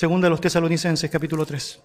Segunda 0.00 0.28
a 0.28 0.30
los 0.30 0.40
tesalonicenses, 0.40 1.10
capítulo 1.10 1.44
3. 1.44 1.78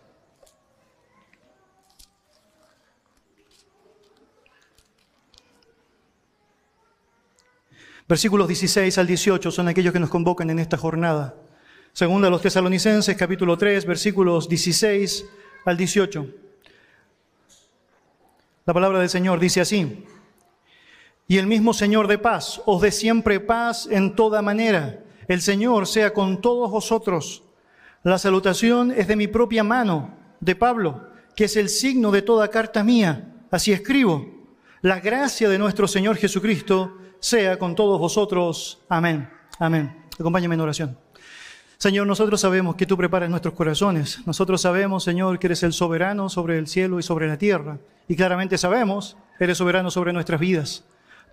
Versículos 8.07 8.47
16 8.47 8.97
al 8.99 9.07
18 9.07 9.51
son 9.51 9.67
aquellos 9.67 9.91
que 9.91 9.99
nos 9.99 10.09
convocan 10.09 10.49
en 10.49 10.59
esta 10.59 10.77
jornada. 10.77 11.35
Segunda 11.91 12.29
a 12.29 12.31
los 12.31 12.41
tesalonicenses, 12.41 13.17
capítulo 13.17 13.57
3, 13.57 13.85
versículos 13.85 14.47
16 14.47 15.25
al 15.65 15.75
18. 15.75 16.25
La 18.65 18.73
palabra 18.73 18.99
del 18.99 19.09
Señor 19.09 19.41
dice 19.41 19.59
así, 19.59 20.05
y 21.27 21.37
el 21.37 21.47
mismo 21.47 21.73
Señor 21.73 22.07
de 22.07 22.17
paz 22.17 22.61
os 22.65 22.81
dé 22.81 22.93
siempre 22.93 23.41
paz 23.41 23.89
en 23.91 24.15
toda 24.15 24.41
manera. 24.41 25.03
El 25.27 25.41
Señor 25.41 25.85
sea 25.85 26.13
con 26.13 26.39
todos 26.39 26.71
vosotros. 26.71 27.44
La 28.05 28.19
salutación 28.19 28.91
es 28.91 29.07
de 29.07 29.15
mi 29.15 29.25
propia 29.25 29.63
mano, 29.63 30.13
de 30.39 30.55
Pablo, 30.55 31.09
que 31.35 31.45
es 31.45 31.57
el 31.57 31.69
signo 31.69 32.11
de 32.11 32.21
toda 32.21 32.49
carta 32.49 32.83
mía. 32.83 33.33
Así 33.49 33.71
escribo. 33.71 34.27
La 34.83 34.99
gracia 34.99 35.49
de 35.49 35.57
nuestro 35.57 35.87
Señor 35.87 36.15
Jesucristo 36.15 36.99
sea 37.19 37.57
con 37.57 37.73
todos 37.73 37.99
vosotros. 37.99 38.77
Amén. 38.89 39.27
Amén. 39.57 40.05
Acompáñame 40.19 40.53
en 40.53 40.61
oración. 40.61 40.99
Señor, 41.79 42.05
nosotros 42.05 42.39
sabemos 42.39 42.75
que 42.75 42.85
tú 42.85 42.95
preparas 42.95 43.27
nuestros 43.27 43.55
corazones. 43.55 44.19
Nosotros 44.27 44.61
sabemos, 44.61 45.03
Señor, 45.03 45.39
que 45.39 45.47
eres 45.47 45.63
el 45.63 45.73
soberano 45.73 46.29
sobre 46.29 46.59
el 46.59 46.67
cielo 46.67 46.99
y 46.99 47.03
sobre 47.03 47.27
la 47.27 47.39
tierra. 47.39 47.79
Y 48.07 48.15
claramente 48.15 48.59
sabemos, 48.59 49.17
eres 49.39 49.57
soberano 49.57 49.89
sobre 49.89 50.13
nuestras 50.13 50.39
vidas. 50.39 50.83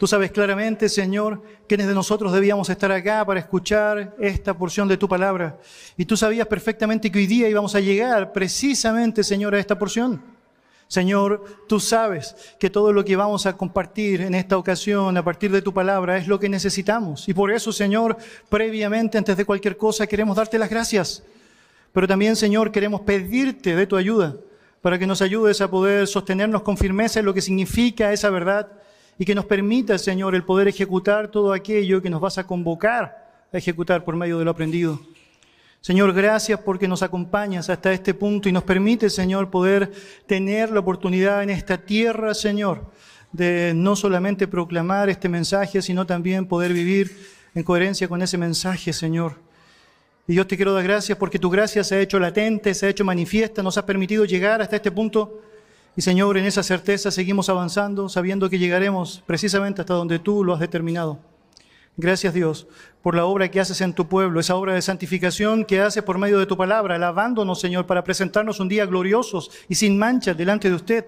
Tú 0.03 0.09
sabes 0.09 0.33
claramente, 0.33 0.89
Señor, 0.89 1.41
quiénes 1.69 1.87
de 1.87 1.95
nosotros 1.95 2.33
debíamos 2.33 2.69
estar 2.69 2.91
acá 2.91 3.25
para 3.25 3.39
escuchar 3.39 4.17
esta 4.19 4.53
porción 4.53 4.89
de 4.89 4.97
tu 4.97 5.09
palabra. 5.09 5.61
Y 5.97 6.05
tú 6.07 6.17
sabías 6.17 6.49
perfectamente 6.49 7.09
que 7.09 7.21
hoy 7.21 7.29
día 7.29 7.49
íbamos 7.49 7.77
a 7.77 7.81
llegar 7.81 8.33
precisamente, 8.33 9.23
Señor, 9.23 9.55
a 9.55 9.61
esta 9.61 9.79
porción. 9.79 10.21
Señor, 10.89 11.45
tú 11.69 11.79
sabes 11.79 12.35
que 12.59 12.69
todo 12.69 12.93
lo 12.93 13.05
que 13.05 13.15
vamos 13.15 13.47
a 13.47 13.57
compartir 13.57 14.23
en 14.23 14.35
esta 14.35 14.59
ocasión 14.59 15.17
a 15.17 15.25
partir 15.25 15.53
de 15.53 15.63
tu 15.63 15.73
palabra 15.73 16.17
es 16.17 16.27
lo 16.27 16.41
que 16.41 16.49
necesitamos. 16.49 17.29
Y 17.29 17.33
por 17.33 17.53
eso, 17.53 17.71
Señor, 17.71 18.17
previamente, 18.49 19.19
antes 19.19 19.37
de 19.37 19.45
cualquier 19.45 19.77
cosa, 19.77 20.09
queremos 20.09 20.37
darte 20.37 20.59
las 20.59 20.69
gracias. 20.69 21.23
Pero 21.93 22.09
también, 22.09 22.35
Señor, 22.35 22.73
queremos 22.73 23.03
pedirte 23.03 23.77
de 23.77 23.87
tu 23.87 23.95
ayuda 23.95 24.35
para 24.81 24.99
que 24.99 25.07
nos 25.07 25.23
ayudes 25.23 25.61
a 25.61 25.71
poder 25.71 26.09
sostenernos 26.09 26.63
con 26.63 26.77
firmeza 26.77 27.21
en 27.21 27.27
lo 27.27 27.35
que 27.35 27.41
significa 27.41 28.13
esa 28.13 28.31
verdad 28.31 28.82
y 29.19 29.25
que 29.25 29.35
nos 29.35 29.45
permita, 29.45 29.99
Señor, 29.99 30.35
el 30.35 30.45
poder 30.45 30.69
ejecutar 30.69 31.29
todo 31.29 31.53
aquello 31.53 32.03
que 32.03 32.11
nos 32.11 32.21
vas 32.21 32.39
a 32.39 32.47
convocar 32.47 33.23
a 33.53 33.59
ejecutar 33.59 34.05
por 34.05 34.17
medio 34.17 34.39
de 34.39 34.45
lo 34.45 34.51
aprendido. 34.51 35.01
Señor, 35.81 36.13
gracias 36.13 36.61
porque 36.61 36.87
nos 36.87 37.03
acompañas 37.03 37.69
hasta 37.69 37.93
este 37.93 38.15
punto 38.15 38.49
y 38.49 38.53
nos 38.53 38.63
permite, 38.63 39.11
Señor, 39.11 39.51
poder 39.51 39.91
tener 40.27 40.71
la 40.71 40.81
oportunidad 40.81 41.43
en 41.43 41.51
esta 41.51 41.77
tierra, 41.77 42.35
Señor, 42.35 42.87
de 43.33 43.73
no 43.75 43.97
solamente 43.97 44.47
proclamar 44.47 45.09
este 45.11 45.29
mensaje, 45.29 45.83
sino 45.83 46.07
también 46.07 46.47
poder 46.47 46.73
vivir 46.73 47.11
en 47.55 47.65
coherencia 47.65 48.09
con 48.09 48.23
ese 48.23 48.39
mensaje, 48.39 48.93
Señor. 48.93 49.41
Y 50.29 50.35
yo 50.35 50.47
te 50.47 50.57
quiero 50.57 50.73
dar 50.73 50.85
gracias 50.85 51.19
porque 51.19 51.41
tu 51.41 51.51
gracia 51.51 51.83
se 51.83 51.97
ha 51.97 52.01
hecho 52.01 52.21
latente, 52.21 52.75
se 52.75 52.87
ha 52.87 52.89
hecho 52.89 53.05
manifiesta, 53.05 53.63
nos 53.63 53.77
ha 53.77 53.85
permitido 53.85 54.25
llegar 54.25 54.63
hasta 54.63 54.77
este 54.77 54.93
punto 54.93 55.43
y 55.95 56.01
Señor, 56.01 56.39
en 56.39 56.47
esa 56.47 56.63
certeza 56.63 57.11
seguimos 57.11 57.51
avanzando, 57.51 58.09
sabiendo 58.09 58.49
que 58.49 58.59
llegaremos 58.59 59.23
precisamente 59.27 59.83
hasta 59.83 59.95
donde 59.95 60.19
tú 60.19 60.43
lo 60.43 60.55
has 60.55 60.61
determinado. 60.61 61.19
Gracias 61.99 62.33
Dios 62.33 62.67
por 63.03 63.15
la 63.15 63.27
obra 63.27 63.51
que 63.51 63.61
haces 63.61 63.83
en 63.83 63.93
tu 63.93 64.09
pueblo, 64.09 64.41
esa 64.41 64.57
obra 64.57 64.73
de 64.73 64.81
santificación 64.81 65.67
que 65.67 65.81
haces 65.81 66.03
por 66.03 66.17
medio 66.17 66.39
de 66.39 66.47
tu 66.47 66.57
palabra, 66.57 66.95
alabándonos 66.95 67.61
Señor 67.61 67.87
para 67.87 68.03
presentarnos 68.03 68.61
un 68.61 68.69
día 68.69 68.87
gloriosos 68.87 69.51
y 69.69 69.75
sin 69.75 69.99
mancha 69.99 70.33
delante 70.33 70.71
de 70.71 70.77
usted. 70.77 71.07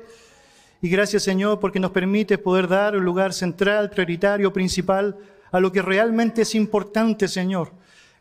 Y 0.83 0.91
gracias 0.91 1.23
Señor 1.23 1.61
porque 1.61 1.81
nos 1.81 1.93
permite 1.93 2.37
poder 2.37 2.69
dar 2.69 2.95
un 2.95 3.05
lugar 3.05 3.33
central, 3.33 3.89
prioritario, 3.89 4.53
principal 4.53 5.17
a 5.51 5.61
lo 5.61 5.73
que 5.73 5.81
realmente 5.81 6.43
es 6.43 6.55
importante 6.55 7.29
Señor, 7.29 7.73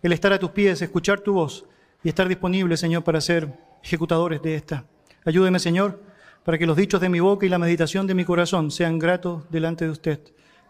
el 0.02 0.14
estar 0.14 0.32
a 0.32 0.40
tus 0.40 0.52
pies, 0.52 0.82
escuchar 0.82 1.20
tu 1.20 1.34
voz 1.34 1.66
y 2.06 2.08
estar 2.08 2.30
disponible 2.30 2.78
Señor 2.78 3.04
para 3.04 3.20
ser 3.20 3.50
ejecutadores 3.84 4.42
de 4.42 4.56
esta. 4.56 4.86
Ayúdeme 5.26 5.60
Señor 5.60 6.13
para 6.44 6.58
que 6.58 6.66
los 6.66 6.78
dichos 6.78 7.00
de 7.00 7.10
mi 7.10 7.20
boca 7.20 7.46
y 7.46 7.50
la 7.50 7.58
meditación 7.58 8.06
de 8.06 8.14
mi 8.14 8.26
corazón 8.26 8.72
sean 8.72 9.00
gratos 9.00 9.44
delante 9.50 9.86
de 9.86 9.92
usted. 9.92 10.20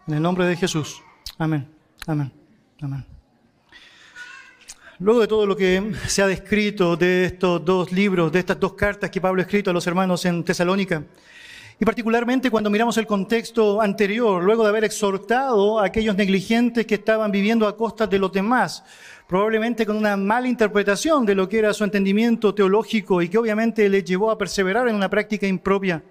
En 0.06 0.14
el 0.14 0.22
nombre 0.22 0.46
de 0.46 0.56
Jesús. 0.56 1.02
Amén. 1.38 1.68
Amén. 2.06 2.32
Amén. 2.80 3.04
Luego 5.00 5.20
de 5.20 5.26
todo 5.26 5.44
lo 5.46 5.56
que 5.56 5.92
se 6.06 6.22
ha 6.22 6.26
descrito 6.26 6.96
de 6.96 7.24
estos 7.24 7.64
dos 7.64 7.90
libros, 7.90 8.30
de 8.30 8.38
estas 8.38 8.60
dos 8.60 8.74
cartas 8.74 9.10
que 9.10 9.20
Pablo 9.20 9.40
ha 9.40 9.44
escrito 9.44 9.70
a 9.70 9.72
los 9.72 9.86
hermanos 9.86 10.24
en 10.24 10.44
Tesalónica, 10.44 11.02
y 11.80 11.84
particularmente 11.84 12.50
cuando 12.50 12.70
miramos 12.70 12.96
el 12.98 13.06
contexto 13.06 13.80
anterior, 13.80 14.42
luego 14.44 14.62
de 14.62 14.68
haber 14.68 14.84
exhortado 14.84 15.80
a 15.80 15.86
aquellos 15.86 16.14
negligentes 16.14 16.86
que 16.86 16.94
estaban 16.94 17.32
viviendo 17.32 17.66
a 17.66 17.76
costas 17.76 18.08
de 18.08 18.20
los 18.20 18.30
demás, 18.30 18.84
probablemente 19.26 19.86
con 19.86 19.96
una 19.96 20.16
mala 20.16 20.48
interpretación 20.48 21.24
de 21.24 21.34
lo 21.34 21.48
que 21.48 21.58
era 21.58 21.72
su 21.72 21.84
entendimiento 21.84 22.54
teológico 22.54 23.22
y 23.22 23.28
que 23.28 23.38
obviamente 23.38 23.88
le 23.88 24.02
llevó 24.02 24.30
a 24.30 24.38
perseverar 24.38 24.88
en 24.88 24.94
una 24.94 25.08
práctica 25.08 25.46
impropia. 25.46 26.02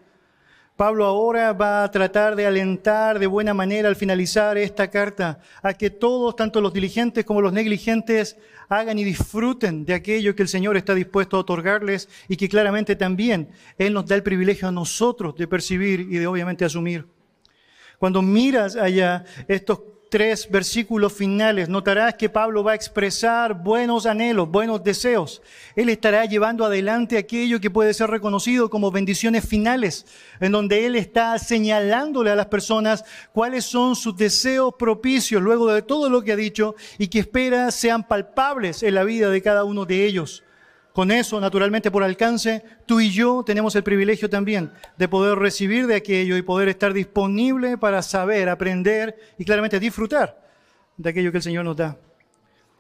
Pablo 0.76 1.06
ahora 1.06 1.54
va 1.54 1.84
a 1.84 1.92
tratar 1.92 2.36
de 2.36 2.48
alentar 2.48 3.20
de 3.20 3.28
buena 3.28 3.54
manera 3.54 3.88
al 3.90 3.96
finalizar 3.96 4.58
esta 4.58 4.90
carta 4.90 5.40
a 5.62 5.76
que 5.76 5.92
todos, 5.92 6.36
tanto 6.36 6.62
los 6.62 6.74
diligentes 6.74 7.26
como 7.26 7.42
los 7.42 7.54
negligentes, 7.54 8.38
hagan 8.70 8.98
y 8.98 9.04
disfruten 9.04 9.86
de 9.86 9.94
aquello 9.94 10.36
que 10.36 10.42
el 10.42 10.48
Señor 10.48 10.76
está 10.76 10.96
dispuesto 10.96 11.38
a 11.38 11.42
otorgarles 11.42 12.10
y 12.28 12.38
que 12.38 12.50
claramente 12.50 12.96
también 12.96 13.50
Él 13.78 13.94
nos 13.94 14.08
da 14.08 14.16
el 14.16 14.24
privilegio 14.24 14.68
a 14.68 14.72
nosotros 14.72 15.36
de 15.36 15.48
percibir 15.48 16.00
y 16.00 16.18
de 16.18 16.26
obviamente 16.26 16.66
asumir. 16.66 17.06
Cuando 18.00 18.24
miras 18.24 18.76
allá 18.76 19.26
estos 19.48 19.80
tres 20.14 20.48
versículos 20.48 21.12
finales, 21.12 21.70
notarás 21.70 22.14
que 22.14 22.30
Pablo 22.30 22.64
va 22.64 22.74
a 22.74 22.76
expresar 22.76 23.56
buenos 23.56 24.06
anhelos, 24.06 24.48
buenos 24.48 24.84
deseos. 24.84 25.42
Él 25.76 25.90
estará 25.90 26.24
llevando 26.26 26.64
adelante 26.64 27.18
aquello 27.18 27.60
que 27.60 27.72
puede 27.72 27.96
ser 27.96 28.12
reconocido 28.12 28.70
como 28.70 28.92
bendiciones 28.92 29.44
finales, 29.44 30.06
en 30.40 30.52
donde 30.52 30.86
él 30.86 30.96
está 30.98 31.40
señalándole 31.40 32.30
a 32.30 32.36
las 32.36 32.46
personas 32.46 33.04
cuáles 33.32 33.66
son 33.66 33.96
sus 33.96 34.16
deseos 34.16 34.76
propicios 34.78 35.42
luego 35.42 35.74
de 35.74 35.82
todo 35.82 36.12
lo 36.12 36.22
que 36.22 36.34
ha 36.34 36.36
dicho 36.36 36.76
y 37.00 37.08
que 37.08 37.18
espera 37.18 37.72
sean 37.72 38.08
palpables 38.08 38.84
en 38.84 38.94
la 38.94 39.04
vida 39.04 39.32
de 39.32 39.42
cada 39.42 39.64
uno 39.64 39.86
de 39.86 40.06
ellos. 40.06 40.44
Con 40.94 41.10
eso, 41.10 41.42
naturalmente, 41.42 41.90
por 41.90 42.04
alcance, 42.04 42.64
tú 42.86 43.00
y 43.00 43.10
yo 43.10 43.44
tenemos 43.44 43.76
el 43.76 43.84
privilegio 43.84 44.30
también 44.30 44.72
de 44.96 45.08
poder 45.08 45.40
recibir 45.40 45.88
de 45.88 45.96
aquello 45.96 46.38
y 46.38 46.44
poder 46.44 46.70
estar 46.70 46.94
disponible 46.94 47.80
para 47.80 48.04
saber, 48.04 48.48
aprender 48.48 49.18
y 49.40 49.44
claramente 49.44 49.80
disfrutar 49.80 50.40
de 50.96 51.10
aquello 51.10 51.32
que 51.32 51.38
el 51.38 51.44
Señor 51.44 51.66
nos 51.66 51.78
da. 51.78 51.98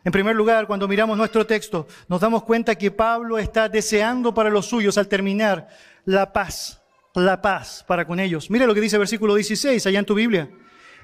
En 0.04 0.12
primer 0.12 0.36
lugar, 0.36 0.68
cuando 0.68 0.88
miramos 0.88 1.18
nuestro 1.18 1.48
texto, 1.48 1.88
nos 2.08 2.22
damos 2.22 2.44
cuenta 2.44 2.76
que 2.76 2.92
Pablo 2.92 3.40
está 3.40 3.68
deseando 3.68 4.32
para 4.32 4.52
los 4.52 4.68
suyos 4.68 5.00
al 5.00 5.08
terminar 5.08 5.70
la 6.06 6.32
paz, 6.32 6.84
la 7.16 7.42
paz 7.42 7.84
para 7.88 8.06
con 8.06 8.20
ellos. 8.20 8.52
Mira 8.52 8.68
lo 8.68 8.76
que 8.76 8.82
dice 8.82 8.98
el 8.98 9.02
versículo 9.02 9.34
16 9.34 9.88
allá 9.88 9.98
en 9.98 10.06
tu 10.06 10.14
Biblia. 10.14 10.52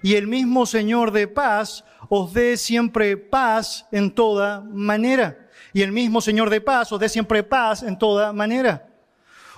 Y 0.03 0.13
el 0.13 0.27
mismo 0.27 0.67
Señor 0.67 1.11
de 1.11 1.27
paz 1.27 1.83
os 2.07 2.33
dé 2.33 2.55
siempre 2.55 3.17
paz 3.17 3.87
en 3.91 4.11
toda 4.11 4.61
manera 4.61 5.48
y 5.73 5.81
el 5.81 5.91
mismo 5.91 6.21
Señor 6.21 6.49
de 6.49 6.61
paz 6.61 6.91
os 6.91 6.99
dé 6.99 7.09
siempre 7.09 7.43
paz 7.43 7.83
en 7.83 7.97
toda 7.97 8.33
manera. 8.33 8.87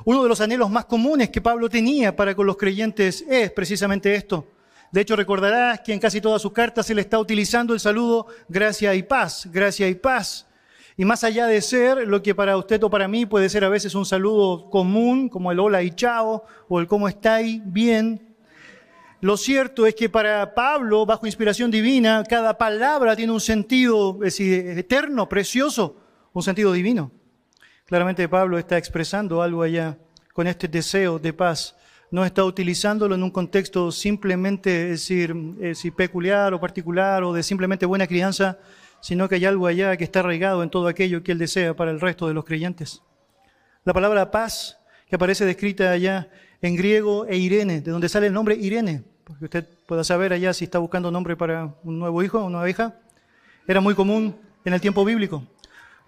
Uno 0.04 0.24
de 0.24 0.30
los 0.30 0.42
anhelos 0.42 0.70
más 0.70 0.86
comunes 0.86 1.30
que 1.30 1.42
Pablo 1.42 1.70
tenía 1.70 2.16
para 2.16 2.36
con 2.36 2.48
los 2.48 2.58
creyentes 2.58 3.24
es 3.30 3.52
precisamente 3.52 4.14
esto. 4.16 4.48
De 4.92 5.02
hecho, 5.02 5.16
recordarás 5.16 5.82
que 5.82 5.94
en 5.94 6.00
casi 6.00 6.20
todas 6.20 6.42
sus 6.42 6.52
cartas 6.52 6.90
él 6.90 7.00
está 7.00 7.18
utilizando 7.20 7.74
el 7.74 7.80
saludo 7.80 8.28
gracia 8.50 8.94
y 8.94 9.04
paz, 9.04 9.48
gracia 9.52 9.88
y 9.88 9.96
paz. 9.96 10.48
Y 10.98 11.06
más 11.06 11.24
allá 11.24 11.48
de 11.48 11.62
ser 11.62 12.08
lo 12.08 12.22
que 12.22 12.36
para 12.36 12.58
usted 12.58 12.84
o 12.84 12.90
para 12.90 13.08
mí 13.08 13.26
puede 13.26 13.48
ser 13.48 13.64
a 13.64 13.70
veces 13.70 13.96
un 13.96 14.06
saludo 14.06 14.70
común, 14.70 15.30
como 15.30 15.52
el 15.52 15.60
hola 15.60 15.82
y 15.82 15.92
chao, 15.92 16.44
o 16.68 16.80
el 16.80 16.88
cómo 16.88 17.08
estáis, 17.08 17.62
bien, 17.64 18.36
lo 19.22 19.38
cierto 19.38 19.86
es 19.86 19.94
que 19.94 20.10
para 20.10 20.56
Pablo, 20.56 21.06
bajo 21.06 21.28
inspiración 21.28 21.70
divina, 21.70 22.24
cada 22.28 22.58
palabra 22.58 23.16
tiene 23.16 23.32
un 23.32 23.40
sentido 23.40 24.20
eterno, 24.24 25.30
precioso 25.30 26.01
un 26.34 26.44
sentido 26.44 26.72
divino. 26.72 27.12
Claramente 27.86 28.28
Pablo 28.30 28.58
está 28.58 28.78
expresando 28.78 29.42
algo 29.42 29.64
allá 29.64 29.98
con 30.34 30.48
este 30.48 30.68
deseo 30.68 31.20
de 31.20 31.34
paz. 31.34 31.76
No 32.10 32.26
está 32.26 32.44
utilizándolo 32.44 33.16
en 33.16 33.24
un 33.24 33.32
contexto 33.32 33.92
simplemente, 33.92 34.92
es 34.92 35.08
decir, 35.08 35.94
peculiar 35.96 36.54
o 36.54 36.60
particular 36.60 37.24
o 37.24 37.34
de 37.34 37.44
simplemente 37.44 37.86
buena 37.86 38.08
crianza, 38.08 38.60
sino 39.02 39.28
que 39.28 39.36
hay 39.36 39.46
algo 39.46 39.68
allá 39.68 39.98
que 39.98 40.04
está 40.04 40.20
arraigado 40.20 40.64
en 40.64 40.70
todo 40.70 40.88
aquello 40.88 41.24
que 41.24 41.32
él 41.32 41.38
desea 41.38 41.76
para 41.76 41.92
el 41.92 42.00
resto 42.00 42.28
de 42.28 42.34
los 42.34 42.46
creyentes. 42.46 43.02
La 43.84 43.94
palabra 43.94 44.30
paz, 44.30 44.78
que 45.08 45.16
aparece 45.16 45.46
descrita 45.46 45.92
allá 45.92 46.30
en 46.62 46.76
griego 46.76 47.26
e 47.28 47.38
Irene, 47.38 47.82
de 47.82 47.92
donde 47.92 48.10
sale 48.10 48.28
el 48.28 48.34
nombre 48.34 48.56
Irene, 48.56 49.04
porque 49.24 49.46
usted 49.46 49.68
pueda 49.88 50.04
saber 50.04 50.34
allá 50.34 50.54
si 50.54 50.66
está 50.66 50.80
buscando 50.80 51.12
nombre 51.12 51.36
para 51.36 51.76
un 51.84 51.98
nuevo 51.98 52.22
hijo 52.22 52.40
o 52.40 52.46
una 52.46 52.70
hija, 52.70 52.96
era 53.68 53.82
muy 53.82 53.96
común 53.96 54.36
en 54.64 54.74
el 54.74 54.82
tiempo 54.82 55.04
bíblico. 55.04 55.44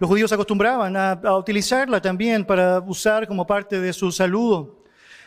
Los 0.04 0.10
judíos 0.10 0.32
acostumbraban 0.32 0.94
a, 0.98 1.12
a 1.12 1.38
utilizarla 1.38 1.98
también 1.98 2.44
para 2.44 2.78
usar 2.80 3.26
como 3.26 3.46
parte 3.46 3.80
de 3.80 3.90
su 3.90 4.12
saludo. 4.12 4.84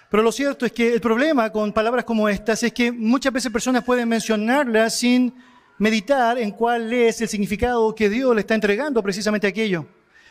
Pero 0.07 0.21
lo 0.21 0.31
cierto 0.31 0.68
es 0.68 0.71
que 0.71 0.94
el 0.94 1.01
problema 1.01 1.51
con 1.51 1.74
palabras 1.74 2.06
como 2.06 2.29
estas 2.29 2.62
es 2.62 2.71
que 2.74 2.91
muchas 2.91 3.33
veces 3.33 3.51
personas 3.51 3.83
pueden 3.83 4.07
mencionarlas 4.07 5.00
sin 5.00 5.33
meditar 5.79 6.38
en 6.38 6.51
cuál 6.51 6.94
es 6.94 7.19
el 7.21 7.27
significado 7.27 7.95
que 7.95 8.07
Dios 8.07 8.35
le 8.35 8.41
está 8.41 8.53
entregando 8.53 9.01
precisamente 9.01 9.47
a 9.47 9.50
aquello. 9.50 9.88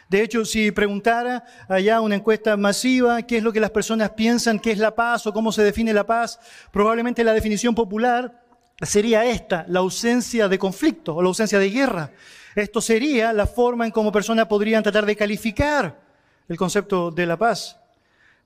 De 0.08 0.22
hecho, 0.22 0.44
si 0.44 0.70
preguntara 0.70 1.42
allá 1.68 2.00
una 2.00 2.14
encuesta 2.14 2.56
masiva 2.56 3.22
qué 3.22 3.38
es 3.38 3.42
lo 3.42 3.52
que 3.52 3.58
las 3.58 3.70
personas 3.70 4.10
piensan 4.10 4.60
que 4.60 4.70
es 4.70 4.78
la 4.78 4.94
paz 4.94 5.26
o 5.26 5.32
cómo 5.32 5.50
se 5.50 5.64
define 5.64 5.92
la 5.92 6.06
paz, 6.06 6.38
probablemente 6.70 7.24
la 7.24 7.32
definición 7.32 7.74
popular 7.74 8.44
sería 8.80 9.24
esta, 9.24 9.64
la 9.66 9.80
ausencia 9.80 10.46
de 10.46 10.56
conflicto 10.56 11.16
o 11.16 11.20
la 11.20 11.26
ausencia 11.26 11.58
de 11.58 11.68
guerra. 11.68 12.12
Esto 12.56 12.80
sería 12.80 13.34
la 13.34 13.46
forma 13.46 13.84
en 13.84 13.92
cómo 13.92 14.10
personas 14.10 14.46
podrían 14.46 14.82
tratar 14.82 15.04
de 15.04 15.14
calificar 15.14 16.00
el 16.48 16.56
concepto 16.56 17.10
de 17.10 17.26
la 17.26 17.36
paz. 17.36 17.78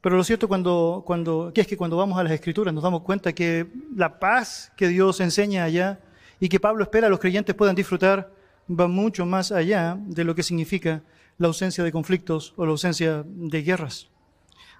Pero 0.01 0.17
lo 0.17 0.25
cierto 0.25 0.49
cuando, 0.49 1.05
cuando, 1.07 1.53
es 1.55 1.67
que 1.69 1.77
cuando 1.77 1.97
vamos 1.97 2.19
a 2.19 2.25
las 2.25 2.33
escrituras 2.33 2.75
nos 2.75 2.83
damos 2.83 3.03
cuenta 3.03 3.33
que 3.33 3.69
la 3.95 4.19
paz 4.19 4.73
que 4.77 4.89
Dios 4.89 5.21
enseña 5.21 5.63
allá 5.63 6.01
y 6.41 6.49
que 6.49 6.59
Pablo 6.59 6.83
espera 6.83 7.07
a 7.07 7.11
los 7.11 7.21
creyentes 7.21 7.55
puedan 7.55 7.77
disfrutar 7.77 8.33
va 8.69 8.89
mucho 8.89 9.25
más 9.27 9.53
allá 9.53 9.97
de 10.01 10.25
lo 10.25 10.35
que 10.35 10.43
significa 10.43 11.03
la 11.39 11.47
ausencia 11.47 11.85
de 11.85 11.93
conflictos 11.93 12.53
o 12.57 12.65
la 12.65 12.73
ausencia 12.73 13.23
de 13.25 13.63
guerras. 13.63 14.09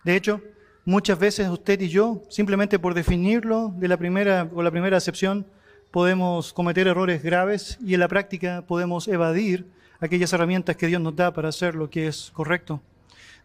De 0.03 0.17
hecho, 0.17 0.41
muchas 0.85 1.21
veces 1.21 1.49
usted 1.49 1.81
y 1.81 1.89
yo, 1.89 2.23
simplemente 2.31 2.81
por 2.81 2.95
definirlo 2.95 3.73
de 3.77 3.87
la 3.87 3.97
primera 3.97 4.49
o 4.53 4.61
la 4.61 4.73
primera 4.73 4.97
acepción, 4.97 5.47
podemos 5.91 6.53
cometer 6.53 6.87
errores 6.87 7.23
graves 7.23 7.79
y 7.85 7.95
en 7.95 8.01
la 8.01 8.09
práctica 8.09 8.65
podemos 8.67 9.09
evadir 9.09 9.67
aquellas 10.01 10.33
herramientas 10.33 10.77
que 10.77 10.87
Dios 10.87 11.01
nos 11.01 11.17
da 11.17 11.33
para 11.33 11.49
hacer 11.49 11.75
lo 11.75 11.91
que 11.91 12.07
es 12.07 12.31
correcto. 12.33 12.81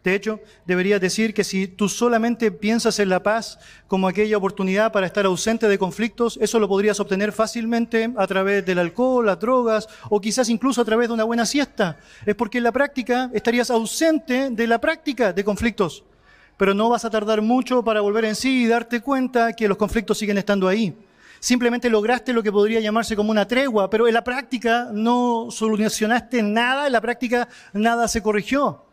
De 0.04 0.14
hecho, 0.14 0.38
debería 0.64 1.00
decir 1.00 1.34
que 1.34 1.42
si 1.42 1.66
tú 1.66 1.88
solamente 1.88 2.52
piensas 2.52 3.00
en 3.00 3.08
la 3.08 3.24
paz 3.24 3.58
como 3.88 4.06
aquella 4.06 4.36
oportunidad 4.36 4.92
para 4.92 5.06
estar 5.06 5.26
ausente 5.26 5.66
de 5.66 5.78
conflictos, 5.78 6.38
eso 6.40 6.60
lo 6.60 6.68
podrías 6.68 7.00
obtener 7.00 7.32
fácilmente 7.32 8.12
a 8.16 8.26
través 8.28 8.64
del 8.64 8.78
alcohol, 8.78 9.26
las 9.26 9.40
drogas 9.40 9.88
o 10.08 10.20
quizás 10.20 10.48
incluso 10.48 10.80
a 10.80 10.84
través 10.84 11.08
de 11.08 11.14
una 11.14 11.24
buena 11.24 11.44
siesta. 11.44 11.98
Es 12.24 12.36
porque 12.36 12.58
en 12.58 12.64
la 12.64 12.70
práctica 12.70 13.30
estarías 13.34 13.68
ausente 13.68 14.50
de 14.50 14.66
la 14.68 14.80
práctica 14.80 15.32
de 15.32 15.42
conflictos. 15.42 16.04
Pero 16.56 16.72
no 16.72 16.88
vas 16.88 17.04
a 17.04 17.10
tardar 17.10 17.42
mucho 17.42 17.82
para 17.82 18.00
volver 18.00 18.26
en 18.26 18.36
sí 18.36 18.62
y 18.62 18.66
darte 18.68 19.00
cuenta 19.00 19.54
que 19.54 19.66
los 19.66 19.76
conflictos 19.76 20.18
siguen 20.18 20.38
estando 20.38 20.68
ahí. 20.68 20.94
Simplemente 21.40 21.90
lograste 21.90 22.32
lo 22.32 22.42
que 22.42 22.52
podría 22.52 22.80
llamarse 22.80 23.16
como 23.16 23.30
una 23.30 23.46
tregua, 23.46 23.90
pero 23.90 24.08
en 24.08 24.14
la 24.14 24.24
práctica 24.24 24.88
no 24.92 25.48
solucionaste 25.50 26.42
nada, 26.42 26.86
en 26.86 26.92
la 26.92 27.00
práctica 27.00 27.48
nada 27.72 28.08
se 28.08 28.22
corrigió. 28.22 28.84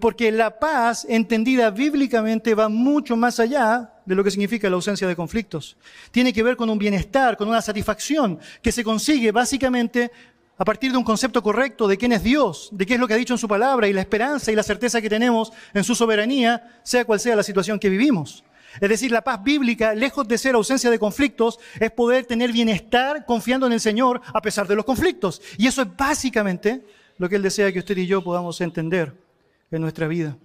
Porque 0.00 0.32
la 0.32 0.58
paz, 0.58 1.06
entendida 1.08 1.70
bíblicamente, 1.70 2.54
va 2.54 2.70
mucho 2.70 3.16
más 3.16 3.38
allá 3.38 3.92
de 4.06 4.14
lo 4.14 4.24
que 4.24 4.30
significa 4.30 4.70
la 4.70 4.76
ausencia 4.76 5.06
de 5.06 5.14
conflictos. 5.14 5.76
Tiene 6.10 6.32
que 6.32 6.42
ver 6.42 6.56
con 6.56 6.70
un 6.70 6.78
bienestar, 6.78 7.36
con 7.36 7.48
una 7.48 7.60
satisfacción 7.60 8.38
que 8.62 8.72
se 8.72 8.82
consigue 8.82 9.30
básicamente 9.30 10.10
a 10.56 10.64
partir 10.64 10.92
de 10.92 10.98
un 10.98 11.04
concepto 11.04 11.42
correcto 11.42 11.86
de 11.86 11.98
quién 11.98 12.12
es 12.12 12.22
Dios, 12.22 12.68
de 12.72 12.86
qué 12.86 12.94
es 12.94 13.00
lo 13.00 13.06
que 13.06 13.14
ha 13.14 13.18
dicho 13.18 13.34
en 13.34 13.38
su 13.38 13.48
palabra 13.48 13.88
y 13.88 13.92
la 13.92 14.00
esperanza 14.00 14.52
y 14.52 14.54
la 14.54 14.62
certeza 14.62 15.02
que 15.02 15.10
tenemos 15.10 15.52
en 15.74 15.84
su 15.84 15.94
soberanía, 15.94 16.80
sea 16.82 17.04
cual 17.04 17.20
sea 17.20 17.36
la 17.36 17.42
situación 17.42 17.78
que 17.78 17.88
vivimos. 17.88 18.44
Es 18.80 18.88
decir, 18.88 19.10
la 19.10 19.22
paz 19.22 19.42
bíblica, 19.42 19.94
lejos 19.94 20.26
de 20.26 20.38
ser 20.38 20.54
ausencia 20.54 20.90
de 20.90 20.98
conflictos, 20.98 21.58
es 21.78 21.90
poder 21.90 22.26
tener 22.26 22.52
bienestar 22.52 23.24
confiando 23.24 23.66
en 23.66 23.72
el 23.72 23.80
Señor 23.80 24.20
a 24.32 24.40
pesar 24.40 24.66
de 24.66 24.74
los 24.74 24.84
conflictos. 24.84 25.40
Y 25.58 25.66
eso 25.66 25.82
es 25.82 25.96
básicamente 25.96 26.84
lo 27.18 27.28
que 27.28 27.36
Él 27.36 27.42
desea 27.42 27.72
que 27.72 27.78
usted 27.78 27.96
y 27.96 28.06
yo 28.06 28.22
podamos 28.22 28.60
entender 28.60 29.14
en 29.70 29.82
nuestra 29.82 30.08
vida. 30.08 30.36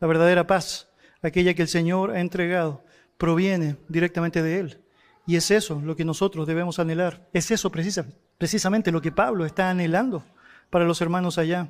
La 0.00 0.06
verdadera 0.06 0.46
paz, 0.46 0.88
aquella 1.22 1.54
que 1.54 1.62
el 1.62 1.68
Señor 1.68 2.12
ha 2.12 2.20
entregado, 2.20 2.84
proviene 3.18 3.76
directamente 3.88 4.42
de 4.42 4.60
Él. 4.60 4.80
Y 5.26 5.36
es 5.36 5.50
eso 5.50 5.80
lo 5.84 5.96
que 5.96 6.04
nosotros 6.04 6.46
debemos 6.46 6.78
anhelar. 6.78 7.26
Es 7.32 7.50
eso 7.50 7.70
precisamente 7.70 8.92
lo 8.92 9.02
que 9.02 9.10
Pablo 9.10 9.44
está 9.44 9.70
anhelando 9.70 10.24
para 10.70 10.84
los 10.84 11.00
hermanos 11.00 11.38
allá. 11.38 11.68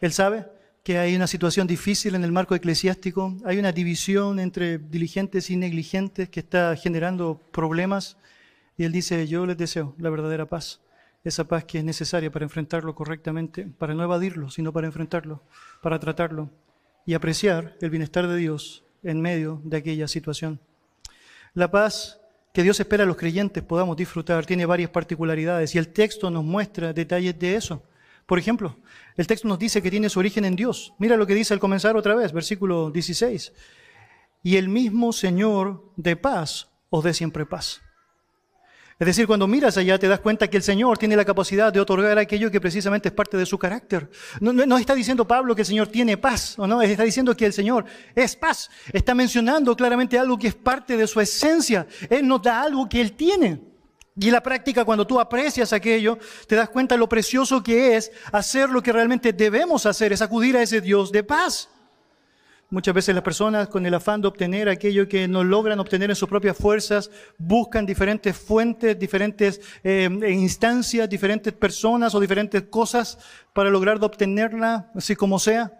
Él 0.00 0.12
sabe 0.12 0.46
que 0.88 0.96
hay 0.96 1.14
una 1.14 1.26
situación 1.26 1.66
difícil 1.66 2.14
en 2.14 2.24
el 2.24 2.32
marco 2.32 2.54
eclesiástico, 2.54 3.36
hay 3.44 3.58
una 3.58 3.72
división 3.72 4.40
entre 4.40 4.78
diligentes 4.78 5.50
y 5.50 5.56
negligentes 5.58 6.30
que 6.30 6.40
está 6.40 6.74
generando 6.76 7.38
problemas. 7.52 8.16
Y 8.78 8.84
él 8.84 8.92
dice, 8.92 9.26
yo 9.26 9.44
les 9.44 9.58
deseo 9.58 9.94
la 9.98 10.08
verdadera 10.08 10.46
paz 10.46 10.80
esa 11.24 11.44
paz 11.44 11.64
que 11.64 11.76
es 11.76 11.84
necesaria 11.84 12.32
para 12.32 12.46
enfrentarlo 12.46 12.94
correctamente, 12.94 13.66
para 13.66 13.92
no 13.92 14.02
evadirlo, 14.02 14.48
sino 14.48 14.72
para 14.72 14.86
enfrentarlo, 14.86 15.42
para 15.82 15.98
tratarlo 15.98 16.48
y 17.04 17.12
apreciar 17.12 17.76
el 17.82 17.90
bienestar 17.90 18.26
de 18.26 18.36
Dios 18.36 18.82
en 19.02 19.20
medio 19.20 19.60
de 19.64 19.76
aquella 19.76 20.08
situación. 20.08 20.58
La 21.52 21.70
paz 21.70 22.18
que 22.54 22.62
Dios 22.62 22.80
espera 22.80 23.04
a 23.04 23.06
los 23.06 23.18
creyentes 23.18 23.62
podamos 23.62 23.94
disfrutar 23.94 24.46
tiene 24.46 24.64
varias 24.64 24.88
particularidades 24.88 25.74
y 25.74 25.78
el 25.78 25.88
texto 25.88 26.30
nos 26.30 26.44
muestra 26.44 26.94
detalles 26.94 27.38
de 27.38 27.56
eso. 27.56 27.82
Por 28.28 28.38
ejemplo, 28.38 28.76
el 29.16 29.26
texto 29.26 29.48
nos 29.48 29.58
dice 29.58 29.80
que 29.80 29.90
tiene 29.90 30.10
su 30.10 30.18
origen 30.18 30.44
en 30.44 30.54
Dios. 30.54 30.92
Mira 30.98 31.16
lo 31.16 31.26
que 31.26 31.34
dice 31.34 31.54
al 31.54 31.60
comenzar 31.60 31.96
otra 31.96 32.14
vez, 32.14 32.30
versículo 32.30 32.90
16. 32.90 33.54
Y 34.42 34.56
el 34.56 34.68
mismo 34.68 35.14
Señor 35.14 35.90
de 35.96 36.14
paz 36.14 36.68
os 36.90 37.02
dé 37.02 37.14
siempre 37.14 37.46
paz. 37.46 37.80
Es 38.98 39.06
decir, 39.06 39.26
cuando 39.26 39.46
miras 39.46 39.78
allá 39.78 39.98
te 39.98 40.08
das 40.08 40.20
cuenta 40.20 40.50
que 40.50 40.58
el 40.58 40.62
Señor 40.62 40.98
tiene 40.98 41.16
la 41.16 41.24
capacidad 41.24 41.72
de 41.72 41.80
otorgar 41.80 42.18
aquello 42.18 42.50
que 42.50 42.60
precisamente 42.60 43.08
es 43.08 43.14
parte 43.14 43.38
de 43.38 43.46
su 43.46 43.58
carácter. 43.58 44.10
No, 44.42 44.76
está 44.76 44.94
diciendo 44.94 45.26
Pablo 45.26 45.54
que 45.54 45.62
el 45.62 45.66
Señor 45.66 45.86
tiene 45.86 46.18
paz, 46.18 46.58
o 46.58 46.66
no, 46.66 46.82
está 46.82 47.04
diciendo 47.04 47.34
que 47.34 47.46
el 47.46 47.54
Señor 47.54 47.86
es 48.14 48.36
paz. 48.36 48.68
Está 48.92 49.14
mencionando 49.14 49.74
claramente 49.74 50.18
algo 50.18 50.38
que 50.38 50.48
es 50.48 50.54
parte 50.54 50.98
de 50.98 51.06
su 51.06 51.18
esencia. 51.18 51.86
Él 52.10 52.28
nos 52.28 52.42
da 52.42 52.60
algo 52.60 52.86
que 52.90 53.00
Él 53.00 53.12
tiene. 53.12 53.77
Y 54.20 54.26
en 54.26 54.32
la 54.32 54.42
práctica, 54.42 54.84
cuando 54.84 55.06
tú 55.06 55.20
aprecias 55.20 55.72
aquello, 55.72 56.18
te 56.48 56.56
das 56.56 56.68
cuenta 56.68 56.96
lo 56.96 57.08
precioso 57.08 57.62
que 57.62 57.96
es 57.96 58.10
hacer 58.32 58.68
lo 58.68 58.82
que 58.82 58.92
realmente 58.92 59.32
debemos 59.32 59.86
hacer, 59.86 60.12
es 60.12 60.22
acudir 60.22 60.56
a 60.56 60.62
ese 60.62 60.80
Dios 60.80 61.12
de 61.12 61.22
paz. 61.22 61.68
Muchas 62.70 62.94
veces 62.94 63.14
las 63.14 63.22
personas 63.22 63.68
con 63.68 63.86
el 63.86 63.94
afán 63.94 64.20
de 64.20 64.28
obtener 64.28 64.68
aquello 64.68 65.08
que 65.08 65.28
no 65.28 65.44
logran 65.44 65.78
obtener 65.78 66.10
en 66.10 66.16
sus 66.16 66.28
propias 66.28 66.56
fuerzas, 66.56 67.10
buscan 67.38 67.86
diferentes 67.86 68.36
fuentes, 68.36 68.98
diferentes 68.98 69.60
eh, 69.84 70.10
instancias, 70.28 71.08
diferentes 71.08 71.52
personas 71.52 72.14
o 72.14 72.20
diferentes 72.20 72.64
cosas 72.64 73.18
para 73.54 73.70
lograr 73.70 74.02
obtenerla, 74.02 74.90
así 74.94 75.14
como 75.14 75.38
sea. 75.38 75.72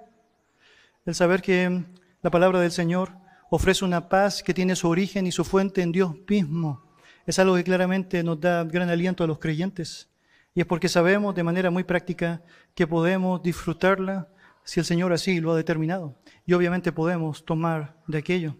El 1.05 1.15
saber 1.15 1.43
que 1.43 1.85
la 2.23 2.31
palabra 2.31 2.61
del 2.61 2.71
Señor 2.71 3.11
ofrece 3.51 3.85
una 3.85 4.09
paz 4.09 4.43
que 4.43 4.55
tiene 4.55 4.77
su 4.77 4.89
origen 4.89 5.27
y 5.27 5.33
su 5.33 5.45
fuente 5.45 5.83
en 5.83 5.93
Dios 5.93 6.15
mismo. 6.29 6.88
Es 7.29 7.39
algo 7.39 7.57
que 7.57 7.63
claramente 7.63 8.23
nos 8.23 8.41
da 8.41 8.65
gran 8.65 8.89
aliento 8.89 9.23
a 9.23 9.27
los 9.27 9.39
creyentes. 9.39 10.09
Y 10.55 10.63
es 10.63 10.67
porque 10.67 10.89
sabemos 10.89 11.35
de 11.35 11.43
manera 11.43 11.71
muy 11.71 11.85
práctica 11.85 12.41
que 12.75 12.87
podemos 12.87 13.43
disfrutarla 13.43 14.29
si 14.65 14.81
el 14.81 14.87
Señor 14.87 15.13
así 15.13 15.39
lo 15.39 15.53
ha 15.53 15.57
determinado. 15.59 16.17
Y 16.47 16.55
obviamente 16.55 16.91
podemos 16.91 17.45
tomar 17.45 17.95
de 18.07 18.17
aquello. 18.17 18.57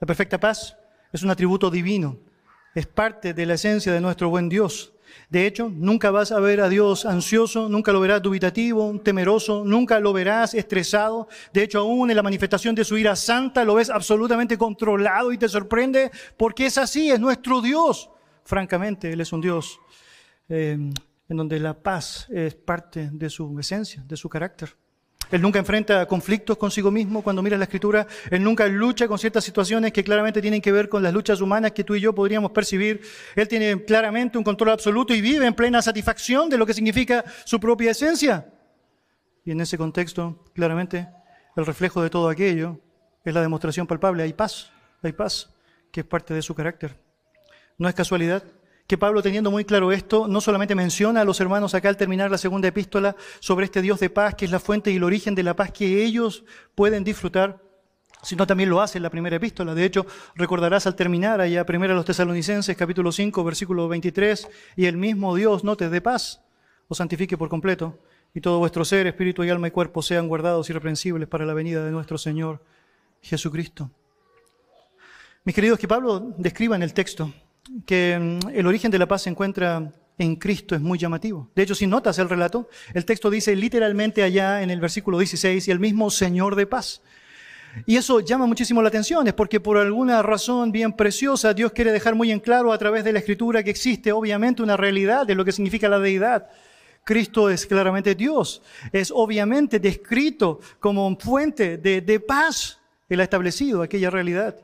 La 0.00 0.06
perfecta 0.06 0.40
paz 0.40 0.74
es 1.12 1.22
un 1.22 1.28
atributo 1.28 1.70
divino, 1.70 2.16
es 2.74 2.86
parte 2.86 3.34
de 3.34 3.44
la 3.44 3.54
esencia 3.54 3.92
de 3.92 4.00
nuestro 4.00 4.30
buen 4.30 4.48
Dios. 4.48 4.94
De 5.28 5.46
hecho, 5.46 5.70
nunca 5.74 6.10
vas 6.10 6.32
a 6.32 6.40
ver 6.40 6.60
a 6.60 6.68
Dios 6.68 7.06
ansioso, 7.06 7.68
nunca 7.68 7.92
lo 7.92 8.00
verás 8.00 8.22
dubitativo, 8.22 9.00
temeroso, 9.00 9.64
nunca 9.64 9.98
lo 10.00 10.12
verás 10.12 10.54
estresado. 10.54 11.28
De 11.52 11.62
hecho, 11.62 11.80
aún 11.80 12.10
en 12.10 12.16
la 12.16 12.22
manifestación 12.22 12.74
de 12.74 12.84
su 12.84 12.98
ira 12.98 13.16
santa 13.16 13.64
lo 13.64 13.74
ves 13.74 13.90
absolutamente 13.90 14.58
controlado 14.58 15.32
y 15.32 15.38
te 15.38 15.48
sorprende 15.48 16.10
porque 16.36 16.66
es 16.66 16.78
así, 16.78 17.10
es 17.10 17.20
nuestro 17.20 17.60
Dios. 17.60 18.10
Francamente, 18.44 19.12
Él 19.12 19.20
es 19.20 19.32
un 19.32 19.40
Dios 19.40 19.78
eh, 20.48 20.76
en 21.28 21.36
donde 21.36 21.58
la 21.60 21.74
paz 21.74 22.26
es 22.30 22.54
parte 22.54 23.08
de 23.12 23.30
su 23.30 23.58
esencia, 23.58 24.02
de 24.06 24.16
su 24.16 24.28
carácter. 24.28 24.81
Él 25.32 25.40
nunca 25.40 25.58
enfrenta 25.58 26.04
conflictos 26.04 26.58
consigo 26.58 26.90
mismo 26.90 27.22
cuando 27.22 27.42
mira 27.42 27.56
la 27.56 27.64
escritura. 27.64 28.06
Él 28.30 28.44
nunca 28.44 28.68
lucha 28.68 29.08
con 29.08 29.18
ciertas 29.18 29.42
situaciones 29.42 29.90
que 29.90 30.04
claramente 30.04 30.42
tienen 30.42 30.60
que 30.60 30.70
ver 30.70 30.90
con 30.90 31.02
las 31.02 31.12
luchas 31.12 31.40
humanas 31.40 31.72
que 31.72 31.84
tú 31.84 31.94
y 31.94 32.00
yo 32.00 32.14
podríamos 32.14 32.50
percibir. 32.50 33.00
Él 33.34 33.48
tiene 33.48 33.82
claramente 33.82 34.36
un 34.36 34.44
control 34.44 34.68
absoluto 34.68 35.14
y 35.14 35.22
vive 35.22 35.46
en 35.46 35.54
plena 35.54 35.80
satisfacción 35.80 36.50
de 36.50 36.58
lo 36.58 36.66
que 36.66 36.74
significa 36.74 37.24
su 37.46 37.58
propia 37.58 37.92
esencia. 37.92 38.46
Y 39.42 39.52
en 39.52 39.62
ese 39.62 39.78
contexto, 39.78 40.44
claramente, 40.54 41.08
el 41.56 41.64
reflejo 41.64 42.02
de 42.02 42.10
todo 42.10 42.28
aquello 42.28 42.78
es 43.24 43.32
la 43.32 43.40
demostración 43.40 43.86
palpable. 43.86 44.24
Hay 44.24 44.34
paz, 44.34 44.70
hay 45.02 45.12
paz, 45.12 45.48
que 45.90 46.00
es 46.00 46.06
parte 46.06 46.34
de 46.34 46.42
su 46.42 46.54
carácter. 46.54 46.94
No 47.78 47.88
es 47.88 47.94
casualidad 47.94 48.42
que 48.86 48.98
Pablo, 48.98 49.22
teniendo 49.22 49.50
muy 49.50 49.64
claro 49.64 49.92
esto, 49.92 50.28
no 50.28 50.40
solamente 50.40 50.74
menciona 50.74 51.20
a 51.20 51.24
los 51.24 51.40
hermanos 51.40 51.74
acá 51.74 51.88
al 51.88 51.96
terminar 51.96 52.30
la 52.30 52.38
segunda 52.38 52.68
epístola 52.68 53.16
sobre 53.40 53.64
este 53.64 53.80
Dios 53.80 54.00
de 54.00 54.10
paz, 54.10 54.34
que 54.34 54.44
es 54.44 54.50
la 54.50 54.60
fuente 54.60 54.90
y 54.90 54.96
el 54.96 55.04
origen 55.04 55.34
de 55.34 55.42
la 55.42 55.56
paz 55.56 55.72
que 55.72 56.04
ellos 56.04 56.44
pueden 56.74 57.04
disfrutar, 57.04 57.62
sino 58.22 58.46
también 58.46 58.70
lo 58.70 58.80
hace 58.80 58.98
en 58.98 59.02
la 59.02 59.10
primera 59.10 59.36
epístola. 59.36 59.74
De 59.74 59.84
hecho, 59.84 60.06
recordarás 60.34 60.86
al 60.86 60.94
terminar 60.94 61.40
allá 61.40 61.64
primero 61.64 61.92
a 61.92 61.96
los 61.96 62.04
tesalonicenses, 62.04 62.76
capítulo 62.76 63.12
5, 63.12 63.42
versículo 63.44 63.88
23, 63.88 64.48
y 64.76 64.86
el 64.86 64.96
mismo 64.96 65.34
Dios 65.34 65.64
no 65.64 65.76
te 65.76 65.88
dé 65.88 66.00
paz, 66.00 66.42
o 66.88 66.94
santifique 66.94 67.38
por 67.38 67.48
completo, 67.48 67.98
y 68.34 68.40
todo 68.40 68.58
vuestro 68.58 68.84
ser, 68.84 69.06
espíritu 69.06 69.44
y 69.44 69.50
alma 69.50 69.68
y 69.68 69.70
cuerpo 69.70 70.02
sean 70.02 70.28
guardados 70.28 70.68
irreprensibles 70.70 71.28
para 71.28 71.44
la 71.44 71.54
venida 71.54 71.84
de 71.84 71.90
nuestro 71.90 72.18
Señor 72.18 72.62
Jesucristo. 73.20 73.90
Mis 75.44 75.54
queridos, 75.54 75.78
que 75.78 75.88
Pablo 75.88 76.34
describa 76.38 76.76
en 76.76 76.82
el 76.82 76.94
texto 76.94 77.32
que 77.86 78.18
mm, 78.18 78.48
el 78.50 78.66
origen 78.66 78.90
de 78.90 78.98
la 78.98 79.06
paz 79.06 79.22
se 79.22 79.30
encuentra 79.30 79.92
en 80.18 80.36
Cristo 80.36 80.74
es 80.74 80.80
muy 80.80 80.98
llamativo. 80.98 81.50
De 81.54 81.62
hecho, 81.62 81.74
si 81.74 81.86
notas 81.86 82.18
el 82.18 82.28
relato, 82.28 82.68
el 82.94 83.04
texto 83.04 83.30
dice 83.30 83.56
literalmente 83.56 84.22
allá 84.22 84.62
en 84.62 84.70
el 84.70 84.80
versículo 84.80 85.18
16, 85.18 85.68
y 85.68 85.70
el 85.70 85.80
mismo 85.80 86.10
Señor 86.10 86.54
de 86.54 86.66
paz. 86.66 87.02
Y 87.86 87.96
eso 87.96 88.20
llama 88.20 88.46
muchísimo 88.46 88.82
la 88.82 88.88
atención, 88.88 89.26
es 89.26 89.32
porque 89.32 89.58
por 89.58 89.78
alguna 89.78 90.20
razón 90.22 90.72
bien 90.72 90.92
preciosa 90.92 91.54
Dios 91.54 91.72
quiere 91.72 91.90
dejar 91.90 92.14
muy 92.14 92.30
en 92.30 92.40
claro 92.40 92.70
a 92.72 92.78
través 92.78 93.02
de 93.02 93.12
la 93.12 93.20
escritura 93.20 93.62
que 93.62 93.70
existe 93.70 94.12
obviamente 94.12 94.62
una 94.62 94.76
realidad 94.76 95.26
de 95.26 95.34
lo 95.34 95.44
que 95.44 95.52
significa 95.52 95.88
la 95.88 95.98
deidad. 95.98 96.48
Cristo 97.04 97.48
es 97.48 97.66
claramente 97.66 98.14
Dios, 98.14 98.62
es 98.92 99.10
obviamente 99.10 99.80
descrito 99.80 100.60
como 100.78 101.16
fuente 101.18 101.78
de, 101.78 102.02
de 102.02 102.20
paz. 102.20 102.78
Él 103.08 103.20
ha 103.20 103.24
establecido 103.24 103.82
aquella 103.82 104.10
realidad. 104.10 104.56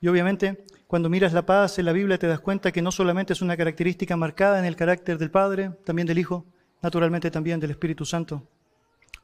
Y 0.00 0.08
obviamente 0.08 0.64
cuando 0.90 1.08
miras 1.08 1.32
la 1.32 1.46
paz 1.46 1.78
en 1.78 1.84
la 1.84 1.92
Biblia 1.92 2.18
te 2.18 2.26
das 2.26 2.40
cuenta 2.40 2.72
que 2.72 2.82
no 2.82 2.90
solamente 2.90 3.32
es 3.32 3.42
una 3.42 3.56
característica 3.56 4.16
marcada 4.16 4.58
en 4.58 4.64
el 4.64 4.74
carácter 4.74 5.18
del 5.18 5.30
Padre, 5.30 5.70
también 5.84 6.04
del 6.04 6.18
Hijo, 6.18 6.44
naturalmente 6.82 7.30
también 7.30 7.60
del 7.60 7.70
Espíritu 7.70 8.04
Santo. 8.04 8.42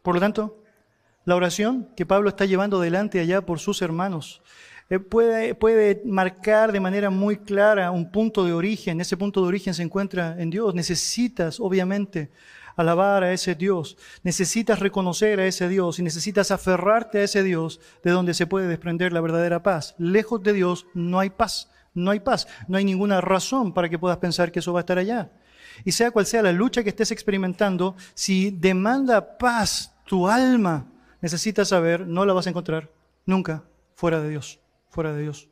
Por 0.01 0.15
lo 0.15 0.21
tanto, 0.21 0.63
la 1.25 1.35
oración 1.35 1.89
que 1.97 2.07
Pablo 2.07 2.29
está 2.29 2.45
llevando 2.45 2.79
adelante 2.79 3.19
allá 3.19 3.45
por 3.45 3.59
sus 3.59 3.83
hermanos 3.83 4.43
eh, 4.91 5.01
puede, 5.01 5.57
puede 5.57 6.03
marcar 6.05 6.71
de 6.71 6.79
manera 6.79 7.11
muy 7.11 7.39
clara 7.39 7.91
un 7.91 8.13
punto 8.13 8.45
de 8.45 8.53
origen. 8.53 9.01
Ese 9.01 9.17
punto 9.17 9.43
de 9.43 9.49
origen 9.49 9.75
se 9.75 9.83
encuentra 9.83 10.41
en 10.41 10.51
Dios. 10.51 10.73
Necesitas, 10.73 11.59
obviamente, 11.59 12.31
alabar 12.77 13.25
a 13.25 13.33
ese 13.33 13.55
Dios. 13.55 13.97
Necesitas 14.23 14.79
reconocer 14.79 15.41
a 15.41 15.47
ese 15.47 15.69
Dios 15.69 15.99
y 15.99 16.03
necesitas 16.03 16.51
aferrarte 16.51 17.19
a 17.19 17.23
ese 17.25 17.43
Dios 17.43 17.81
de 18.05 18.11
donde 18.11 18.35
se 18.35 18.47
puede 18.47 18.69
desprender 18.69 19.13
la 19.13 19.21
verdadera 19.21 19.63
paz. 19.63 19.95
Lejos 19.99 20.43
de 20.43 20.53
Dios 20.53 20.87
no 20.95 21.19
hay 21.19 21.31
paz, 21.31 21.71
no 21.95 22.11
hay 22.11 22.21
paz, 22.21 22.47
no 22.69 22.77
hay 22.77 22.85
ninguna 22.85 23.21
razón 23.21 23.73
para 23.73 23.89
que 23.89 23.99
puedas 23.99 24.19
pensar 24.19 24.53
que 24.53 24.61
eso 24.61 24.73
va 24.73 24.81
a 24.81 24.83
estar 24.83 24.99
allá. 24.99 25.33
Y 25.85 25.93
sea 25.93 26.11
cual 26.11 26.27
sea 26.27 26.43
la 26.43 26.53
lucha 26.53 26.83
que 26.83 26.91
estés 26.91 27.11
experimentando, 27.11 27.97
si 28.15 28.51
demanda 28.51 29.39
paz 29.39 29.95
tu 30.07 30.29
alma, 30.29 30.87
necesitas 31.21 31.69
saber, 31.69 32.07
no 32.07 32.25
la 32.25 32.33
vas 32.33 32.47
a 32.47 32.51
encontrar 32.51 32.91
nunca 33.25 33.65
fuera 33.95 34.21
de 34.21 34.31
Dios, 34.31 34.61
fuera 34.89 35.13
de 35.13 35.23
Dios. 35.23 35.49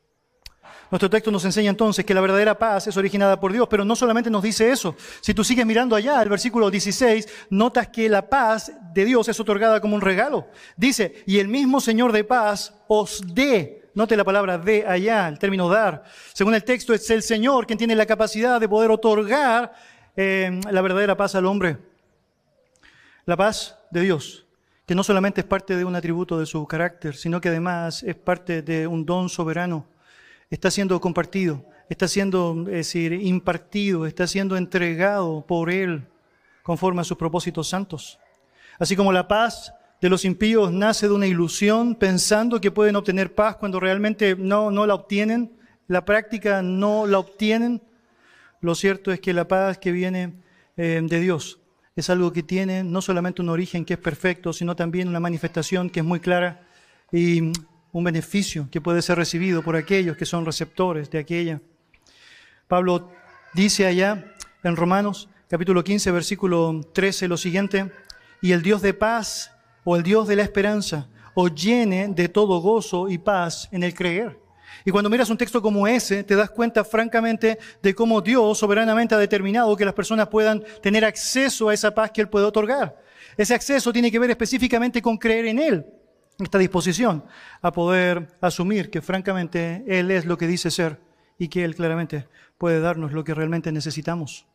Nuestro 0.90 1.10
texto 1.10 1.30
nos 1.30 1.44
enseña 1.44 1.70
entonces 1.70 2.04
que 2.04 2.14
la 2.14 2.20
verdadera 2.20 2.58
paz 2.58 2.86
es 2.86 2.96
originada 2.96 3.40
por 3.40 3.52
Dios, 3.52 3.66
pero 3.68 3.84
no 3.84 3.96
solamente 3.96 4.30
nos 4.30 4.42
dice 4.42 4.70
eso. 4.70 4.94
Si 5.20 5.34
tú 5.34 5.42
sigues 5.42 5.66
mirando 5.66 5.96
allá, 5.96 6.22
el 6.22 6.28
versículo 6.28 6.70
16, 6.70 7.28
notas 7.50 7.88
que 7.88 8.08
la 8.08 8.28
paz 8.28 8.72
de 8.92 9.04
Dios 9.04 9.28
es 9.28 9.40
otorgada 9.40 9.80
como 9.80 9.94
un 9.94 10.00
regalo. 10.00 10.48
Dice, 10.76 11.22
y 11.26 11.38
el 11.38 11.48
mismo 11.48 11.80
Señor 11.80 12.12
de 12.12 12.24
paz 12.24 12.74
os 12.86 13.22
dé. 13.34 13.90
Note 13.94 14.16
la 14.16 14.24
palabra 14.24 14.58
de 14.58 14.86
allá, 14.86 15.28
el 15.28 15.38
término 15.38 15.68
dar. 15.68 16.04
Según 16.32 16.54
el 16.54 16.64
texto, 16.64 16.92
es 16.92 17.08
el 17.10 17.22
Señor 17.22 17.66
quien 17.66 17.78
tiene 17.78 17.94
la 17.94 18.06
capacidad 18.06 18.60
de 18.60 18.68
poder 18.68 18.90
otorgar 18.90 19.72
eh, 20.16 20.60
la 20.70 20.82
verdadera 20.82 21.16
paz 21.16 21.34
al 21.34 21.46
hombre. 21.46 21.78
La 23.24 23.36
paz 23.36 23.78
de 23.90 24.02
Dios, 24.02 24.46
que 24.86 24.94
no 24.94 25.02
solamente 25.02 25.40
es 25.40 25.46
parte 25.46 25.76
de 25.76 25.84
un 25.84 25.96
atributo 25.96 26.38
de 26.38 26.46
su 26.46 26.66
carácter, 26.66 27.16
sino 27.16 27.40
que 27.40 27.48
además 27.48 28.02
es 28.02 28.16
parte 28.16 28.62
de 28.62 28.86
un 28.86 29.06
don 29.06 29.28
soberano 29.28 29.86
está 30.50 30.70
siendo 30.70 31.00
compartido, 31.00 31.64
está 31.88 32.08
siendo 32.08 32.54
decir, 32.64 33.12
impartido, 33.12 34.06
está 34.06 34.26
siendo 34.26 34.56
entregado 34.56 35.44
por 35.46 35.70
Él 35.70 36.06
conforme 36.62 37.02
a 37.02 37.04
sus 37.04 37.16
propósitos 37.16 37.68
santos. 37.68 38.18
Así 38.78 38.96
como 38.96 39.12
la 39.12 39.28
paz 39.28 39.72
de 40.00 40.08
los 40.08 40.24
impíos 40.24 40.72
nace 40.72 41.08
de 41.08 41.14
una 41.14 41.26
ilusión 41.26 41.94
pensando 41.94 42.60
que 42.60 42.70
pueden 42.70 42.96
obtener 42.96 43.34
paz 43.34 43.56
cuando 43.56 43.80
realmente 43.80 44.36
no, 44.36 44.70
no 44.70 44.86
la 44.86 44.94
obtienen, 44.94 45.52
la 45.86 46.04
práctica 46.04 46.62
no 46.62 47.06
la 47.06 47.18
obtienen, 47.18 47.82
lo 48.60 48.74
cierto 48.74 49.12
es 49.12 49.20
que 49.20 49.32
la 49.32 49.46
paz 49.46 49.78
que 49.78 49.92
viene 49.92 50.34
eh, 50.76 51.00
de 51.02 51.20
Dios 51.20 51.60
es 51.96 52.10
algo 52.10 52.32
que 52.32 52.42
tiene 52.42 52.82
no 52.82 53.00
solamente 53.00 53.42
un 53.42 53.48
origen 53.48 53.84
que 53.84 53.94
es 53.94 54.00
perfecto, 54.00 54.52
sino 54.52 54.74
también 54.74 55.08
una 55.08 55.20
manifestación 55.20 55.90
que 55.90 56.00
es 56.00 56.06
muy 56.06 56.20
clara 56.20 56.66
y 57.12 57.52
un 57.94 58.02
beneficio 58.02 58.66
que 58.72 58.80
puede 58.80 59.02
ser 59.02 59.16
recibido 59.16 59.62
por 59.62 59.76
aquellos 59.76 60.16
que 60.16 60.26
son 60.26 60.44
receptores 60.44 61.08
de 61.10 61.18
aquella. 61.18 61.60
Pablo 62.66 63.12
dice 63.54 63.86
allá 63.86 64.34
en 64.64 64.74
Romanos 64.74 65.28
capítulo 65.48 65.84
15, 65.84 66.10
versículo 66.10 66.80
13 66.92 67.28
lo 67.28 67.36
siguiente, 67.36 67.92
y 68.42 68.50
el 68.50 68.62
Dios 68.62 68.82
de 68.82 68.94
paz 68.94 69.52
o 69.84 69.94
el 69.94 70.02
Dios 70.02 70.26
de 70.26 70.34
la 70.34 70.42
esperanza 70.42 71.06
os 71.34 71.54
llene 71.54 72.08
de 72.08 72.28
todo 72.28 72.60
gozo 72.60 73.08
y 73.08 73.16
paz 73.16 73.68
en 73.70 73.84
el 73.84 73.94
creer. 73.94 74.40
Y 74.84 74.90
cuando 74.90 75.08
miras 75.08 75.30
un 75.30 75.38
texto 75.38 75.62
como 75.62 75.86
ese, 75.86 76.24
te 76.24 76.34
das 76.34 76.50
cuenta 76.50 76.82
francamente 76.82 77.60
de 77.80 77.94
cómo 77.94 78.20
Dios 78.20 78.58
soberanamente 78.58 79.14
ha 79.14 79.18
determinado 79.18 79.76
que 79.76 79.84
las 79.84 79.94
personas 79.94 80.26
puedan 80.26 80.64
tener 80.82 81.04
acceso 81.04 81.68
a 81.68 81.74
esa 81.74 81.94
paz 81.94 82.10
que 82.10 82.22
Él 82.22 82.28
puede 82.28 82.46
otorgar. 82.46 83.00
Ese 83.36 83.54
acceso 83.54 83.92
tiene 83.92 84.10
que 84.10 84.18
ver 84.18 84.30
específicamente 84.30 85.00
con 85.00 85.16
creer 85.16 85.46
en 85.46 85.60
Él 85.60 85.86
esta 86.38 86.58
disposición 86.58 87.24
a 87.62 87.72
poder 87.72 88.36
asumir 88.40 88.90
que 88.90 89.02
francamente 89.02 89.84
Él 89.86 90.10
es 90.10 90.24
lo 90.26 90.36
que 90.36 90.46
dice 90.46 90.70
ser 90.70 91.00
y 91.38 91.48
que 91.48 91.64
Él 91.64 91.74
claramente 91.74 92.28
puede 92.58 92.80
darnos 92.80 93.12
lo 93.12 93.24
que 93.24 93.34
realmente 93.34 93.72
necesitamos. 93.72 94.46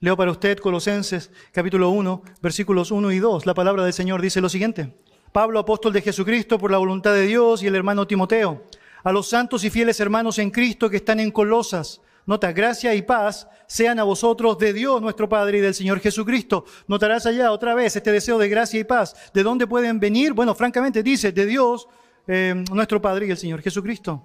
Leo 0.00 0.16
para 0.16 0.30
usted 0.30 0.58
Colosenses 0.58 1.30
capítulo 1.52 1.90
1, 1.90 2.22
versículos 2.40 2.90
1 2.90 3.12
y 3.12 3.18
2. 3.18 3.44
La 3.44 3.54
palabra 3.54 3.84
del 3.84 3.92
Señor 3.92 4.22
dice 4.22 4.40
lo 4.40 4.48
siguiente. 4.48 4.94
Pablo, 5.32 5.60
apóstol 5.60 5.92
de 5.92 6.02
Jesucristo 6.02 6.58
por 6.58 6.70
la 6.70 6.78
voluntad 6.78 7.12
de 7.12 7.26
Dios 7.26 7.62
y 7.62 7.66
el 7.66 7.76
hermano 7.76 8.06
Timoteo, 8.06 8.64
a 9.04 9.12
los 9.12 9.28
santos 9.28 9.62
y 9.62 9.70
fieles 9.70 10.00
hermanos 10.00 10.38
en 10.38 10.50
Cristo 10.50 10.90
que 10.90 10.96
están 10.96 11.20
en 11.20 11.30
Colosas, 11.30 12.00
Nota, 12.30 12.52
gracia 12.52 12.94
y 12.94 13.02
paz 13.02 13.48
sean 13.66 13.98
a 13.98 14.04
vosotros 14.04 14.56
de 14.56 14.72
Dios 14.72 15.02
nuestro 15.02 15.28
Padre 15.28 15.58
y 15.58 15.60
del 15.60 15.74
Señor 15.74 15.98
Jesucristo. 15.98 16.64
Notarás 16.86 17.26
allá 17.26 17.50
otra 17.50 17.74
vez 17.74 17.96
este 17.96 18.12
deseo 18.12 18.38
de 18.38 18.48
gracia 18.48 18.78
y 18.78 18.84
paz. 18.84 19.32
¿De 19.34 19.42
dónde 19.42 19.66
pueden 19.66 19.98
venir? 19.98 20.32
Bueno, 20.32 20.54
francamente 20.54 21.02
dice, 21.02 21.32
de 21.32 21.44
Dios 21.44 21.88
eh, 22.28 22.54
nuestro 22.70 23.02
Padre 23.02 23.26
y 23.26 23.32
el 23.32 23.36
Señor 23.36 23.62
Jesucristo. 23.62 24.24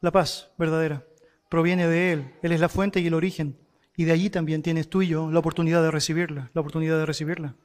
La 0.00 0.12
paz 0.12 0.52
verdadera 0.56 1.04
proviene 1.48 1.88
de 1.88 2.12
Él. 2.12 2.34
Él 2.40 2.52
es 2.52 2.60
la 2.60 2.68
fuente 2.68 3.00
y 3.00 3.08
el 3.08 3.14
origen. 3.14 3.58
Y 3.96 4.04
de 4.04 4.12
allí 4.12 4.30
también 4.30 4.62
tienes 4.62 4.88
tú 4.88 5.02
y 5.02 5.08
yo 5.08 5.28
la 5.28 5.40
oportunidad 5.40 5.82
de 5.82 5.90
recibirla, 5.90 6.52
la 6.54 6.60
oportunidad 6.60 6.98
de 6.98 7.06
recibirla. 7.06 7.56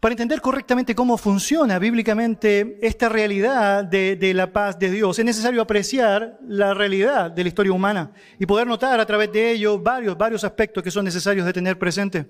Para 0.00 0.12
entender 0.12 0.40
correctamente 0.40 0.94
cómo 0.94 1.18
funciona 1.18 1.80
bíblicamente 1.80 2.78
esta 2.82 3.08
realidad 3.08 3.82
de, 3.82 4.32
la 4.32 4.52
paz 4.52 4.78
de 4.78 4.92
Dios, 4.92 5.18
es 5.18 5.24
necesario 5.24 5.60
apreciar 5.60 6.38
la 6.46 6.72
realidad 6.72 7.32
de 7.32 7.42
la 7.42 7.48
historia 7.48 7.72
humana 7.72 8.12
y 8.38 8.46
poder 8.46 8.68
notar 8.68 9.00
a 9.00 9.06
través 9.06 9.32
de 9.32 9.50
ello 9.50 9.76
varios, 9.80 10.16
varios 10.16 10.44
aspectos 10.44 10.84
que 10.84 10.92
son 10.92 11.04
necesarios 11.04 11.44
de 11.44 11.52
tener 11.52 11.80
presente. 11.80 12.26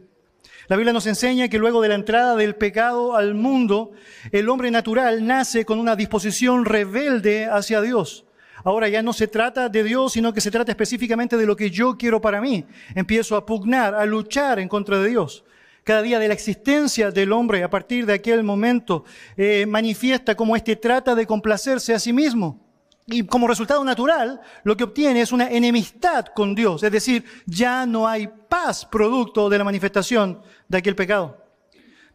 La 0.69 0.77
Biblia 0.77 0.95
nos 0.95 1.07
enseña 1.07 1.49
que 1.49 1.59
luego 1.59 1.83
de 1.83 1.91
la 1.91 1.97
entrada 1.97 2.37
del 2.37 2.55
pecado 2.55 3.15
al 3.15 3.35
mundo, 3.35 3.91
el 4.33 4.49
hombre 4.49 4.71
natural 4.71 5.27
nace 5.27 5.67
con 5.67 5.79
una 5.79 5.95
disposición 5.95 6.65
rebelde 6.65 7.49
hacia 7.53 7.83
Dios. 7.83 8.25
Ahora 8.65 8.89
ya 8.89 9.03
no 9.03 9.13
se 9.13 9.29
trata 9.29 9.69
de 9.69 9.85
Dios, 9.85 10.15
sino 10.15 10.33
que 10.33 10.41
se 10.41 10.51
trata 10.51 10.73
específicamente 10.73 11.37
de 11.37 11.45
lo 11.45 11.55
que 11.55 11.71
yo 11.71 11.99
quiero 11.99 12.23
para 12.23 12.41
mí. 12.41 12.65
Empiezo 12.95 13.37
a 13.37 13.45
pugnar, 13.45 13.95
a 13.95 14.07
luchar 14.07 14.59
en 14.59 14.69
contra 14.69 14.99
de 14.99 15.09
Dios 15.11 15.45
cada 15.89 16.03
día 16.03 16.19
de 16.19 16.29
la 16.29 16.35
existencia 16.35 17.11
del 17.11 17.33
hombre 17.33 17.65
a 17.65 17.71
partir 17.71 18.05
de 18.05 18.13
aquel 18.13 18.45
momento 18.45 19.07
eh, 19.39 19.65
manifiesta 19.65 20.35
cómo 20.35 20.55
éste 20.55 20.77
trata 20.77 21.15
de 21.15 21.27
complacerse 21.27 21.95
a 21.95 21.99
sí 21.99 22.13
mismo. 22.13 22.61
Y 23.07 23.23
como 23.23 23.49
resultado 23.49 23.83
natural, 23.83 24.39
lo 24.65 24.77
que 24.77 24.85
obtiene 24.85 25.23
es 25.23 25.33
una 25.33 25.49
enemistad 25.49 26.27
con 26.27 26.55
Dios, 26.55 26.83
es 26.83 26.93
decir, 26.93 27.25
ya 27.47 27.87
no 27.87 28.07
hay 28.07 28.29
paz 28.51 28.85
producto 28.85 29.49
de 29.49 29.57
la 29.57 29.65
manifestación 29.65 30.43
de 30.69 30.77
aquel 30.77 30.95
pecado. 30.95 31.48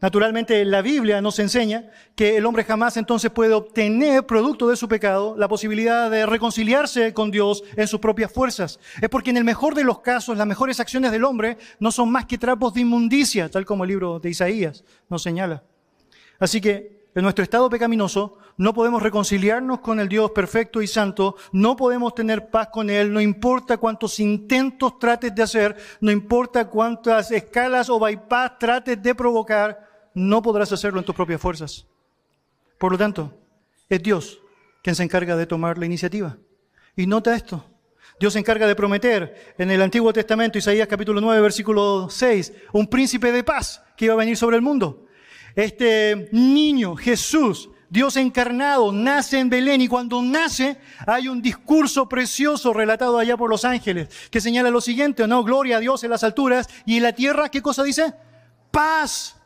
Naturalmente, 0.03 0.65
la 0.65 0.81
Biblia 0.81 1.21
nos 1.21 1.39
enseña 1.39 1.89
que 2.13 2.35
el 2.35 2.45
hombre 2.45 2.65
jamás 2.65 2.97
entonces 2.97 3.31
puede 3.31 3.53
obtener, 3.53 4.25
producto 4.25 4.67
de 4.67 4.75
su 4.75 4.89
pecado, 4.89 5.33
la 5.37 5.47
posibilidad 5.47 6.11
de 6.11 6.25
reconciliarse 6.25 7.13
con 7.13 7.31
Dios 7.31 7.63
en 7.77 7.87
sus 7.87 8.01
propias 8.01 8.29
fuerzas. 8.29 8.81
Es 9.01 9.07
porque 9.07 9.29
en 9.29 9.37
el 9.37 9.45
mejor 9.45 9.75
de 9.75 9.85
los 9.85 9.99
casos, 9.99 10.37
las 10.37 10.45
mejores 10.45 10.81
acciones 10.81 11.13
del 11.13 11.23
hombre 11.23 11.57
no 11.79 11.89
son 11.89 12.11
más 12.11 12.25
que 12.25 12.37
trapos 12.37 12.73
de 12.73 12.81
inmundicia, 12.81 13.47
tal 13.47 13.65
como 13.65 13.85
el 13.85 13.91
libro 13.91 14.19
de 14.19 14.29
Isaías 14.29 14.83
nos 15.07 15.23
señala. 15.23 15.63
Así 16.37 16.59
que 16.59 17.07
en 17.15 17.23
nuestro 17.23 17.43
estado 17.43 17.69
pecaminoso 17.69 18.39
no 18.57 18.73
podemos 18.73 19.01
reconciliarnos 19.01 19.79
con 19.79 20.01
el 20.01 20.09
Dios 20.09 20.31
perfecto 20.31 20.81
y 20.81 20.87
santo, 20.87 21.37
no 21.53 21.77
podemos 21.77 22.13
tener 22.13 22.49
paz 22.49 22.67
con 22.73 22.89
Él, 22.89 23.13
no 23.13 23.21
importa 23.21 23.77
cuántos 23.77 24.19
intentos 24.19 24.99
trates 24.99 25.33
de 25.33 25.43
hacer, 25.43 25.77
no 26.01 26.11
importa 26.11 26.67
cuántas 26.67 27.31
escalas 27.31 27.89
o 27.89 27.97
bypass 28.01 28.59
trates 28.59 29.01
de 29.01 29.15
provocar, 29.15 29.92
no 30.13 30.41
podrás 30.41 30.71
hacerlo 30.71 30.99
en 30.99 31.05
tus 31.05 31.15
propias 31.15 31.41
fuerzas. 31.41 31.85
Por 32.77 32.91
lo 32.91 32.97
tanto, 32.97 33.37
es 33.89 34.01
Dios 34.01 34.39
quien 34.81 34.95
se 34.95 35.03
encarga 35.03 35.35
de 35.35 35.45
tomar 35.45 35.77
la 35.77 35.85
iniciativa. 35.85 36.37
Y 36.95 37.07
nota 37.07 37.35
esto, 37.35 37.65
Dios 38.19 38.33
se 38.33 38.39
encarga 38.39 38.67
de 38.67 38.75
prometer 38.75 39.55
en 39.57 39.71
el 39.71 39.81
Antiguo 39.81 40.13
Testamento, 40.13 40.57
Isaías 40.57 40.87
capítulo 40.87 41.19
9, 41.21 41.41
versículo 41.41 42.07
6, 42.09 42.53
un 42.73 42.87
príncipe 42.87 43.31
de 43.31 43.43
paz 43.43 43.81
que 43.97 44.05
iba 44.05 44.13
a 44.13 44.17
venir 44.17 44.37
sobre 44.37 44.55
el 44.55 44.61
mundo. 44.61 45.07
Este 45.55 46.29
niño, 46.31 46.95
Jesús, 46.95 47.69
Dios 47.89 48.17
encarnado, 48.17 48.91
nace 48.91 49.39
en 49.39 49.49
Belén 49.49 49.81
y 49.81 49.87
cuando 49.87 50.21
nace 50.21 50.77
hay 51.05 51.27
un 51.27 51.41
discurso 51.41 52.09
precioso 52.09 52.73
relatado 52.73 53.19
allá 53.19 53.37
por 53.37 53.49
los 53.49 53.65
ángeles 53.65 54.09
que 54.31 54.41
señala 54.41 54.71
lo 54.71 54.81
siguiente, 54.81 55.27
¿no? 55.27 55.43
Gloria 55.43 55.77
a 55.77 55.79
Dios 55.79 56.03
en 56.03 56.09
las 56.09 56.23
alturas 56.23 56.67
y 56.85 56.97
en 56.97 57.03
la 57.03 57.13
tierra, 57.13 57.49
¿qué 57.49 57.61
cosa 57.61 57.83
dice? 57.83 58.13
Paz 58.71 59.39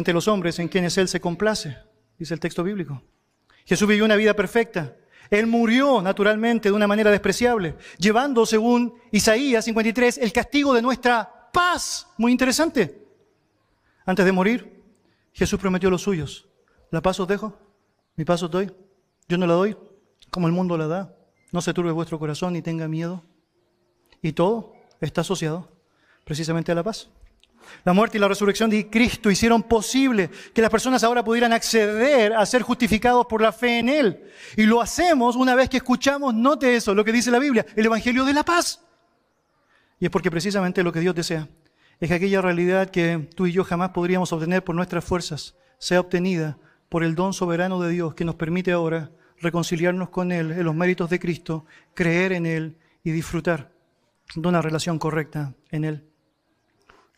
entre 0.00 0.14
los 0.14 0.28
hombres 0.28 0.58
en 0.58 0.68
quienes 0.68 0.96
Él 0.96 1.08
se 1.08 1.20
complace, 1.20 1.76
dice 2.18 2.32
el 2.32 2.40
texto 2.40 2.64
bíblico. 2.64 3.02
Jesús 3.66 3.86
vivió 3.86 4.06
una 4.06 4.16
vida 4.16 4.32
perfecta. 4.32 4.96
Él 5.28 5.46
murió 5.46 6.00
naturalmente 6.00 6.70
de 6.70 6.74
una 6.74 6.86
manera 6.86 7.10
despreciable, 7.10 7.76
llevando, 7.98 8.46
según 8.46 8.94
Isaías 9.12 9.66
53, 9.66 10.16
el 10.16 10.32
castigo 10.32 10.72
de 10.72 10.80
nuestra 10.80 11.50
paz. 11.52 12.08
Muy 12.16 12.32
interesante. 12.32 13.06
Antes 14.06 14.24
de 14.24 14.32
morir, 14.32 14.82
Jesús 15.34 15.60
prometió 15.60 15.90
a 15.90 15.92
los 15.92 16.00
suyos, 16.02 16.48
la 16.90 17.02
paz 17.02 17.20
os 17.20 17.28
dejo, 17.28 17.58
mi 18.16 18.24
paz 18.24 18.42
os 18.42 18.50
doy. 18.50 18.72
Yo 19.28 19.36
no 19.36 19.46
la 19.46 19.52
doy 19.52 19.76
como 20.30 20.46
el 20.46 20.54
mundo 20.54 20.78
la 20.78 20.86
da. 20.86 21.14
No 21.52 21.60
se 21.60 21.74
turbe 21.74 21.92
vuestro 21.92 22.18
corazón 22.18 22.54
ni 22.54 22.62
tenga 22.62 22.88
miedo. 22.88 23.22
Y 24.22 24.32
todo 24.32 24.72
está 24.98 25.20
asociado 25.20 25.68
precisamente 26.24 26.72
a 26.72 26.74
la 26.74 26.82
paz. 26.82 27.10
La 27.84 27.92
muerte 27.92 28.18
y 28.18 28.20
la 28.20 28.28
resurrección 28.28 28.70
de 28.70 28.88
Cristo 28.90 29.30
hicieron 29.30 29.62
posible 29.62 30.30
que 30.52 30.62
las 30.62 30.70
personas 30.70 31.02
ahora 31.04 31.24
pudieran 31.24 31.52
acceder 31.52 32.32
a 32.32 32.44
ser 32.46 32.62
justificados 32.62 33.26
por 33.26 33.40
la 33.40 33.52
fe 33.52 33.78
en 33.78 33.88
Él. 33.88 34.24
Y 34.56 34.64
lo 34.64 34.80
hacemos 34.80 35.36
una 35.36 35.54
vez 35.54 35.68
que 35.68 35.78
escuchamos, 35.78 36.34
note 36.34 36.76
eso, 36.76 36.94
lo 36.94 37.04
que 37.04 37.12
dice 37.12 37.30
la 37.30 37.38
Biblia, 37.38 37.64
el 37.76 37.86
Evangelio 37.86 38.24
de 38.24 38.34
la 38.34 38.44
paz. 38.44 38.80
Y 39.98 40.06
es 40.06 40.10
porque 40.10 40.30
precisamente 40.30 40.82
lo 40.82 40.92
que 40.92 41.00
Dios 41.00 41.14
desea 41.14 41.48
es 42.00 42.08
que 42.08 42.14
aquella 42.14 42.40
realidad 42.40 42.90
que 42.90 43.28
tú 43.34 43.46
y 43.46 43.52
yo 43.52 43.64
jamás 43.64 43.90
podríamos 43.90 44.32
obtener 44.32 44.64
por 44.64 44.74
nuestras 44.74 45.04
fuerzas 45.04 45.54
sea 45.78 46.00
obtenida 46.00 46.58
por 46.88 47.04
el 47.04 47.14
don 47.14 47.32
soberano 47.32 47.80
de 47.80 47.90
Dios 47.90 48.14
que 48.14 48.24
nos 48.24 48.34
permite 48.34 48.72
ahora 48.72 49.10
reconciliarnos 49.38 50.10
con 50.10 50.32
Él 50.32 50.50
en 50.52 50.64
los 50.64 50.74
méritos 50.74 51.10
de 51.10 51.18
Cristo, 51.18 51.66
creer 51.94 52.32
en 52.32 52.46
Él 52.46 52.78
y 53.04 53.10
disfrutar 53.10 53.72
de 54.34 54.48
una 54.48 54.62
relación 54.62 54.98
correcta 54.98 55.54
en 55.70 55.84
Él. 55.84 56.09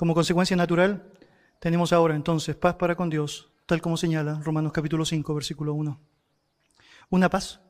Como 0.02 0.14
consecuencia 0.14 0.56
natural, 0.56 1.04
tenemos 1.60 1.92
ahora 1.92 2.16
entonces 2.16 2.56
paz 2.56 2.74
para 2.74 2.96
con 2.96 3.08
Dios, 3.08 3.52
tal 3.66 3.80
como 3.80 3.96
señala 3.96 4.40
Romanos 4.42 4.72
capítulo 4.72 5.04
5, 5.04 5.32
versículo 5.32 5.74
1. 5.74 6.00
Una 7.10 7.30
paz 7.30 7.60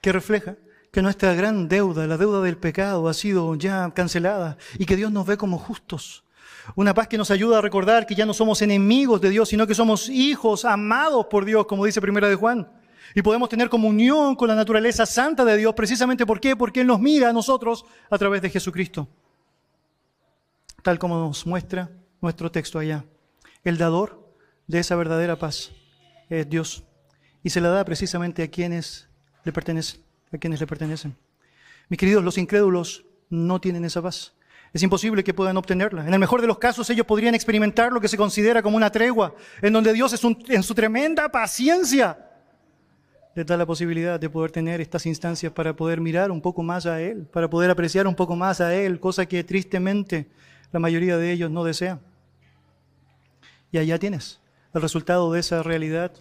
que 0.00 0.12
refleja 0.12 0.54
que 0.92 1.02
nuestra 1.02 1.34
gran 1.34 1.68
deuda, 1.68 2.06
la 2.06 2.16
deuda 2.16 2.40
del 2.40 2.56
pecado, 2.56 3.08
ha 3.08 3.14
sido 3.14 3.56
ya 3.56 3.90
cancelada 3.96 4.58
y 4.78 4.86
que 4.86 4.94
Dios 4.94 5.10
nos 5.10 5.26
ve 5.26 5.36
como 5.36 5.58
justos. 5.58 6.22
Una 6.76 6.94
paz 6.94 7.08
que 7.08 7.18
nos 7.18 7.32
ayuda 7.32 7.58
a 7.58 7.62
recordar 7.62 8.06
que 8.06 8.14
ya 8.14 8.26
no 8.26 8.32
somos 8.32 8.62
enemigos 8.62 9.20
de 9.20 9.30
Dios, 9.30 9.48
sino 9.48 9.66
que 9.66 9.74
somos 9.74 10.08
hijos 10.08 10.64
amados 10.64 11.26
por 11.28 11.44
Dios, 11.44 11.66
como 11.66 11.84
dice 11.84 12.00
Primera 12.00 12.28
de 12.28 12.36
Juan. 12.36 12.70
Y 13.12 13.22
podemos 13.22 13.48
tener 13.48 13.68
comunión 13.68 14.36
con 14.36 14.46
la 14.46 14.54
naturaleza 14.54 15.04
santa 15.04 15.44
de 15.44 15.56
Dios, 15.56 15.74
precisamente 15.74 16.26
¿por? 16.26 16.54
Porque 16.54 16.82
Él 16.82 16.86
nos 16.86 17.00
mira 17.00 17.30
a 17.30 17.32
nosotros 17.32 17.84
a 18.08 18.18
través 18.18 18.40
de 18.40 18.50
Jesucristo 18.50 19.08
tal 20.82 20.98
como 20.98 21.18
nos 21.18 21.46
muestra 21.46 21.90
nuestro 22.20 22.50
texto 22.50 22.78
allá. 22.78 23.04
El 23.64 23.78
dador 23.78 24.34
de 24.66 24.78
esa 24.80 24.96
verdadera 24.96 25.36
paz 25.36 25.70
es 26.28 26.48
Dios 26.48 26.84
y 27.42 27.50
se 27.50 27.60
la 27.60 27.68
da 27.68 27.84
precisamente 27.84 28.42
a 28.42 28.48
quienes 28.48 29.08
le 29.44 29.52
pertenecen, 29.52 30.00
a 30.32 30.38
quienes 30.38 30.60
le 30.60 30.66
pertenecen. 30.66 31.16
Mis 31.88 31.98
queridos, 31.98 32.24
los 32.24 32.38
incrédulos 32.38 33.04
no 33.28 33.60
tienen 33.60 33.84
esa 33.84 34.02
paz. 34.02 34.34
Es 34.72 34.82
imposible 34.82 35.22
que 35.22 35.34
puedan 35.34 35.56
obtenerla. 35.56 36.06
En 36.06 36.14
el 36.14 36.20
mejor 36.20 36.40
de 36.40 36.46
los 36.46 36.58
casos, 36.58 36.88
ellos 36.88 37.06
podrían 37.06 37.34
experimentar 37.34 37.92
lo 37.92 38.00
que 38.00 38.08
se 38.08 38.16
considera 38.16 38.62
como 38.62 38.76
una 38.76 38.90
tregua, 38.90 39.34
en 39.60 39.72
donde 39.72 39.92
Dios 39.92 40.12
es 40.12 40.22
en 40.24 40.62
su 40.62 40.74
tremenda 40.74 41.28
paciencia 41.30 42.30
les 43.34 43.46
da 43.46 43.56
la 43.56 43.66
posibilidad 43.66 44.20
de 44.20 44.28
poder 44.28 44.50
tener 44.50 44.80
estas 44.80 45.06
instancias 45.06 45.52
para 45.52 45.74
poder 45.74 46.00
mirar 46.00 46.30
un 46.30 46.40
poco 46.40 46.62
más 46.62 46.84
a 46.86 47.00
Él, 47.00 47.26
para 47.32 47.48
poder 47.48 47.70
apreciar 47.70 48.06
un 48.06 48.14
poco 48.14 48.36
más 48.36 48.60
a 48.60 48.74
Él, 48.74 49.00
cosa 49.00 49.26
que 49.26 49.42
tristemente 49.42 50.28
la 50.72 50.80
mayoría 50.80 51.18
de 51.18 51.32
ellos 51.32 51.50
no 51.50 51.64
desean. 51.64 52.00
Y 53.70 53.78
allá 53.78 53.98
tienes 53.98 54.40
el 54.74 54.82
resultado 54.82 55.32
de 55.32 55.40
esa 55.40 55.62
realidad, 55.62 56.12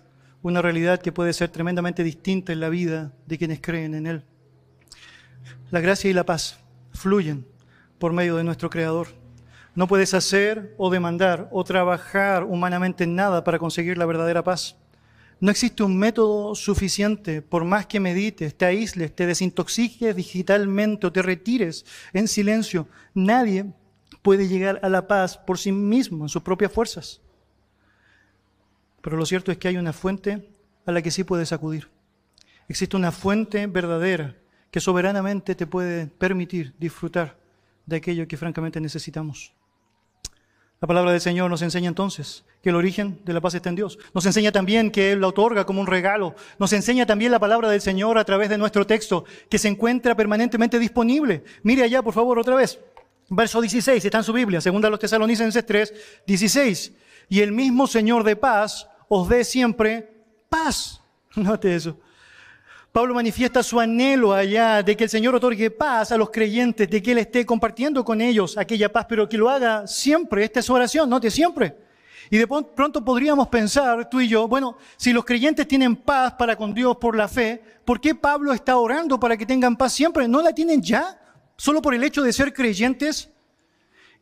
una 0.41 0.61
realidad 0.61 1.01
que 1.01 1.11
puede 1.11 1.33
ser 1.33 1.49
tremendamente 1.49 2.03
distinta 2.03 2.51
en 2.51 2.59
la 2.59 2.69
vida 2.69 3.13
de 3.25 3.37
quienes 3.37 3.61
creen 3.61 3.95
en 3.95 4.07
Él. 4.07 4.23
La 5.69 5.79
gracia 5.79 6.09
y 6.09 6.13
la 6.13 6.25
paz 6.25 6.59
fluyen 6.91 7.45
por 7.97 8.13
medio 8.13 8.35
de 8.35 8.43
nuestro 8.43 8.69
Creador. 8.69 9.07
No 9.73 9.87
puedes 9.87 10.13
hacer 10.13 10.75
o 10.77 10.89
demandar 10.89 11.47
o 11.51 11.63
trabajar 11.63 12.43
humanamente 12.43 13.05
en 13.05 13.15
nada 13.15 13.43
para 13.43 13.59
conseguir 13.59 13.97
la 13.97 14.05
verdadera 14.05 14.43
paz. 14.43 14.75
No 15.39 15.49
existe 15.49 15.81
un 15.81 15.97
método 15.97 16.53
suficiente, 16.55 17.41
por 17.41 17.63
más 17.63 17.87
que 17.87 17.99
medites, 17.99 18.55
te 18.55 18.65
aísles, 18.65 19.15
te 19.15 19.25
desintoxiques 19.25 20.15
digitalmente 20.15 21.07
o 21.07 21.11
te 21.11 21.21
retires 21.21 21.85
en 22.13 22.27
silencio. 22.27 22.87
Nadie 23.13 23.65
puede 24.21 24.47
llegar 24.47 24.79
a 24.83 24.89
la 24.89 25.07
paz 25.07 25.37
por 25.37 25.57
sí 25.57 25.71
mismo, 25.71 26.25
en 26.25 26.29
sus 26.29 26.41
propias 26.41 26.71
fuerzas. 26.71 27.21
Pero 29.01 29.17
lo 29.17 29.25
cierto 29.25 29.51
es 29.51 29.57
que 29.57 29.67
hay 29.67 29.77
una 29.77 29.93
fuente 29.93 30.49
a 30.85 30.91
la 30.91 31.01
que 31.01 31.11
sí 31.11 31.23
puedes 31.23 31.51
acudir. 31.51 31.89
Existe 32.67 32.95
una 32.95 33.11
fuente 33.11 33.67
verdadera 33.67 34.35
que 34.69 34.79
soberanamente 34.79 35.55
te 35.55 35.67
puede 35.67 36.07
permitir 36.07 36.73
disfrutar 36.79 37.37
de 37.85 37.97
aquello 37.97 38.27
que 38.27 38.37
francamente 38.37 38.79
necesitamos. 38.79 39.53
La 40.79 40.87
palabra 40.87 41.11
del 41.11 41.21
Señor 41.21 41.49
nos 41.49 41.61
enseña 41.61 41.89
entonces 41.89 42.43
que 42.63 42.69
el 42.69 42.75
origen 42.75 43.19
de 43.23 43.33
la 43.33 43.41
paz 43.41 43.53
está 43.53 43.69
en 43.69 43.75
Dios. 43.75 43.99
Nos 44.15 44.25
enseña 44.25 44.51
también 44.51 44.89
que 44.89 45.11
Él 45.11 45.21
la 45.21 45.27
otorga 45.27 45.65
como 45.65 45.79
un 45.79 45.85
regalo. 45.85 46.33
Nos 46.57 46.73
enseña 46.73 47.05
también 47.05 47.31
la 47.31 47.39
palabra 47.39 47.69
del 47.69 47.81
Señor 47.81 48.17
a 48.17 48.25
través 48.25 48.49
de 48.49 48.57
nuestro 48.57 48.87
texto, 48.87 49.25
que 49.47 49.59
se 49.59 49.67
encuentra 49.67 50.15
permanentemente 50.15 50.79
disponible. 50.79 51.43
Mire 51.61 51.83
allá, 51.83 52.01
por 52.01 52.15
favor, 52.15 52.39
otra 52.39 52.55
vez. 52.55 52.79
Verso 53.33 53.61
16, 53.61 54.03
está 54.03 54.17
en 54.17 54.25
su 54.25 54.33
Biblia, 54.33 54.59
segunda 54.59 54.89
a 54.89 54.91
los 54.91 54.99
tesalonicenses 54.99 55.65
3, 55.65 55.93
16. 56.27 56.91
Y 57.29 57.39
el 57.39 57.53
mismo 57.53 57.87
Señor 57.87 58.25
de 58.25 58.35
paz 58.35 58.89
os 59.07 59.29
dé 59.29 59.45
siempre 59.45 60.25
paz. 60.49 61.01
Note 61.37 61.73
eso. 61.73 61.97
Pablo 62.91 63.13
manifiesta 63.13 63.63
su 63.63 63.79
anhelo 63.79 64.33
allá 64.33 64.83
de 64.83 64.97
que 64.97 65.05
el 65.05 65.09
Señor 65.09 65.33
otorgue 65.33 65.71
paz 65.71 66.11
a 66.11 66.17
los 66.17 66.29
creyentes, 66.29 66.89
de 66.89 67.01
que 67.01 67.13
Él 67.13 67.19
esté 67.19 67.45
compartiendo 67.45 68.03
con 68.03 68.19
ellos 68.19 68.57
aquella 68.57 68.91
paz, 68.91 69.05
pero 69.07 69.29
que 69.29 69.37
lo 69.37 69.49
haga 69.49 69.87
siempre. 69.87 70.43
Esta 70.43 70.59
es 70.59 70.65
su 70.65 70.73
oración, 70.73 71.09
note 71.09 71.31
siempre. 71.31 71.77
Y 72.29 72.37
de 72.37 72.45
pronto 72.47 73.01
podríamos 73.05 73.47
pensar, 73.47 74.09
tú 74.09 74.19
y 74.19 74.27
yo, 74.27 74.45
bueno, 74.49 74.75
si 74.97 75.13
los 75.13 75.23
creyentes 75.23 75.69
tienen 75.69 75.95
paz 75.95 76.33
para 76.33 76.57
con 76.57 76.73
Dios 76.73 76.97
por 76.97 77.15
la 77.15 77.29
fe, 77.29 77.63
¿por 77.85 78.01
qué 78.01 78.13
Pablo 78.13 78.51
está 78.51 78.75
orando 78.75 79.17
para 79.17 79.37
que 79.37 79.45
tengan 79.45 79.77
paz 79.77 79.93
siempre? 79.93 80.27
¿No 80.27 80.41
la 80.41 80.53
tienen 80.53 80.81
ya? 80.81 81.17
Solo 81.61 81.83
por 81.83 81.93
el 81.93 82.03
hecho 82.03 82.23
de 82.23 82.33
ser 82.33 82.53
creyentes? 82.53 83.29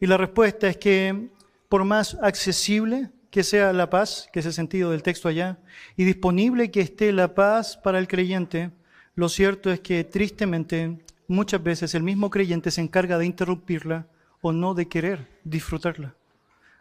Y 0.01 0.07
la 0.07 0.17
respuesta 0.17 0.67
es 0.67 0.75
que 0.75 1.29
por 1.69 1.85
más 1.85 2.17
accesible 2.21 3.11
que 3.31 3.43
sea 3.43 3.71
la 3.71 3.89
paz, 3.89 4.27
que 4.33 4.41
es 4.41 4.45
el 4.45 4.51
sentido 4.51 4.91
del 4.91 5.03
texto 5.03 5.29
allá, 5.29 5.57
y 5.95 6.03
disponible 6.03 6.69
que 6.69 6.81
esté 6.81 7.13
la 7.13 7.33
paz 7.35 7.77
para 7.77 7.97
el 7.97 8.09
creyente, 8.09 8.71
lo 9.15 9.29
cierto 9.29 9.71
es 9.71 9.79
que 9.79 10.03
tristemente 10.03 10.99
muchas 11.29 11.63
veces 11.63 11.95
el 11.95 12.03
mismo 12.03 12.29
creyente 12.29 12.71
se 12.71 12.81
encarga 12.81 13.17
de 13.17 13.27
interrumpirla 13.27 14.05
o 14.41 14.51
no 14.51 14.73
de 14.73 14.89
querer 14.89 15.25
disfrutarla. 15.45 16.15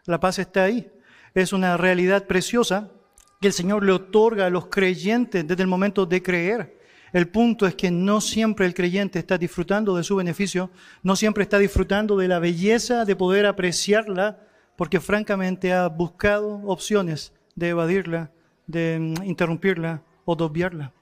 La 0.03 0.19
paz 0.19 0.39
está 0.39 0.65
ahí. 0.65 0.91
Es 1.33 1.53
una 1.53 1.77
realidad 1.77 2.27
preciosa 2.27 2.91
que 3.39 3.47
el 3.47 3.53
Señor 3.53 3.85
le 3.85 3.93
otorga 3.93 4.47
a 4.47 4.49
los 4.49 4.65
creyentes 4.65 5.47
desde 5.47 5.63
el 5.63 5.69
momento 5.69 6.05
de 6.05 6.21
creer. 6.21 6.78
El 7.13 7.27
punto 7.27 7.65
es 7.65 7.75
que 7.75 7.91
no 7.91 8.21
siempre 8.21 8.65
el 8.65 8.73
creyente 8.73 9.19
está 9.19 9.37
disfrutando 9.37 9.95
de 9.95 10.03
su 10.03 10.15
beneficio, 10.15 10.69
no 11.01 11.15
siempre 11.15 11.43
está 11.43 11.57
disfrutando 11.57 12.17
de 12.17 12.27
la 12.27 12.39
belleza 12.39 13.05
de 13.05 13.15
poder 13.15 13.45
apreciarla, 13.45 14.39
porque 14.75 14.99
francamente 14.99 15.73
ha 15.73 15.87
buscado 15.87 16.61
opciones 16.65 17.33
de 17.55 17.69
evadirla, 17.69 18.31
de 18.67 18.97
mm, 18.99 19.23
interrumpirla 19.23 20.03
o 20.25 20.35
de 20.35 20.43
obviarla. 20.43 20.93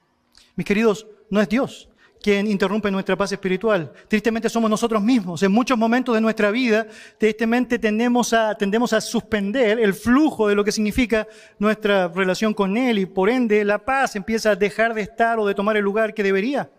Mis 0.56 0.66
queridos, 0.66 1.06
no 1.30 1.40
es 1.40 1.48
Dios, 1.48 1.88
quien 2.22 2.46
interrumpe 2.46 2.90
nuestra 2.90 3.16
paz 3.16 3.32
espiritual. 3.32 3.92
Tristemente 4.08 4.48
somos 4.48 4.68
nosotros 4.68 5.02
mismos. 5.02 5.42
En 5.42 5.52
muchos 5.52 5.78
momentos 5.78 6.14
de 6.14 6.20
nuestra 6.20 6.50
vida, 6.50 6.86
tristemente 7.16 7.78
tendemos 7.78 8.32
a, 8.32 8.54
tendemos 8.54 8.92
a 8.92 9.00
suspender 9.00 9.78
el 9.78 9.94
flujo 9.94 10.48
de 10.48 10.54
lo 10.54 10.64
que 10.64 10.72
significa 10.72 11.26
nuestra 11.58 12.08
relación 12.08 12.54
con 12.54 12.76
Él 12.76 12.98
y 12.98 13.06
por 13.06 13.30
ende 13.30 13.64
la 13.64 13.78
paz 13.78 14.16
empieza 14.16 14.50
a 14.50 14.56
dejar 14.56 14.94
de 14.94 15.02
estar 15.02 15.38
o 15.38 15.46
de 15.46 15.54
tomar 15.54 15.76
el 15.76 15.84
lugar 15.84 16.14
que 16.14 16.22
debería. 16.22 16.70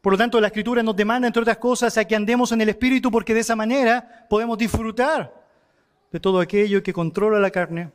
Por 0.00 0.12
lo 0.12 0.18
tanto, 0.18 0.40
la 0.40 0.46
Escritura 0.46 0.82
nos 0.82 0.96
demanda, 0.96 1.26
entre 1.26 1.42
otras 1.42 1.58
cosas, 1.58 1.96
a 1.98 2.04
que 2.04 2.14
andemos 2.14 2.52
en 2.52 2.60
el 2.60 2.68
Espíritu 2.68 3.10
porque 3.10 3.34
de 3.34 3.40
esa 3.40 3.56
manera 3.56 4.26
podemos 4.28 4.56
disfrutar 4.56 5.34
de 6.10 6.20
todo 6.20 6.40
aquello 6.40 6.82
que 6.82 6.92
controla 6.92 7.38
la 7.38 7.50
carne 7.50 7.90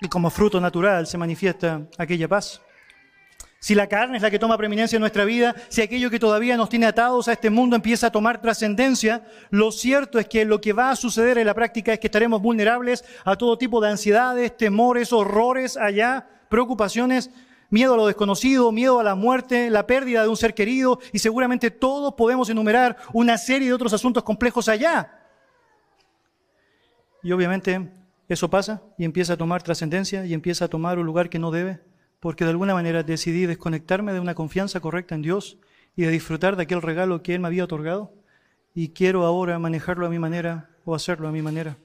y 0.00 0.08
como 0.08 0.30
fruto 0.30 0.60
natural 0.60 1.06
se 1.06 1.18
manifiesta 1.18 1.82
aquella 1.98 2.28
paz. 2.28 2.60
Si 3.66 3.74
la 3.74 3.88
carne 3.88 4.18
es 4.18 4.22
la 4.22 4.30
que 4.30 4.38
toma 4.38 4.56
preeminencia 4.56 4.94
en 4.94 5.00
nuestra 5.00 5.24
vida, 5.24 5.56
si 5.70 5.82
aquello 5.82 6.08
que 6.08 6.20
todavía 6.20 6.56
nos 6.56 6.68
tiene 6.68 6.86
atados 6.86 7.26
a 7.26 7.32
este 7.32 7.50
mundo 7.50 7.74
empieza 7.74 8.06
a 8.06 8.12
tomar 8.12 8.40
trascendencia, 8.40 9.26
lo 9.50 9.72
cierto 9.72 10.20
es 10.20 10.28
que 10.28 10.44
lo 10.44 10.60
que 10.60 10.72
va 10.72 10.92
a 10.92 10.94
suceder 10.94 11.36
en 11.36 11.48
la 11.48 11.54
práctica 11.54 11.92
es 11.92 11.98
que 11.98 12.06
estaremos 12.06 12.40
vulnerables 12.40 13.04
a 13.24 13.34
todo 13.34 13.58
tipo 13.58 13.80
de 13.80 13.88
ansiedades, 13.88 14.56
temores, 14.56 15.12
horrores 15.12 15.76
allá, 15.76 16.28
preocupaciones, 16.48 17.32
miedo 17.68 17.94
a 17.94 17.96
lo 17.96 18.06
desconocido, 18.06 18.70
miedo 18.70 19.00
a 19.00 19.02
la 19.02 19.16
muerte, 19.16 19.68
la 19.68 19.84
pérdida 19.84 20.22
de 20.22 20.28
un 20.28 20.36
ser 20.36 20.54
querido 20.54 21.00
y 21.12 21.18
seguramente 21.18 21.72
todos 21.72 22.14
podemos 22.14 22.48
enumerar 22.48 22.96
una 23.12 23.36
serie 23.36 23.66
de 23.66 23.74
otros 23.74 23.92
asuntos 23.92 24.22
complejos 24.22 24.68
allá. 24.68 25.10
Y 27.20 27.32
obviamente 27.32 27.90
eso 28.28 28.48
pasa 28.48 28.80
y 28.96 29.04
empieza 29.04 29.32
a 29.32 29.36
tomar 29.36 29.64
trascendencia 29.64 30.24
y 30.24 30.34
empieza 30.34 30.66
a 30.66 30.68
tomar 30.68 31.00
un 31.00 31.06
lugar 31.06 31.28
que 31.28 31.40
no 31.40 31.50
debe 31.50 31.80
porque 32.20 32.44
de 32.44 32.50
alguna 32.50 32.74
manera 32.74 33.02
decidí 33.02 33.46
desconectarme 33.46 34.12
de 34.12 34.20
una 34.20 34.34
confianza 34.34 34.80
correcta 34.80 35.14
en 35.14 35.22
Dios 35.22 35.58
y 35.96 36.02
de 36.02 36.10
disfrutar 36.10 36.56
de 36.56 36.64
aquel 36.64 36.82
regalo 36.82 37.22
que 37.22 37.34
Él 37.34 37.40
me 37.40 37.48
había 37.48 37.64
otorgado 37.64 38.12
y 38.74 38.90
quiero 38.90 39.24
ahora 39.24 39.58
manejarlo 39.58 40.06
a 40.06 40.10
mi 40.10 40.18
manera 40.18 40.70
o 40.84 40.94
hacerlo 40.94 41.28
a 41.28 41.32
mi 41.32 41.42
manera. 41.42 41.78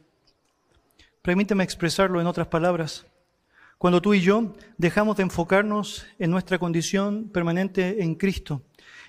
Permíteme 1.22 1.64
expresarlo 1.64 2.20
en 2.20 2.28
otras 2.28 2.48
palabras. 2.48 3.06
Cuando 3.78 4.02
tú 4.02 4.14
y 4.14 4.22
yo 4.22 4.54
dejamos 4.78 5.18
de 5.18 5.24
enfocarnos 5.24 6.06
en 6.20 6.30
nuestra 6.30 6.60
condición 6.60 7.30
permanente 7.30 8.04
en 8.04 8.16
Cristo 8.16 8.62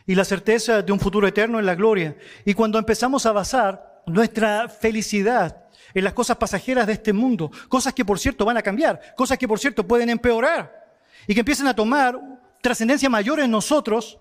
y 0.07 0.15
la 0.15 0.25
certeza 0.25 0.83
de 0.83 0.93
un 0.93 1.01
futuro 1.01 1.27
eterno 1.27 1.59
en 1.59 1.67
la 1.67 1.75
gloria, 1.75 2.17
y 2.45 2.55
cuando 2.55 2.79
empezamos 2.79 3.27
a 3.27 3.33
basar 3.33 4.03
nuestra 4.07 4.69
felicidad 4.69 5.65
en 5.95 6.05
las 6.05 6.13
cosas 6.13 6.37
pasajeras 6.37 6.87
de 6.87 6.95
este 6.95 7.13
mundo, 7.13 7.51
cosas 7.69 7.93
que 7.93 8.05
por 8.05 8.19
cierto 8.19 8.45
van 8.45 8.57
a 8.57 8.63
cambiar, 8.63 9.01
cosas 9.15 9.39
que 9.39 9.47
por 9.47 9.59
cierto 9.59 9.87
pueden 9.87 10.09
empeorar, 10.09 10.82
y 11.27 11.35
que 11.35 11.41
empiecen 11.41 11.67
a 11.67 11.75
tomar 11.75 12.21
trascendencia 12.61 13.09
mayor 13.09 13.41
en 13.41 13.51
nosotros, 13.51 14.19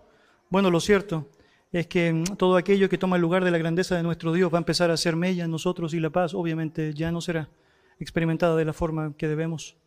bueno, 0.49 0.69
lo 0.69 0.79
cierto 0.79 1.29
es 1.71 1.87
que 1.87 2.11
mm, 2.11 2.23
todo 2.37 2.57
aquello 2.57 2.89
que 2.89 2.97
toma 2.97 3.15
el 3.15 3.21
lugar 3.21 3.43
de 3.43 3.51
la 3.51 3.57
grandeza 3.57 3.95
de 3.95 4.03
nuestro 4.03 4.33
Dios 4.33 4.51
va 4.51 4.57
a 4.57 4.59
empezar 4.59 4.91
a 4.91 4.97
ser 4.97 5.15
mella 5.15 5.45
en 5.45 5.51
nosotros 5.51 5.93
y 5.93 5.99
la 5.99 6.09
paz 6.09 6.33
obviamente 6.33 6.93
ya 6.93 7.11
no 7.11 7.21
será 7.21 7.49
experimentada 7.99 8.55
de 8.55 8.65
la 8.65 8.73
forma 8.73 9.13
que 9.17 9.27
debemos. 9.27 9.77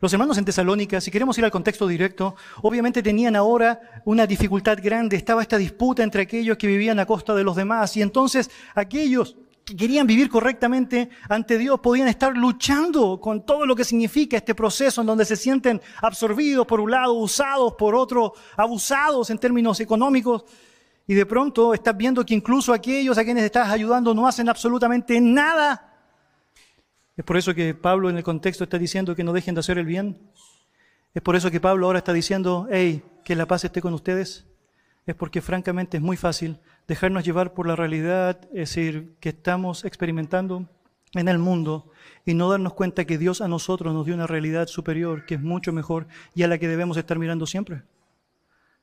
Los 0.00 0.12
hermanos 0.14 0.38
en 0.38 0.46
Tesalónica, 0.46 0.98
si 1.00 1.10
queremos 1.10 1.36
ir 1.36 1.44
al 1.44 1.50
contexto 1.50 1.86
directo, 1.86 2.34
obviamente 2.62 3.02
tenían 3.02 3.36
ahora 3.36 4.02
una 4.06 4.26
dificultad 4.26 4.78
grande, 4.82 5.16
estaba 5.16 5.42
esta 5.42 5.58
disputa 5.58 6.02
entre 6.02 6.22
aquellos 6.22 6.56
que 6.56 6.66
vivían 6.66 6.98
a 6.98 7.06
costa 7.06 7.34
de 7.34 7.44
los 7.44 7.54
demás 7.54 7.94
y 7.98 8.02
entonces 8.02 8.50
aquellos 8.74 9.36
que 9.70 9.76
querían 9.76 10.06
vivir 10.06 10.28
correctamente 10.28 11.10
ante 11.28 11.56
Dios 11.56 11.78
podían 11.78 12.08
estar 12.08 12.36
luchando 12.36 13.20
con 13.20 13.46
todo 13.46 13.64
lo 13.64 13.76
que 13.76 13.84
significa 13.84 14.36
este 14.36 14.52
proceso 14.52 15.00
en 15.00 15.06
donde 15.06 15.24
se 15.24 15.36
sienten 15.36 15.80
absorbidos 16.02 16.66
por 16.66 16.80
un 16.80 16.90
lado, 16.90 17.12
usados 17.12 17.74
por 17.74 17.94
otro, 17.94 18.32
abusados 18.56 19.30
en 19.30 19.38
términos 19.38 19.78
económicos. 19.78 20.44
Y 21.06 21.14
de 21.14 21.24
pronto 21.24 21.72
estás 21.72 21.96
viendo 21.96 22.26
que 22.26 22.34
incluso 22.34 22.72
aquellos 22.72 23.16
a 23.16 23.24
quienes 23.24 23.44
estás 23.44 23.68
ayudando 23.68 24.12
no 24.12 24.26
hacen 24.26 24.48
absolutamente 24.48 25.20
nada. 25.20 25.94
Es 27.16 27.24
por 27.24 27.36
eso 27.36 27.54
que 27.54 27.72
Pablo 27.72 28.10
en 28.10 28.16
el 28.16 28.24
contexto 28.24 28.64
está 28.64 28.76
diciendo 28.76 29.14
que 29.14 29.22
no 29.22 29.32
dejen 29.32 29.54
de 29.54 29.60
hacer 29.60 29.78
el 29.78 29.86
bien. 29.86 30.18
Es 31.14 31.22
por 31.22 31.36
eso 31.36 31.48
que 31.50 31.60
Pablo 31.60 31.86
ahora 31.86 31.98
está 31.98 32.12
diciendo, 32.12 32.66
hey, 32.72 33.04
que 33.24 33.36
la 33.36 33.46
paz 33.46 33.64
esté 33.64 33.80
con 33.80 33.94
ustedes. 33.94 34.46
Es 35.06 35.14
porque 35.14 35.40
francamente 35.40 35.96
es 35.96 36.02
muy 36.02 36.16
fácil 36.16 36.58
dejarnos 36.90 37.22
llevar 37.22 37.54
por 37.54 37.68
la 37.68 37.76
realidad, 37.76 38.40
es 38.46 38.74
decir, 38.74 39.14
que 39.20 39.28
estamos 39.28 39.84
experimentando 39.84 40.68
en 41.14 41.28
el 41.28 41.38
mundo 41.38 41.92
y 42.26 42.34
no 42.34 42.50
darnos 42.50 42.72
cuenta 42.72 43.04
que 43.04 43.16
Dios 43.16 43.40
a 43.40 43.46
nosotros 43.46 43.94
nos 43.94 44.06
dio 44.06 44.16
una 44.16 44.26
realidad 44.26 44.66
superior, 44.66 45.24
que 45.24 45.36
es 45.36 45.40
mucho 45.40 45.72
mejor 45.72 46.08
y 46.34 46.42
a 46.42 46.48
la 46.48 46.58
que 46.58 46.66
debemos 46.66 46.96
estar 46.96 47.16
mirando 47.16 47.46
siempre. 47.46 47.84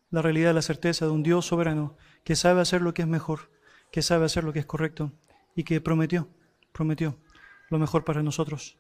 La 0.10 0.22
realidad, 0.22 0.56
la 0.56 0.62
certeza 0.62 1.04
de 1.04 1.12
un 1.12 1.22
Dios 1.22 1.48
soberano 1.48 1.98
que 2.24 2.38
sabe 2.38 2.62
hacer 2.62 2.82
lo 2.82 2.94
que 2.94 3.02
es 3.02 3.10
mejor, 3.10 3.52
que 3.92 4.02
sabe 4.02 4.24
hacer 4.24 4.46
lo 4.46 4.54
que 4.54 4.60
es 4.60 4.66
correcto 4.66 5.12
y 5.54 5.66
que 5.66 5.82
prometió, 5.82 6.30
prometió 6.72 7.18
lo 7.70 7.78
mejor 7.78 8.06
para 8.06 8.24
nosotros. 8.24 8.78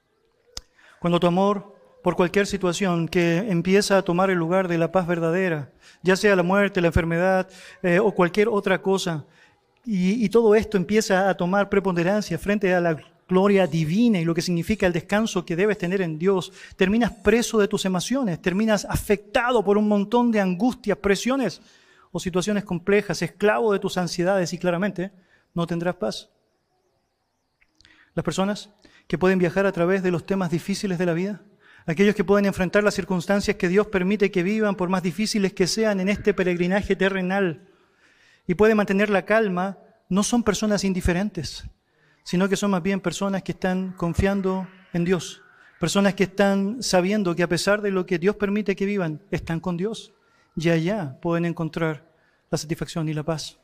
Cuando 1.01 1.19
tu 1.19 1.27
amor 1.27 1.75
por 2.03 2.15
cualquier 2.15 2.47
situación 2.47 3.07
que 3.07 3.37
empieza 3.49 3.97
a 3.97 4.01
tomar 4.01 4.29
el 4.29 4.37
lugar 4.37 4.67
de 4.67 4.77
la 4.77 4.91
paz 4.91 5.07
verdadera, 5.07 5.71
ya 6.03 6.15
sea 6.15 6.35
la 6.35 6.43
muerte, 6.43 6.81
la 6.81 6.87
enfermedad 6.87 7.49
eh, 7.83 7.99
o 7.99 8.11
cualquier 8.13 8.47
otra 8.47 8.81
cosa. 8.81 9.25
Y, 9.85 10.23
y 10.23 10.29
todo 10.29 10.55
esto 10.55 10.77
empieza 10.77 11.29
a 11.29 11.35
tomar 11.35 11.69
preponderancia 11.69 12.37
frente 12.37 12.73
a 12.73 12.81
la 12.81 12.97
gloria 13.27 13.67
divina 13.67 14.19
y 14.19 14.25
lo 14.25 14.33
que 14.33 14.41
significa 14.41 14.87
el 14.87 14.93
descanso 14.93 15.45
que 15.45 15.55
debes 15.55 15.77
tener 15.77 16.01
en 16.01 16.17
Dios. 16.17 16.51
Terminas 16.75 17.11
preso 17.11 17.57
de 17.59 17.67
tus 17.67 17.85
emociones, 17.85 18.41
terminas 18.41 18.85
afectado 18.85 19.63
por 19.63 19.77
un 19.77 19.87
montón 19.87 20.31
de 20.31 20.39
angustias, 20.39 20.97
presiones 20.97 21.61
o 22.11 22.19
situaciones 22.19 22.63
complejas, 22.63 23.21
esclavo 23.21 23.73
de 23.73 23.79
tus 23.79 23.97
ansiedades 23.97 24.53
y 24.53 24.57
claramente 24.57 25.11
no 25.53 25.67
tendrás 25.67 25.95
paz. 25.95 26.29
Las 28.13 28.23
personas 28.23 28.69
que 29.07 29.17
pueden 29.17 29.39
viajar 29.39 29.65
a 29.65 29.71
través 29.71 30.03
de 30.03 30.11
los 30.11 30.25
temas 30.25 30.49
difíciles 30.49 30.97
de 30.97 31.05
la 31.05 31.13
vida, 31.13 31.41
aquellos 31.87 32.15
que 32.15 32.23
pueden 32.23 32.45
enfrentar 32.45 32.83
las 32.83 32.93
circunstancias 32.93 33.55
que 33.55 33.69
Dios 33.69 33.87
permite 33.87 34.29
que 34.29 34.43
vivan, 34.43 34.75
por 34.75 34.89
más 34.89 35.01
difíciles 35.01 35.53
que 35.53 35.67
sean 35.67 35.99
en 35.99 36.09
este 36.09 36.33
peregrinaje 36.33 36.95
terrenal, 36.95 37.67
y 38.45 38.55
pueden 38.55 38.77
mantener 38.77 39.09
la 39.09 39.23
calma, 39.23 39.77
no 40.09 40.23
son 40.23 40.43
personas 40.43 40.83
indiferentes, 40.83 41.65
sino 42.23 42.49
que 42.49 42.57
son 42.57 42.71
más 42.71 42.83
bien 42.83 42.99
personas 42.99 43.41
que 43.41 43.53
están 43.53 43.93
confiando 43.93 44.67
en 44.93 45.05
Dios, 45.05 45.41
personas 45.79 46.13
que 46.13 46.23
están 46.23 46.83
sabiendo 46.83 47.35
que 47.35 47.43
a 47.43 47.49
pesar 47.49 47.81
de 47.81 47.91
lo 47.91 48.05
que 48.05 48.19
Dios 48.19 48.35
permite 48.35 48.75
que 48.75 48.85
vivan, 48.85 49.21
están 49.31 49.59
con 49.59 49.77
Dios, 49.77 50.13
y 50.55 50.69
allá 50.69 51.17
pueden 51.21 51.45
encontrar 51.45 52.05
la 52.49 52.57
satisfacción 52.57 53.07
y 53.07 53.13
la 53.13 53.23
paz. 53.23 53.57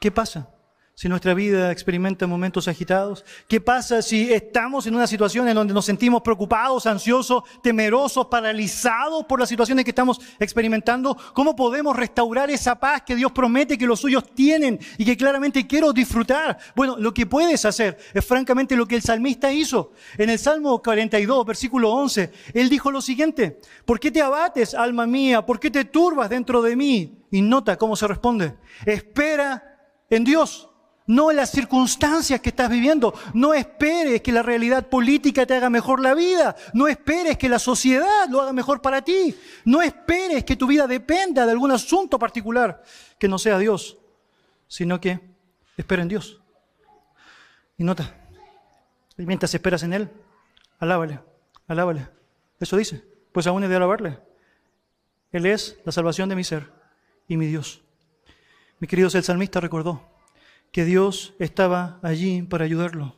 ¿Qué 0.00 0.10
pasa? 0.10 0.48
Si 0.94 1.08
nuestra 1.08 1.32
vida 1.34 1.72
experimenta 1.72 2.26
momentos 2.26 2.68
agitados? 2.68 3.24
¿Qué 3.48 3.60
pasa 3.60 4.02
si 4.02 4.32
estamos 4.32 4.86
en 4.86 4.94
una 4.94 5.06
situación 5.06 5.48
en 5.48 5.54
donde 5.54 5.74
nos 5.74 5.86
sentimos 5.86 6.22
preocupados, 6.22 6.86
ansiosos, 6.86 7.42
temerosos, 7.62 8.26
paralizados 8.26 9.24
por 9.24 9.40
las 9.40 9.48
situaciones 9.48 9.84
que 9.84 9.90
estamos 9.90 10.20
experimentando? 10.38 11.16
¿Cómo 11.32 11.56
podemos 11.56 11.96
restaurar 11.96 12.50
esa 12.50 12.78
paz 12.78 13.02
que 13.02 13.16
Dios 13.16 13.32
promete 13.32 13.78
que 13.78 13.86
los 13.86 14.00
suyos 14.00 14.34
tienen 14.34 14.78
y 14.98 15.04
que 15.04 15.16
claramente 15.16 15.66
quiero 15.66 15.92
disfrutar? 15.92 16.58
Bueno, 16.76 16.96
lo 16.98 17.14
que 17.14 17.26
puedes 17.26 17.64
hacer 17.64 17.96
es 18.12 18.24
francamente 18.24 18.76
lo 18.76 18.86
que 18.86 18.96
el 18.96 19.02
salmista 19.02 19.52
hizo. 19.52 19.92
En 20.18 20.28
el 20.30 20.38
Salmo 20.38 20.82
42, 20.82 21.46
versículo 21.46 21.90
11, 21.90 22.30
él 22.52 22.68
dijo 22.68 22.90
lo 22.90 23.00
siguiente, 23.00 23.58
¿por 23.86 23.98
qué 23.98 24.10
te 24.10 24.20
abates, 24.20 24.74
alma 24.74 25.06
mía? 25.06 25.44
¿Por 25.44 25.58
qué 25.58 25.70
te 25.70 25.86
turbas 25.86 26.28
dentro 26.28 26.60
de 26.60 26.76
mí? 26.76 27.18
Y 27.30 27.40
nota 27.40 27.78
cómo 27.78 27.96
se 27.96 28.06
responde, 28.06 28.56
espera 28.84 29.64
en 30.10 30.24
Dios 30.24 30.68
no 31.06 31.32
las 31.32 31.50
circunstancias 31.50 32.40
que 32.40 32.50
estás 32.50 32.70
viviendo. 32.70 33.14
No 33.34 33.54
esperes 33.54 34.22
que 34.22 34.32
la 34.32 34.42
realidad 34.42 34.88
política 34.88 35.46
te 35.46 35.54
haga 35.54 35.70
mejor 35.70 36.00
la 36.00 36.14
vida. 36.14 36.54
No 36.74 36.88
esperes 36.88 37.36
que 37.38 37.48
la 37.48 37.58
sociedad 37.58 38.28
lo 38.30 38.40
haga 38.40 38.52
mejor 38.52 38.80
para 38.80 39.02
ti. 39.02 39.34
No 39.64 39.82
esperes 39.82 40.44
que 40.44 40.56
tu 40.56 40.66
vida 40.66 40.86
dependa 40.86 41.44
de 41.44 41.52
algún 41.52 41.72
asunto 41.72 42.18
particular 42.18 42.82
que 43.18 43.28
no 43.28 43.38
sea 43.38 43.58
Dios, 43.58 43.98
sino 44.68 45.00
que 45.00 45.20
espera 45.76 46.02
en 46.02 46.08
Dios. 46.08 46.40
Y 47.76 47.84
nota, 47.84 48.14
mientras 49.16 49.54
esperas 49.54 49.82
en 49.82 49.92
Él, 49.92 50.10
alábale, 50.78 51.20
alábale. 51.66 52.08
Eso 52.60 52.76
dice, 52.76 53.04
pues 53.32 53.46
aún 53.46 53.64
he 53.64 53.68
de 53.68 53.76
alabarle. 53.76 54.18
Él 55.32 55.46
es 55.46 55.78
la 55.84 55.92
salvación 55.92 56.28
de 56.28 56.36
mi 56.36 56.44
ser 56.44 56.70
y 57.26 57.36
mi 57.36 57.46
Dios. 57.46 57.82
Mi 58.78 58.86
querido 58.86 59.08
el 59.12 59.24
salmista 59.24 59.60
recordó 59.60 60.11
que 60.72 60.84
Dios 60.84 61.34
estaba 61.38 62.00
allí 62.02 62.42
para 62.42 62.64
ayudarlo. 62.64 63.14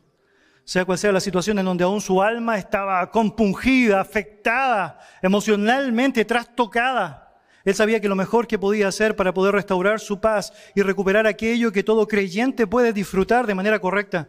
Sea 0.64 0.84
cual 0.84 0.98
sea 0.98 1.12
la 1.12 1.20
situación 1.20 1.58
en 1.58 1.64
donde 1.64 1.84
aún 1.84 2.00
su 2.00 2.22
alma 2.22 2.58
estaba 2.58 3.10
compungida, 3.10 4.00
afectada, 4.00 4.98
emocionalmente 5.22 6.24
trastocada. 6.24 7.32
Él 7.64 7.74
sabía 7.74 8.00
que 8.00 8.08
lo 8.08 8.16
mejor 8.16 8.46
que 8.46 8.58
podía 8.58 8.88
hacer 8.88 9.16
para 9.16 9.32
poder 9.32 9.54
restaurar 9.54 10.00
su 10.00 10.20
paz 10.20 10.52
y 10.74 10.82
recuperar 10.82 11.26
aquello 11.26 11.72
que 11.72 11.82
todo 11.82 12.08
creyente 12.08 12.66
puede 12.66 12.92
disfrutar 12.92 13.46
de 13.46 13.54
manera 13.54 13.78
correcta 13.78 14.28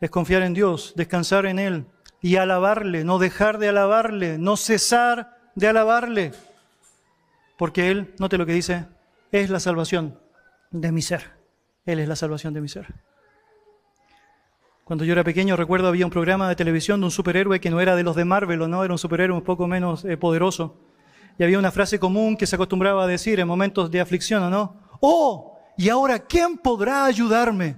es 0.00 0.10
confiar 0.10 0.42
en 0.42 0.54
Dios, 0.54 0.94
descansar 0.96 1.46
en 1.46 1.58
Él 1.58 1.86
y 2.22 2.36
alabarle, 2.36 3.04
no 3.04 3.18
dejar 3.18 3.58
de 3.58 3.68
alabarle, 3.68 4.38
no 4.38 4.56
cesar 4.56 5.36
de 5.54 5.68
alabarle. 5.68 6.32
Porque 7.58 7.90
Él, 7.90 8.14
note 8.18 8.38
lo 8.38 8.46
que 8.46 8.54
dice, 8.54 8.86
es 9.30 9.50
la 9.50 9.60
salvación 9.60 10.18
de 10.70 10.90
mi 10.90 11.02
ser. 11.02 11.39
Él 11.86 11.98
es 11.98 12.08
la 12.08 12.16
salvación 12.16 12.54
de 12.54 12.60
mi 12.60 12.68
ser. 12.68 12.94
Cuando 14.84 15.04
yo 15.04 15.12
era 15.12 15.22
pequeño 15.22 15.56
recuerdo 15.56 15.88
había 15.88 16.04
un 16.04 16.10
programa 16.10 16.48
de 16.48 16.56
televisión 16.56 17.00
de 17.00 17.04
un 17.04 17.10
superhéroe 17.10 17.60
que 17.60 17.70
no 17.70 17.80
era 17.80 17.94
de 17.94 18.02
los 18.02 18.16
de 18.16 18.24
Marvel, 18.24 18.60
¿o 18.62 18.68
no? 18.68 18.82
Era 18.82 18.92
un 18.92 18.98
superhéroe 18.98 19.36
un 19.36 19.44
poco 19.44 19.66
menos 19.68 20.04
eh, 20.04 20.16
poderoso. 20.16 20.76
Y 21.38 21.44
había 21.44 21.58
una 21.58 21.70
frase 21.70 21.98
común 22.00 22.36
que 22.36 22.46
se 22.46 22.56
acostumbraba 22.56 23.04
a 23.04 23.06
decir 23.06 23.38
en 23.38 23.46
momentos 23.46 23.90
de 23.90 24.00
aflicción, 24.00 24.42
¿o 24.42 24.50
no? 24.50 24.76
¡Oh! 25.00 25.58
¿Y 25.76 25.88
ahora 25.88 26.18
quién 26.18 26.58
podrá 26.58 27.04
ayudarme? 27.04 27.76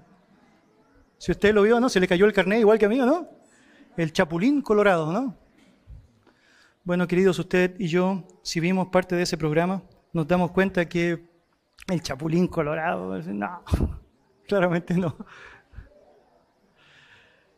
Si 1.19 1.31
usted 1.31 1.55
lo 1.55 1.63
vio, 1.63 1.79
¿no? 1.79 1.89
Se 1.89 2.01
le 2.01 2.09
cayó 2.09 2.25
el 2.25 2.33
carnet 2.33 2.61
igual 2.61 2.79
que 2.79 2.87
a 2.87 2.89
mí, 2.89 2.97
¿no? 2.97 3.29
El 3.97 4.13
chapulín 4.13 4.63
colorado, 4.63 5.13
¿no? 5.13 5.37
Bueno, 6.83 7.07
queridos, 7.07 7.39
usted 7.39 7.77
y 7.79 7.87
yo, 7.87 8.25
si 8.43 8.59
vimos 8.59 8.89
parte 8.89 9.15
de 9.15 9.23
ese 9.23 9.37
programa, 9.37 9.83
nos 10.13 10.27
damos 10.27 10.51
cuenta 10.51 10.89
que 10.89 11.32
el 11.89 12.03
chapulín 12.03 12.47
colorado, 12.47 13.19
no, 13.21 13.63
claramente 14.47 14.95
no. 14.95 15.17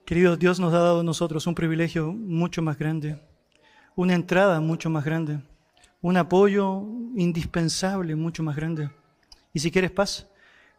Queridos, 0.04 0.38
Dios 0.38 0.60
nos 0.60 0.74
ha 0.74 0.78
dado 0.78 1.00
a 1.00 1.04
nosotros 1.04 1.46
un 1.46 1.54
privilegio 1.54 2.12
mucho 2.12 2.60
más 2.60 2.78
grande, 2.78 3.20
una 3.96 4.14
entrada 4.14 4.60
mucho 4.60 4.90
más 4.90 5.04
grande, 5.04 5.40
un 6.02 6.16
apoyo 6.16 6.82
indispensable 7.16 8.14
mucho 8.14 8.42
más 8.42 8.56
grande. 8.56 8.90
Y 9.52 9.60
si 9.60 9.70
quieres 9.70 9.90
paz, 9.90 10.28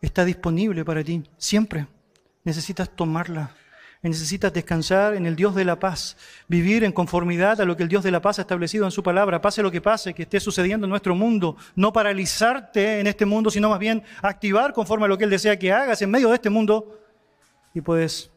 está 0.02 0.26
disponible 0.26 0.86
para 0.86 1.04
ti, 1.04 1.24
siempre. 1.38 1.88
Necesitas 2.44 2.96
tomarla 2.96 3.56
necesitas 4.10 4.54
descansar 4.54 5.16
en 5.16 5.26
el 5.26 5.36
Dios 5.36 5.56
de 5.56 5.66
la 5.66 5.80
paz, 5.80 6.18
vivir 6.48 6.84
en 6.84 6.92
conformidad 6.92 7.60
a 7.62 7.66
lo 7.66 7.76
que 7.76 7.84
el 7.84 7.90
Dios 7.90 8.04
de 8.04 8.12
la 8.12 8.22
paz 8.22 8.40
ha 8.40 8.44
establecido 8.44 8.86
en 8.86 8.92
su 8.92 9.04
palabra, 9.04 9.42
pase 9.42 9.64
lo 9.64 9.72
que 9.72 9.82
pase, 9.82 10.14
que 10.14 10.24
esté 10.24 10.40
sucediendo 10.40 10.86
en 10.86 10.90
nuestro 10.90 11.16
mundo, 11.16 11.58
no 11.76 11.92
paralizarte 11.92 13.00
en 13.00 13.08
este 13.08 13.26
mundo, 13.26 13.50
sino 13.50 13.70
más 13.70 13.80
bien 13.80 14.04
activar 14.22 14.74
conforme 14.74 15.06
a 15.06 15.08
lo 15.08 15.18
que 15.18 15.24
Él 15.24 15.30
desea 15.30 15.58
que 15.58 15.72
hagas 15.72 16.02
en 16.02 16.12
medio 16.12 16.30
de 16.30 16.36
este 16.36 16.50
mundo 16.50 17.00
y 17.74 17.82
puedes 17.82 18.32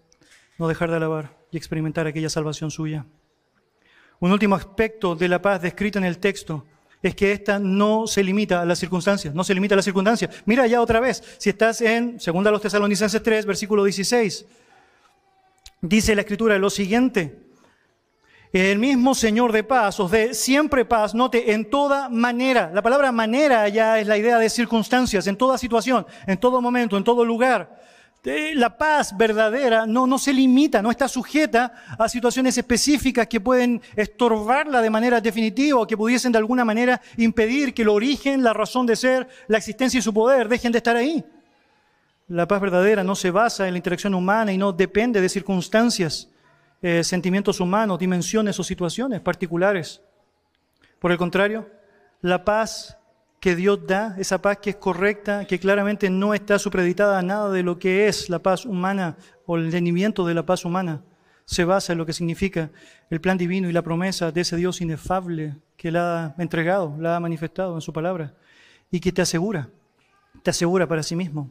no 0.58 0.68
dejar 0.68 0.90
de 0.90 0.96
alabar 0.96 1.36
y 1.50 1.56
experimentar 1.56 2.06
aquella 2.06 2.30
salvación 2.30 2.70
suya. 2.70 3.06
Un 4.20 4.32
último 4.32 4.56
aspecto 4.56 5.14
de 5.14 5.28
la 5.28 5.40
paz 5.40 5.62
descrito 5.62 5.98
en 5.98 6.04
el 6.04 6.18
texto 6.18 6.64
es 7.02 7.14
que 7.14 7.30
esta 7.30 7.58
no 7.58 8.06
se 8.06 8.24
limita 8.24 8.60
a 8.60 8.64
las 8.64 8.78
circunstancias, 8.78 9.34
no 9.34 9.44
se 9.44 9.54
limita 9.54 9.74
a 9.74 9.76
las 9.76 9.84
circunstancias. 9.84 10.42
Mira 10.46 10.66
ya 10.66 10.80
otra 10.80 10.98
vez, 10.98 11.22
si 11.38 11.50
estás 11.50 11.80
en 11.80 12.18
2 12.18 12.34
los 12.34 12.60
Tesalonicenses 12.60 13.22
3, 13.22 13.46
versículo 13.46 13.84
16, 13.84 14.46
Dice 15.80 16.14
la 16.14 16.22
escritura 16.22 16.58
lo 16.58 16.70
siguiente. 16.70 17.48
El 18.52 18.78
mismo 18.78 19.14
Señor 19.14 19.52
de 19.52 19.62
paz 19.62 20.00
os 20.00 20.10
dé 20.10 20.32
siempre 20.32 20.84
paz, 20.84 21.14
note, 21.14 21.52
en 21.52 21.68
toda 21.68 22.08
manera. 22.08 22.70
La 22.72 22.82
palabra 22.82 23.12
manera 23.12 23.68
ya 23.68 24.00
es 24.00 24.06
la 24.06 24.16
idea 24.16 24.38
de 24.38 24.48
circunstancias, 24.48 25.26
en 25.26 25.36
toda 25.36 25.58
situación, 25.58 26.06
en 26.26 26.38
todo 26.38 26.62
momento, 26.62 26.96
en 26.96 27.04
todo 27.04 27.24
lugar. 27.24 27.78
La 28.24 28.76
paz 28.76 29.16
verdadera 29.16 29.86
no, 29.86 30.06
no 30.06 30.18
se 30.18 30.32
limita, 30.32 30.82
no 30.82 30.90
está 30.90 31.08
sujeta 31.08 31.72
a 31.98 32.08
situaciones 32.08 32.58
específicas 32.58 33.26
que 33.26 33.40
pueden 33.40 33.80
estorbarla 33.94 34.82
de 34.82 34.90
manera 34.90 35.20
definitiva 35.20 35.80
o 35.80 35.86
que 35.86 35.96
pudiesen 35.96 36.32
de 36.32 36.38
alguna 36.38 36.64
manera 36.64 37.00
impedir 37.16 37.72
que 37.72 37.82
el 37.82 37.88
origen, 37.88 38.42
la 38.42 38.52
razón 38.52 38.86
de 38.86 38.96
ser, 38.96 39.28
la 39.46 39.58
existencia 39.58 39.98
y 39.98 40.02
su 40.02 40.12
poder 40.12 40.48
dejen 40.48 40.72
de 40.72 40.78
estar 40.78 40.96
ahí. 40.96 41.24
La 42.28 42.46
paz 42.46 42.60
verdadera 42.60 43.02
no 43.02 43.14
se 43.14 43.30
basa 43.30 43.66
en 43.66 43.72
la 43.72 43.78
interacción 43.78 44.14
humana 44.14 44.52
y 44.52 44.58
no 44.58 44.72
depende 44.72 45.22
de 45.22 45.30
circunstancias, 45.30 46.28
eh, 46.82 47.02
sentimientos 47.02 47.58
humanos, 47.58 47.98
dimensiones 47.98 48.60
o 48.60 48.62
situaciones 48.62 49.22
particulares. 49.22 50.02
Por 50.98 51.10
el 51.10 51.16
contrario, 51.16 51.70
la 52.20 52.44
paz 52.44 52.98
que 53.40 53.56
Dios 53.56 53.86
da, 53.86 54.14
esa 54.18 54.42
paz 54.42 54.58
que 54.58 54.70
es 54.70 54.76
correcta, 54.76 55.46
que 55.46 55.58
claramente 55.58 56.10
no 56.10 56.34
está 56.34 56.58
supeditada 56.58 57.18
a 57.18 57.22
nada 57.22 57.50
de 57.50 57.62
lo 57.62 57.78
que 57.78 58.08
es 58.08 58.28
la 58.28 58.40
paz 58.40 58.66
humana 58.66 59.16
o 59.46 59.56
el 59.56 59.64
entendimiento 59.64 60.26
de 60.26 60.34
la 60.34 60.44
paz 60.44 60.66
humana, 60.66 61.02
se 61.46 61.64
basa 61.64 61.92
en 61.92 61.98
lo 61.98 62.04
que 62.04 62.12
significa 62.12 62.70
el 63.08 63.22
plan 63.22 63.38
divino 63.38 63.70
y 63.70 63.72
la 63.72 63.80
promesa 63.80 64.32
de 64.32 64.42
ese 64.42 64.56
Dios 64.56 64.82
inefable 64.82 65.56
que 65.78 65.90
la 65.90 66.34
ha 66.36 66.42
entregado, 66.42 66.94
la 66.98 67.16
ha 67.16 67.20
manifestado 67.20 67.74
en 67.74 67.80
su 67.80 67.90
palabra 67.90 68.34
y 68.90 69.00
que 69.00 69.12
te 69.12 69.22
asegura, 69.22 69.70
te 70.42 70.50
asegura 70.50 70.86
para 70.86 71.02
sí 71.02 71.16
mismo. 71.16 71.50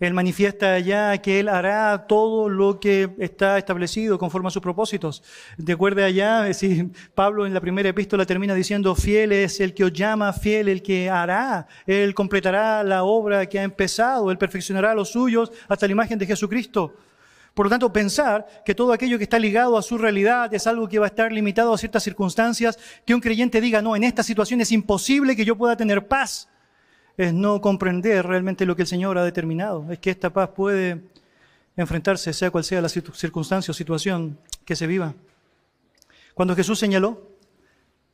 Él 0.00 0.14
manifiesta 0.14 0.72
allá 0.72 1.16
que 1.18 1.40
Él 1.40 1.48
hará 1.48 2.06
todo 2.06 2.48
lo 2.48 2.80
que 2.80 3.10
está 3.18 3.58
establecido 3.58 4.18
conforme 4.18 4.48
a 4.48 4.50
sus 4.50 4.62
propósitos. 4.62 5.22
De 5.58 5.74
acuerdo 5.74 6.02
allá, 6.02 6.52
si 6.54 6.90
Pablo 7.14 7.46
en 7.46 7.52
la 7.52 7.60
primera 7.60 7.90
epístola 7.90 8.24
termina 8.24 8.54
diciendo, 8.54 8.94
fiel 8.94 9.32
es 9.32 9.60
el 9.60 9.74
que 9.74 9.84
os 9.84 9.92
llama, 9.92 10.32
fiel 10.32 10.70
el 10.70 10.82
que 10.82 11.10
hará. 11.10 11.66
Él 11.86 12.14
completará 12.14 12.82
la 12.82 13.04
obra 13.04 13.46
que 13.46 13.58
ha 13.58 13.62
empezado, 13.62 14.30
Él 14.30 14.38
perfeccionará 14.38 14.94
los 14.94 15.10
suyos 15.10 15.52
hasta 15.68 15.86
la 15.86 15.92
imagen 15.92 16.18
de 16.18 16.26
Jesucristo. 16.26 16.94
Por 17.52 17.66
lo 17.66 17.70
tanto, 17.70 17.92
pensar 17.92 18.46
que 18.64 18.74
todo 18.74 18.92
aquello 18.92 19.18
que 19.18 19.24
está 19.24 19.38
ligado 19.38 19.76
a 19.76 19.82
su 19.82 19.98
realidad 19.98 20.54
es 20.54 20.66
algo 20.66 20.88
que 20.88 20.98
va 20.98 21.06
a 21.06 21.08
estar 21.08 21.30
limitado 21.30 21.74
a 21.74 21.78
ciertas 21.78 22.02
circunstancias, 22.02 22.78
que 23.04 23.14
un 23.14 23.20
creyente 23.20 23.60
diga, 23.60 23.82
no, 23.82 23.96
en 23.96 24.04
esta 24.04 24.22
situación 24.22 24.62
es 24.62 24.72
imposible 24.72 25.36
que 25.36 25.44
yo 25.44 25.56
pueda 25.56 25.76
tener 25.76 26.06
paz 26.06 26.48
es 27.20 27.34
no 27.34 27.60
comprender 27.60 28.26
realmente 28.26 28.64
lo 28.64 28.74
que 28.74 28.82
el 28.82 28.88
Señor 28.88 29.18
ha 29.18 29.24
determinado. 29.24 29.84
Es 29.92 29.98
que 29.98 30.08
esta 30.08 30.30
paz 30.30 30.48
puede 30.56 31.02
enfrentarse, 31.76 32.32
sea 32.32 32.50
cual 32.50 32.64
sea 32.64 32.80
la 32.80 32.88
circunstancia 32.88 33.72
o 33.72 33.74
situación 33.74 34.38
que 34.64 34.74
se 34.74 34.86
viva. 34.86 35.12
Cuando 36.32 36.56
Jesús 36.56 36.78
señaló, 36.78 37.28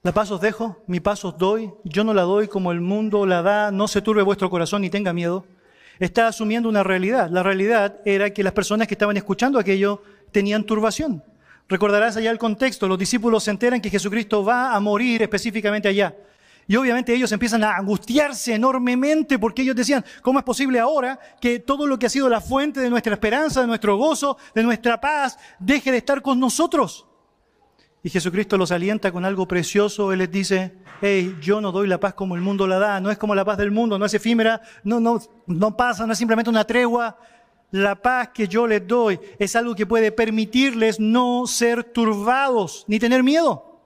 la 0.03 0.11
paz 0.11 0.33
os 0.33 0.41
dejo, 0.41 0.83
mi 0.89 0.99
paz 0.99 1.25
os 1.25 1.39
doy, 1.39 1.71
yo 1.85 2.03
no 2.03 2.15
la 2.15 2.23
doy 2.23 2.49
como 2.49 2.73
el 2.73 2.81
mundo 2.81 3.27
la 3.27 3.43
da, 3.43 3.71
no 3.71 3.87
se 3.87 4.03
turbe 4.03 4.23
vuestro 4.23 4.51
corazón 4.51 4.83
ni 4.83 4.91
tenga 4.91 5.13
miedo, 5.13 5.45
está 6.01 6.27
asumiendo 6.27 6.69
una 6.69 6.83
realidad. 6.83 7.31
La 7.31 7.45
realidad 7.45 8.01
era 8.05 8.31
que 8.31 8.43
las 8.43 8.55
personas 8.55 8.89
que 8.89 8.95
estaban 8.95 9.17
escuchando 9.17 9.61
aquello 9.61 10.03
tenían 10.33 10.65
turbación. 10.65 11.23
Recordarás 11.69 12.17
allá 12.17 12.33
el 12.33 12.39
contexto, 12.39 12.89
los 12.89 12.99
discípulos 12.99 13.45
se 13.45 13.53
enteran 13.53 13.81
que 13.81 13.89
Jesucristo 13.89 14.45
va 14.45 14.75
a 14.75 14.81
morir 14.81 15.23
específicamente 15.23 15.87
allá. 15.87 16.13
Y 16.69 16.77
obviamente 16.77 17.15
ellos 17.15 17.31
empiezan 17.31 17.63
a 17.63 17.77
angustiarse 17.77 18.55
enormemente 18.55 19.39
porque 19.39 19.63
ellos 19.63 19.77
decían, 19.77 20.05
¿cómo 20.21 20.41
es 20.41 20.45
posible 20.45 20.81
ahora 20.81 21.19
que 21.41 21.61
todo 21.61 21.87
lo 21.87 21.99
que 21.99 22.07
ha 22.07 22.11
sido 22.11 22.29
la 22.29 22.41
fuente 22.41 22.81
de 22.81 22.91
nuestra 22.91 23.13
esperanza, 23.13 23.61
de 23.61 23.69
nuestro 23.69 23.97
gozo, 23.97 24.37
de 24.55 24.65
nuestra 24.65 25.01
paz, 25.01 25.39
deje 25.61 25.93
de 25.93 25.99
estar 25.99 26.23
con 26.23 26.41
nosotros? 26.41 27.07
Y 28.03 28.11
Jesucristo 28.11 28.59
los 28.59 28.73
alienta 28.73 29.13
con 29.13 29.25
algo 29.25 29.47
precioso. 29.47 30.13
Él 30.13 30.21
les 30.21 30.31
dice, 30.31 30.75
hey, 31.01 31.37
yo 31.41 31.61
no 31.61 31.71
doy 31.71 31.87
la 31.87 32.01
paz 32.01 32.15
como 32.15 32.35
el 32.35 32.41
mundo 32.41 32.67
la 32.67 32.79
da. 32.79 33.01
No 33.01 33.11
es 33.11 33.19
como 33.19 33.35
la 33.35 33.45
paz 33.45 33.59
del 33.59 33.71
mundo, 33.71 33.99
no 33.99 34.05
es 34.05 34.15
efímera, 34.15 34.61
no, 34.83 34.99
no, 34.99 35.21
no 35.47 35.77
pasa, 35.77 36.05
no 36.05 36.13
es 36.13 36.19
simplemente 36.19 36.51
una 36.51 36.65
tregua. 36.65 37.17
La 37.71 37.95
paz 37.95 38.29
que 38.29 38.49
yo 38.49 38.67
les 38.67 38.87
doy 38.87 39.21
es 39.39 39.55
algo 39.55 39.75
que 39.75 39.87
puede 39.87 40.11
permitirles 40.11 40.99
no 40.99 41.47
ser 41.47 41.85
turbados 41.85 42.85
ni 42.89 42.99
tener 42.99 43.23
miedo. 43.23 43.81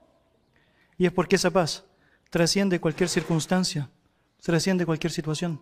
Y 0.97 1.07
es 1.07 1.12
porque 1.12 1.37
esa 1.37 1.51
paz 1.51 1.85
trasciende 2.31 2.81
cualquier 2.81 3.09
circunstancia, 3.09 3.90
trasciende 4.43 4.87
cualquier 4.87 5.12
situación. 5.12 5.61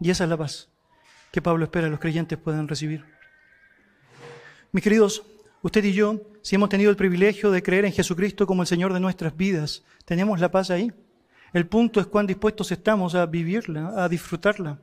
Y 0.00 0.10
esa 0.10 0.24
es 0.24 0.30
la 0.30 0.36
paz 0.36 0.68
que 1.30 1.42
Pablo 1.42 1.64
espera 1.64 1.86
que 1.86 1.90
los 1.90 2.00
creyentes 2.00 2.38
puedan 2.38 2.68
recibir. 2.68 3.04
Mis 4.72 4.82
queridos, 4.82 5.22
usted 5.62 5.84
y 5.84 5.92
yo, 5.92 6.22
si 6.42 6.54
hemos 6.54 6.68
tenido 6.68 6.90
el 6.90 6.96
privilegio 6.96 7.50
de 7.50 7.62
creer 7.62 7.84
en 7.84 7.92
Jesucristo 7.92 8.46
como 8.46 8.62
el 8.62 8.68
Señor 8.68 8.92
de 8.92 9.00
nuestras 9.00 9.36
vidas, 9.36 9.82
tenemos 10.04 10.40
la 10.40 10.50
paz 10.50 10.70
ahí. 10.70 10.92
El 11.52 11.66
punto 11.66 12.00
es 12.00 12.06
cuán 12.06 12.26
dispuestos 12.26 12.70
estamos 12.72 13.14
a 13.14 13.26
vivirla, 13.26 14.04
a 14.04 14.08
disfrutarla, 14.08 14.78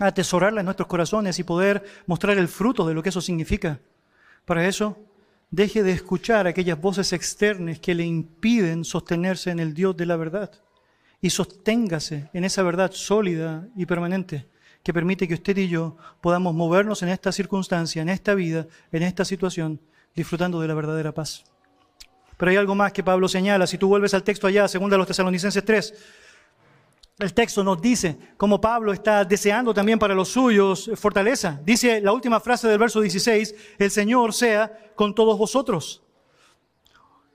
a 0.00 0.06
atesorarla 0.06 0.60
en 0.60 0.66
nuestros 0.66 0.88
corazones 0.88 1.38
y 1.38 1.44
poder 1.44 1.84
mostrar 2.06 2.38
el 2.38 2.48
fruto 2.48 2.86
de 2.86 2.94
lo 2.94 3.02
que 3.02 3.10
eso 3.10 3.20
significa. 3.20 3.78
Para 4.44 4.66
eso 4.66 4.98
deje 5.50 5.82
de 5.82 5.92
escuchar 5.92 6.46
aquellas 6.46 6.80
voces 6.80 7.12
externas 7.12 7.78
que 7.78 7.94
le 7.94 8.04
impiden 8.04 8.84
sostenerse 8.84 9.50
en 9.50 9.60
el 9.60 9.74
Dios 9.74 9.96
de 9.96 10.06
la 10.06 10.16
verdad 10.16 10.50
y 11.20 11.30
sosténgase 11.30 12.30
en 12.32 12.44
esa 12.44 12.62
verdad 12.62 12.92
sólida 12.92 13.68
y 13.76 13.86
permanente 13.86 14.46
que 14.82 14.94
permite 14.94 15.26
que 15.26 15.34
usted 15.34 15.56
y 15.56 15.68
yo 15.68 15.96
podamos 16.20 16.54
movernos 16.54 17.02
en 17.02 17.08
esta 17.08 17.32
circunstancia, 17.32 18.02
en 18.02 18.08
esta 18.08 18.34
vida, 18.34 18.68
en 18.92 19.02
esta 19.02 19.24
situación, 19.24 19.80
disfrutando 20.14 20.60
de 20.60 20.68
la 20.68 20.74
verdadera 20.74 21.12
paz. 21.12 21.42
Pero 22.36 22.50
hay 22.50 22.56
algo 22.56 22.76
más 22.76 22.92
que 22.92 23.02
Pablo 23.02 23.26
señala. 23.26 23.66
Si 23.66 23.78
tú 23.78 23.88
vuelves 23.88 24.14
al 24.14 24.22
texto 24.22 24.46
allá, 24.46 24.68
segunda 24.68 24.94
a 24.94 24.98
los 24.98 25.08
Tesalonicenses 25.08 25.64
3, 25.64 25.94
el 27.18 27.32
texto 27.32 27.64
nos 27.64 27.80
dice 27.80 28.18
cómo 28.36 28.60
Pablo 28.60 28.92
está 28.92 29.24
deseando 29.24 29.72
también 29.72 29.98
para 29.98 30.14
los 30.14 30.28
suyos 30.28 30.90
fortaleza. 30.96 31.58
Dice 31.64 32.00
la 32.02 32.12
última 32.12 32.40
frase 32.40 32.68
del 32.68 32.78
verso 32.78 33.00
16, 33.00 33.54
el 33.78 33.90
Señor 33.90 34.34
sea 34.34 34.92
con 34.94 35.14
todos 35.14 35.38
vosotros. 35.38 36.02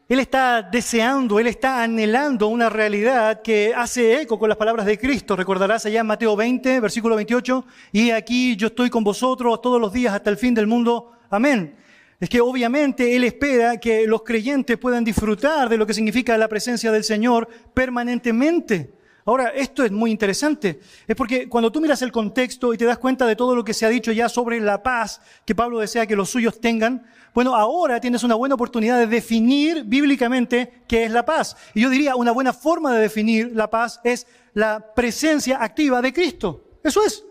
Él 0.08 0.20
está 0.20 0.62
deseando, 0.62 1.39
él 1.39 1.48
está 1.48 1.82
anhelando 1.82 2.48
una 2.48 2.70
realidad 2.70 3.41
que 3.41 3.74
hace 3.74 4.22
eco 4.22 4.38
con 4.38 4.50
las 4.50 4.58
palabras 4.58 4.86
de 4.86 5.00
Cristo. 5.00 5.36
Recordarás 5.36 5.86
allá 5.86 6.02
en 6.02 6.06
Mateo 6.06 6.36
20, 6.36 6.80
versículo 6.82 7.15
28, 7.15 7.65
y 7.94 8.12
aquí 8.12 8.56
yo 8.58 8.67
estoy 8.67 8.89
con 8.89 9.04
vosotros 9.04 9.62
todos 9.62 9.80
los 9.80 9.94
días 9.94 10.13
hasta 10.13 10.30
el 10.30 10.38
fin 10.38 10.54
del 10.54 10.67
mundo. 10.67 11.13
Amén. 11.30 11.78
Es 12.20 12.30
que 12.30 12.41
obviamente 12.41 13.15
Él 13.15 13.24
espera 13.24 13.78
que 13.78 14.06
los 14.06 14.22
creyentes 14.22 14.78
puedan 14.78 15.04
disfrutar 15.04 15.70
de 15.70 15.78
lo 15.78 15.88
que 15.88 15.94
significa 15.94 16.38
la 16.38 16.50
presencia 16.50 16.91
del 16.91 17.04
Señor 17.04 17.48
permanentemente. 17.74 19.00
Ahora, 19.25 19.49
esto 19.49 19.84
es 19.84 19.91
muy 19.91 20.10
interesante. 20.10 20.79
Es 21.07 21.15
porque 21.15 21.47
cuando 21.47 21.71
tú 21.71 21.79
miras 21.79 22.01
el 22.01 22.12
contexto 22.12 22.73
y 22.73 22.77
te 22.77 22.86
das 22.86 22.97
cuenta 22.97 23.27
de 23.27 23.36
todo 23.36 23.55
lo 23.55 23.63
que 23.63 23.73
se 23.73 23.86
ha 23.86 23.89
dicho 23.89 24.12
ya 24.12 24.29
sobre 24.29 24.60
la 24.60 24.81
paz 24.81 25.21
que 25.45 25.53
Pablo 25.53 25.79
desea 25.79 26.07
que 26.07 26.15
los 26.15 26.29
suyos 26.29 26.60
tengan, 26.60 27.05
bueno, 27.34 27.55
ahora 27.55 28.01
tienes 28.01 28.23
una 28.23 28.36
buena 28.36 28.55
oportunidad 28.55 28.97
de 28.97 29.07
definir 29.07 29.84
bíblicamente 29.86 30.81
qué 30.88 31.05
es 31.05 31.12
la 31.12 31.23
paz. 31.23 31.55
Y 31.73 31.81
yo 31.81 31.89
diría, 31.89 32.15
una 32.15 32.31
buena 32.31 32.51
forma 32.51 32.93
de 32.93 33.01
definir 33.01 33.55
la 33.55 33.69
paz 33.69 33.99
es 34.03 34.27
la 34.53 34.93
presencia 34.95 35.63
activa 35.63 36.01
de 36.01 36.12
Cristo. 36.12 36.79
Eso 36.84 37.05
es, 37.05 37.23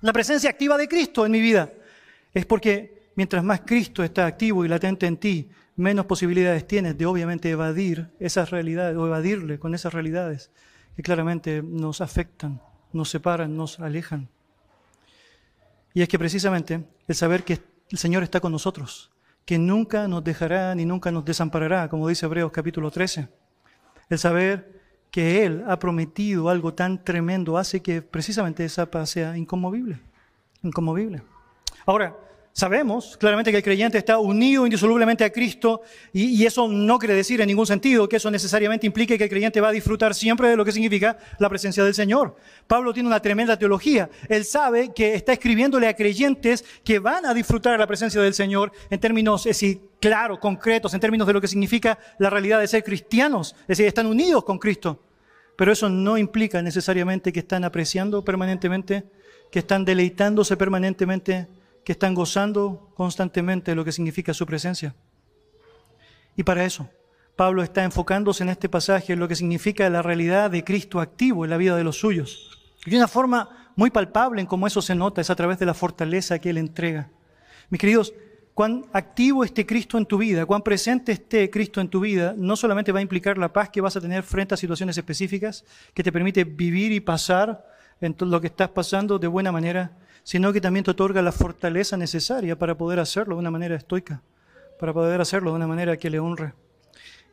la 0.00 0.12
presencia 0.12 0.50
activa 0.50 0.76
de 0.76 0.88
Cristo 0.88 1.24
en 1.24 1.32
mi 1.32 1.40
vida. 1.40 1.72
Es 2.34 2.46
porque 2.46 3.10
mientras 3.14 3.44
más 3.44 3.60
Cristo 3.64 4.02
está 4.02 4.26
activo 4.26 4.64
y 4.64 4.68
latente 4.68 5.06
en 5.06 5.16
ti, 5.16 5.48
menos 5.76 6.06
posibilidades 6.06 6.66
tienes 6.66 6.98
de 6.98 7.06
obviamente 7.06 7.48
evadir 7.48 8.10
esas 8.18 8.50
realidades 8.50 8.96
o 8.96 9.06
evadirle 9.06 9.60
con 9.60 9.74
esas 9.74 9.94
realidades 9.94 10.50
que 10.98 11.02
claramente 11.04 11.62
nos 11.62 12.00
afectan, 12.00 12.60
nos 12.92 13.08
separan, 13.08 13.56
nos 13.56 13.78
alejan. 13.78 14.28
Y 15.94 16.02
es 16.02 16.08
que 16.08 16.18
precisamente 16.18 16.88
el 17.06 17.14
saber 17.14 17.44
que 17.44 17.60
el 17.88 17.98
Señor 17.98 18.24
está 18.24 18.40
con 18.40 18.50
nosotros, 18.50 19.12
que 19.44 19.60
nunca 19.60 20.08
nos 20.08 20.24
dejará 20.24 20.74
ni 20.74 20.84
nunca 20.84 21.12
nos 21.12 21.24
desamparará, 21.24 21.88
como 21.88 22.08
dice 22.08 22.26
Hebreos 22.26 22.50
capítulo 22.50 22.90
13, 22.90 23.28
el 24.10 24.18
saber 24.18 24.82
que 25.12 25.46
Él 25.46 25.62
ha 25.68 25.78
prometido 25.78 26.48
algo 26.48 26.74
tan 26.74 27.04
tremendo 27.04 27.58
hace 27.58 27.80
que 27.80 28.02
precisamente 28.02 28.64
esa 28.64 28.90
paz 28.90 29.10
sea 29.10 29.38
inconmovible, 29.38 30.00
inconmovible. 30.64 31.22
Ahora, 31.86 32.16
Sabemos 32.58 33.16
claramente 33.16 33.52
que 33.52 33.58
el 33.58 33.62
creyente 33.62 33.98
está 33.98 34.18
unido 34.18 34.66
indisolublemente 34.66 35.22
a 35.22 35.30
Cristo 35.30 35.82
y, 36.12 36.44
eso 36.44 36.66
no 36.66 36.98
quiere 36.98 37.14
decir 37.14 37.40
en 37.40 37.46
ningún 37.46 37.68
sentido 37.68 38.08
que 38.08 38.16
eso 38.16 38.32
necesariamente 38.32 38.84
implique 38.84 39.16
que 39.16 39.22
el 39.22 39.30
creyente 39.30 39.60
va 39.60 39.68
a 39.68 39.70
disfrutar 39.70 40.12
siempre 40.12 40.48
de 40.48 40.56
lo 40.56 40.64
que 40.64 40.72
significa 40.72 41.16
la 41.38 41.48
presencia 41.48 41.84
del 41.84 41.94
Señor. 41.94 42.34
Pablo 42.66 42.92
tiene 42.92 43.06
una 43.06 43.22
tremenda 43.22 43.56
teología. 43.56 44.10
Él 44.28 44.44
sabe 44.44 44.92
que 44.92 45.14
está 45.14 45.34
escribiéndole 45.34 45.86
a 45.86 45.94
creyentes 45.94 46.64
que 46.82 46.98
van 46.98 47.26
a 47.26 47.32
disfrutar 47.32 47.78
la 47.78 47.86
presencia 47.86 48.20
del 48.20 48.34
Señor 48.34 48.72
en 48.90 48.98
términos, 48.98 49.46
es 49.46 49.60
decir, 49.60 49.80
claros, 50.00 50.40
concretos, 50.40 50.92
en 50.94 50.98
términos 50.98 51.28
de 51.28 51.34
lo 51.34 51.40
que 51.40 51.46
significa 51.46 51.96
la 52.18 52.28
realidad 52.28 52.58
de 52.58 52.66
ser 52.66 52.82
cristianos. 52.82 53.54
Es 53.62 53.78
decir, 53.78 53.86
están 53.86 54.06
unidos 54.06 54.42
con 54.42 54.58
Cristo. 54.58 55.00
Pero 55.54 55.70
eso 55.70 55.88
no 55.88 56.18
implica 56.18 56.60
necesariamente 56.60 57.32
que 57.32 57.38
están 57.38 57.62
apreciando 57.62 58.24
permanentemente, 58.24 59.04
que 59.52 59.60
están 59.60 59.84
deleitándose 59.84 60.56
permanentemente 60.56 61.46
que 61.88 61.92
están 61.92 62.12
gozando 62.12 62.92
constantemente 62.94 63.70
de 63.70 63.74
lo 63.74 63.82
que 63.82 63.92
significa 63.92 64.34
su 64.34 64.44
presencia. 64.44 64.94
Y 66.36 66.42
para 66.42 66.62
eso, 66.66 66.86
Pablo 67.34 67.62
está 67.62 67.82
enfocándose 67.82 68.42
en 68.42 68.50
este 68.50 68.68
pasaje 68.68 69.14
en 69.14 69.18
lo 69.18 69.26
que 69.26 69.34
significa 69.34 69.88
la 69.88 70.02
realidad 70.02 70.50
de 70.50 70.64
Cristo 70.64 71.00
activo 71.00 71.46
en 71.46 71.50
la 71.50 71.56
vida 71.56 71.76
de 71.76 71.84
los 71.84 71.98
suyos. 71.98 72.60
Y 72.84 72.94
una 72.94 73.08
forma 73.08 73.72
muy 73.74 73.88
palpable 73.88 74.42
en 74.42 74.46
cómo 74.46 74.66
eso 74.66 74.82
se 74.82 74.94
nota 74.94 75.22
es 75.22 75.30
a 75.30 75.34
través 75.34 75.58
de 75.58 75.64
la 75.64 75.72
fortaleza 75.72 76.38
que 76.38 76.50
Él 76.50 76.58
entrega. 76.58 77.08
Mis 77.70 77.80
queridos, 77.80 78.12
cuán 78.52 78.84
activo 78.92 79.42
esté 79.42 79.64
Cristo 79.64 79.96
en 79.96 80.04
tu 80.04 80.18
vida, 80.18 80.44
cuán 80.44 80.60
presente 80.60 81.12
esté 81.12 81.48
Cristo 81.48 81.80
en 81.80 81.88
tu 81.88 82.00
vida, 82.00 82.34
no 82.36 82.54
solamente 82.54 82.92
va 82.92 82.98
a 82.98 83.02
implicar 83.02 83.38
la 83.38 83.50
paz 83.50 83.70
que 83.70 83.80
vas 83.80 83.96
a 83.96 84.00
tener 84.02 84.24
frente 84.24 84.52
a 84.52 84.58
situaciones 84.58 84.98
específicas, 84.98 85.64
que 85.94 86.02
te 86.02 86.12
permite 86.12 86.44
vivir 86.44 86.92
y 86.92 87.00
pasar 87.00 87.64
en 88.02 88.14
lo 88.18 88.42
que 88.42 88.48
estás 88.48 88.68
pasando 88.68 89.18
de 89.18 89.26
buena 89.26 89.52
manera, 89.52 89.96
sino 90.28 90.52
que 90.52 90.60
también 90.60 90.84
te 90.84 90.90
otorga 90.90 91.22
la 91.22 91.32
fortaleza 91.32 91.96
necesaria 91.96 92.54
para 92.54 92.76
poder 92.76 93.00
hacerlo 93.00 93.36
de 93.36 93.38
una 93.38 93.50
manera 93.50 93.76
estoica, 93.76 94.20
para 94.78 94.92
poder 94.92 95.22
hacerlo 95.22 95.52
de 95.52 95.56
una 95.56 95.66
manera 95.66 95.96
que 95.96 96.10
le 96.10 96.18
honre. 96.18 96.52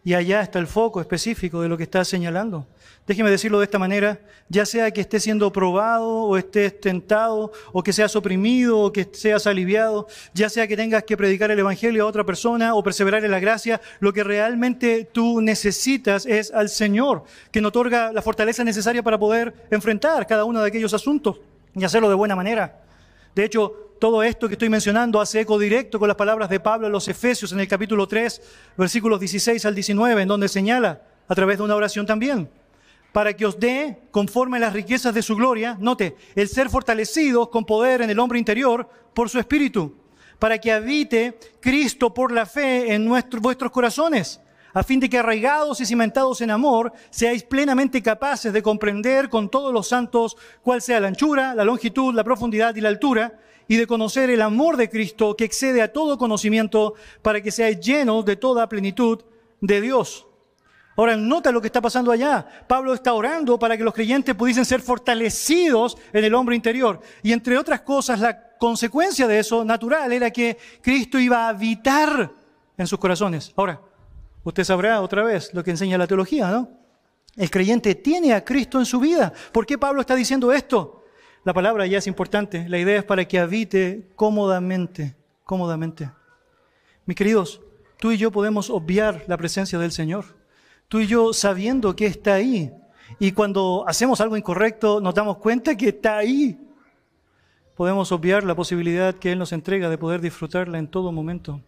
Y 0.05 0.13
allá 0.13 0.39
está 0.39 0.59
el 0.59 0.67
foco 0.67 1.01
específico 1.01 1.61
de 1.61 1.67
lo 1.67 1.75
que 1.75 1.83
está 1.83 2.05
señalando. 2.05 2.65
Déjeme 3.05 3.29
decirlo 3.29 3.59
de 3.59 3.65
esta 3.65 3.79
manera, 3.79 4.21
ya 4.47 4.65
sea 4.65 4.91
que 4.91 5.01
estés 5.01 5.23
siendo 5.23 5.51
probado 5.51 6.07
o 6.07 6.37
estés 6.37 6.79
tentado 6.79 7.51
o 7.73 7.83
que 7.83 7.91
seas 7.91 8.15
oprimido 8.15 8.79
o 8.79 8.93
que 8.93 9.09
seas 9.11 9.45
aliviado, 9.45 10.07
ya 10.33 10.47
sea 10.47 10.65
que 10.65 10.77
tengas 10.77 11.03
que 11.03 11.17
predicar 11.17 11.51
el 11.51 11.59
Evangelio 11.59 12.05
a 12.05 12.07
otra 12.07 12.23
persona 12.23 12.75
o 12.75 12.81
perseverar 12.81 13.25
en 13.25 13.31
la 13.31 13.41
gracia, 13.41 13.81
lo 13.99 14.13
que 14.13 14.23
realmente 14.23 15.03
tú 15.11 15.41
necesitas 15.41 16.25
es 16.25 16.49
al 16.49 16.69
Señor, 16.69 17.25
que 17.51 17.59
nos 17.59 17.69
otorga 17.69 18.13
la 18.13 18.21
fortaleza 18.21 18.63
necesaria 18.63 19.03
para 19.03 19.19
poder 19.19 19.53
enfrentar 19.69 20.25
cada 20.25 20.45
uno 20.45 20.61
de 20.61 20.69
aquellos 20.69 20.93
asuntos 20.93 21.41
y 21.75 21.83
hacerlo 21.83 22.07
de 22.07 22.15
buena 22.15 22.37
manera. 22.37 22.84
De 23.35 23.43
hecho, 23.43 23.91
todo 23.99 24.23
esto 24.23 24.47
que 24.47 24.53
estoy 24.53 24.69
mencionando 24.69 25.19
hace 25.19 25.41
eco 25.41 25.59
directo 25.59 25.99
con 25.99 26.07
las 26.07 26.15
palabras 26.15 26.49
de 26.49 26.61
Pablo 26.61 26.87
a 26.87 26.89
los 26.89 27.07
Efesios 27.09 27.51
en 27.51 27.59
el 27.59 27.67
capítulo 27.67 28.07
3, 28.07 28.41
versículos 28.77 29.19
16 29.19 29.65
al 29.65 29.75
19, 29.75 30.21
en 30.21 30.27
donde 30.27 30.47
señala, 30.47 31.01
a 31.27 31.35
través 31.35 31.57
de 31.57 31.63
una 31.65 31.75
oración 31.75 32.05
también, 32.05 32.49
para 33.11 33.33
que 33.33 33.45
os 33.45 33.59
dé, 33.59 34.03
conforme 34.11 34.55
a 34.57 34.61
las 34.61 34.73
riquezas 34.73 35.13
de 35.13 35.21
su 35.21 35.35
gloria, 35.35 35.77
note, 35.81 36.15
el 36.33 36.47
ser 36.47 36.69
fortalecidos 36.69 37.49
con 37.49 37.65
poder 37.65 38.01
en 38.01 38.09
el 38.09 38.19
hombre 38.19 38.39
interior 38.39 38.89
por 39.13 39.29
su 39.29 39.37
espíritu, 39.37 39.93
para 40.39 40.57
que 40.57 40.71
habite 40.71 41.37
Cristo 41.59 42.13
por 42.13 42.31
la 42.31 42.45
fe 42.45 42.93
en 42.93 43.03
nuestros, 43.03 43.41
vuestros 43.41 43.71
corazones 43.71 44.39
a 44.75 44.83
fin 44.83 44.99
de 44.99 45.09
que 45.09 45.17
arraigados 45.17 45.79
y 45.79 45.85
cimentados 45.85 46.41
en 46.41 46.51
amor, 46.51 46.91
seáis 47.09 47.43
plenamente 47.43 48.03
capaces 48.03 48.51
de 48.51 48.61
comprender 48.61 49.29
con 49.29 49.49
todos 49.49 49.73
los 49.73 49.87
santos 49.87 50.35
cuál 50.61 50.81
sea 50.81 50.99
la 50.99 51.07
anchura, 51.07 51.55
la 51.55 51.63
longitud, 51.63 52.13
la 52.13 52.25
profundidad 52.25 52.75
y 52.75 52.81
la 52.81 52.89
altura, 52.89 53.39
y 53.69 53.77
de 53.77 53.87
conocer 53.87 54.29
el 54.29 54.41
amor 54.41 54.75
de 54.75 54.89
Cristo 54.89 55.33
que 55.37 55.45
excede 55.45 55.81
a 55.81 55.93
todo 55.93 56.17
conocimiento, 56.17 56.95
para 57.21 57.41
que 57.41 57.51
seáis 57.51 57.79
llenos 57.79 58.25
de 58.25 58.35
toda 58.35 58.67
plenitud 58.67 59.23
de 59.61 59.79
Dios. 59.79 60.27
Ahora, 60.97 61.15
nota 61.15 61.53
lo 61.53 61.61
que 61.61 61.67
está 61.67 61.81
pasando 61.81 62.11
allá. 62.11 62.45
Pablo 62.67 62.93
está 62.93 63.13
orando 63.13 63.57
para 63.57 63.77
que 63.77 63.83
los 63.83 63.93
creyentes 63.93 64.35
pudiesen 64.35 64.65
ser 64.65 64.81
fortalecidos 64.81 65.97
en 66.11 66.25
el 66.25 66.33
hombre 66.35 66.53
interior. 66.53 66.99
Y 67.23 67.31
entre 67.31 67.57
otras 67.57 67.79
cosas, 67.81 68.19
la 68.19 68.57
consecuencia 68.57 69.25
de 69.25 69.39
eso 69.39 69.63
natural 69.63 70.11
era 70.11 70.31
que 70.31 70.57
Cristo 70.81 71.17
iba 71.17 71.45
a 71.45 71.49
habitar 71.49 72.29
en 72.77 72.87
sus 72.87 72.99
corazones. 72.99 73.53
Ahora, 73.55 73.79
Usted 74.45 74.63
sabrá 74.63 75.01
otra 75.01 75.23
vez 75.23 75.51
lo 75.55 75.63
que 75.63 75.71
enseña 75.71 75.97
la 75.97 76.05
teología, 76.05 76.49
¿no? 76.51 76.69
El 77.35 77.49
creyente 77.49 77.95
tiene 77.95 78.31
a 78.31 78.45
Cristo 78.45 78.77
en 78.77 78.85
su 78.85 78.99
vida. 78.99 79.33
¿Por 79.51 79.65
qué 79.65 79.77
Pablo 79.77 80.01
está 80.01 80.15
diciendo 80.15 80.53
esto? 80.53 81.03
La 81.43 81.53
palabra 81.53 81.87
ya 81.87 81.97
es 81.97 82.05
importante. 82.05 82.69
La 82.69 82.77
idea 82.77 82.99
es 82.99 83.03
para 83.03 83.25
que 83.27 83.39
habite 83.39 84.07
cómodamente, 84.15 85.15
cómodamente. 85.43 86.11
Mis 87.07 87.17
queridos, 87.17 87.59
tú 87.99 88.11
y 88.11 88.17
yo 88.17 88.31
podemos 88.31 88.69
obviar 88.69 89.23
la 89.27 89.35
presencia 89.35 89.79
del 89.79 89.91
Señor. 89.91 90.25
Tú 90.87 90.99
y 90.99 91.07
yo 91.07 91.33
sabiendo 91.33 91.95
que 91.95 92.05
está 92.05 92.35
ahí. 92.35 92.71
Y 93.17 93.31
cuando 93.31 93.83
hacemos 93.87 94.21
algo 94.21 94.37
incorrecto, 94.37 95.01
nos 95.01 95.15
damos 95.15 95.37
cuenta 95.37 95.75
que 95.75 95.89
está 95.89 96.17
ahí. 96.17 96.59
Podemos 97.75 98.11
obviar 98.11 98.43
la 98.43 98.55
posibilidad 98.55 99.15
que 99.15 99.31
Él 99.31 99.39
nos 99.39 99.51
entrega 99.53 99.89
de 99.89 99.97
poder 99.97 100.21
disfrutarla 100.21 100.77
en 100.77 100.87
todo 100.87 101.11
momento, 101.11 101.61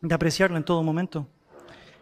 de 0.00 0.14
apreciarla 0.14 0.58
en 0.58 0.64
todo 0.64 0.82
momento. 0.82 1.28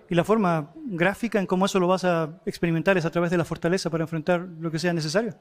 Y 0.08 0.14
la 0.14 0.24
forma 0.24 0.72
gráfica 0.86 1.38
en 1.38 1.46
cómo 1.46 1.66
eso 1.66 1.80
lo 1.80 1.88
vas 1.88 2.04
a 2.04 2.40
experimentar 2.44 2.98
es 2.98 3.04
a 3.04 3.10
través 3.10 3.30
de 3.30 3.38
la 3.38 3.44
fortaleza 3.44 3.90
para 3.90 4.04
enfrentar 4.04 4.46
lo 4.60 4.70
que 4.70 4.78
sea 4.78 4.92
necesario. 4.92 5.34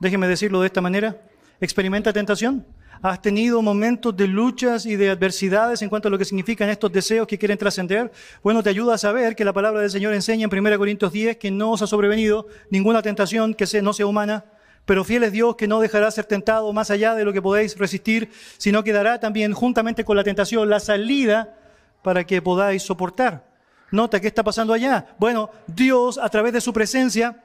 Déjeme 0.00 0.28
decirlo 0.28 0.60
de 0.60 0.66
esta 0.66 0.80
manera. 0.80 1.20
Experimenta 1.60 2.12
tentación. 2.12 2.66
¿Has 3.02 3.22
tenido 3.22 3.62
momentos 3.62 4.14
de 4.16 4.26
luchas 4.26 4.84
y 4.84 4.96
de 4.96 5.10
adversidades 5.10 5.80
en 5.80 5.88
cuanto 5.88 6.08
a 6.08 6.10
lo 6.10 6.18
que 6.18 6.24
significan 6.24 6.68
estos 6.68 6.92
deseos 6.92 7.26
que 7.26 7.38
quieren 7.38 7.56
trascender? 7.56 8.10
Bueno, 8.42 8.62
te 8.62 8.70
ayuda 8.70 8.94
a 8.94 8.98
saber 8.98 9.34
que 9.34 9.44
la 9.44 9.54
palabra 9.54 9.80
del 9.80 9.90
Señor 9.90 10.12
enseña 10.12 10.46
en 10.50 10.58
1 10.58 10.78
Corintios 10.78 11.12
10 11.12 11.38
que 11.38 11.50
no 11.50 11.72
os 11.72 11.82
ha 11.82 11.86
sobrevenido 11.86 12.46
ninguna 12.70 13.00
tentación 13.00 13.54
que 13.54 13.66
no 13.82 13.92
sea 13.94 14.06
humana, 14.06 14.44
pero 14.84 15.04
fiel 15.04 15.22
es 15.24 15.32
Dios 15.32 15.56
que 15.56 15.68
no 15.68 15.80
dejará 15.80 16.10
ser 16.10 16.26
tentado 16.26 16.72
más 16.72 16.90
allá 16.90 17.14
de 17.14 17.24
lo 17.24 17.32
que 17.32 17.40
podéis 17.40 17.78
resistir, 17.78 18.30
sino 18.58 18.84
que 18.84 18.92
dará 18.92 19.20
también 19.20 19.52
juntamente 19.52 20.04
con 20.04 20.16
la 20.16 20.24
tentación 20.24 20.68
la 20.68 20.80
salida 20.80 21.56
para 22.02 22.24
que 22.24 22.42
podáis 22.42 22.82
soportar. 22.82 23.49
Nota, 23.90 24.20
¿qué 24.20 24.28
está 24.28 24.42
pasando 24.42 24.72
allá? 24.72 25.14
Bueno, 25.18 25.50
Dios 25.66 26.18
a 26.18 26.28
través 26.28 26.52
de 26.52 26.60
su 26.60 26.72
presencia, 26.72 27.42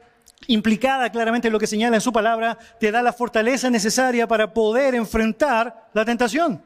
implicada 0.48 1.10
claramente 1.12 1.48
en 1.48 1.54
lo 1.54 1.60
que 1.60 1.68
señala 1.68 1.98
en 1.98 2.02
su 2.02 2.14
palabra, 2.14 2.58
te 2.80 2.92
da 2.92 3.02
la 3.02 3.14
fortaleza 3.14 3.70
necesaria 3.70 4.28
para 4.28 4.54
poder 4.54 4.94
enfrentar 4.96 5.90
la 5.94 6.06
tentación. 6.06 6.62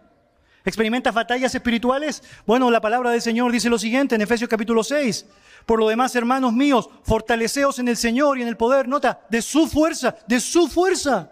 ¿Experimentas 0.65 1.13
batallas 1.13 1.55
espirituales? 1.55 2.21
Bueno, 2.45 2.69
la 2.69 2.81
palabra 2.81 3.11
del 3.11 3.21
Señor 3.21 3.51
dice 3.51 3.69
lo 3.69 3.79
siguiente 3.79 4.15
en 4.15 4.21
Efesios 4.21 4.49
capítulo 4.49 4.83
6. 4.83 5.25
Por 5.65 5.79
lo 5.79 5.87
demás, 5.87 6.15
hermanos 6.15 6.51
míos, 6.51 6.89
fortaleceos 7.03 7.79
en 7.79 7.87
el 7.87 7.95
Señor 7.95 8.37
y 8.37 8.41
en 8.41 8.49
el 8.49 8.57
poder, 8.57 8.87
nota, 8.87 9.21
de 9.29 9.41
su 9.41 9.67
fuerza, 9.67 10.15
de 10.27 10.39
su 10.39 10.67
fuerza. 10.67 11.31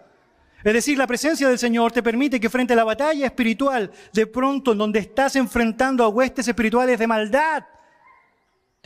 Es 0.64 0.72
decir, 0.72 0.96
la 0.96 1.06
presencia 1.06 1.48
del 1.48 1.58
Señor 1.58 1.92
te 1.92 2.02
permite 2.02 2.40
que 2.40 2.50
frente 2.50 2.72
a 2.72 2.76
la 2.76 2.84
batalla 2.84 3.26
espiritual, 3.26 3.90
de 4.12 4.26
pronto 4.26 4.72
en 4.72 4.78
donde 4.78 5.00
estás 5.00 5.36
enfrentando 5.36 6.02
a 6.02 6.08
huestes 6.08 6.48
espirituales 6.48 6.98
de 6.98 7.06
maldad, 7.06 7.64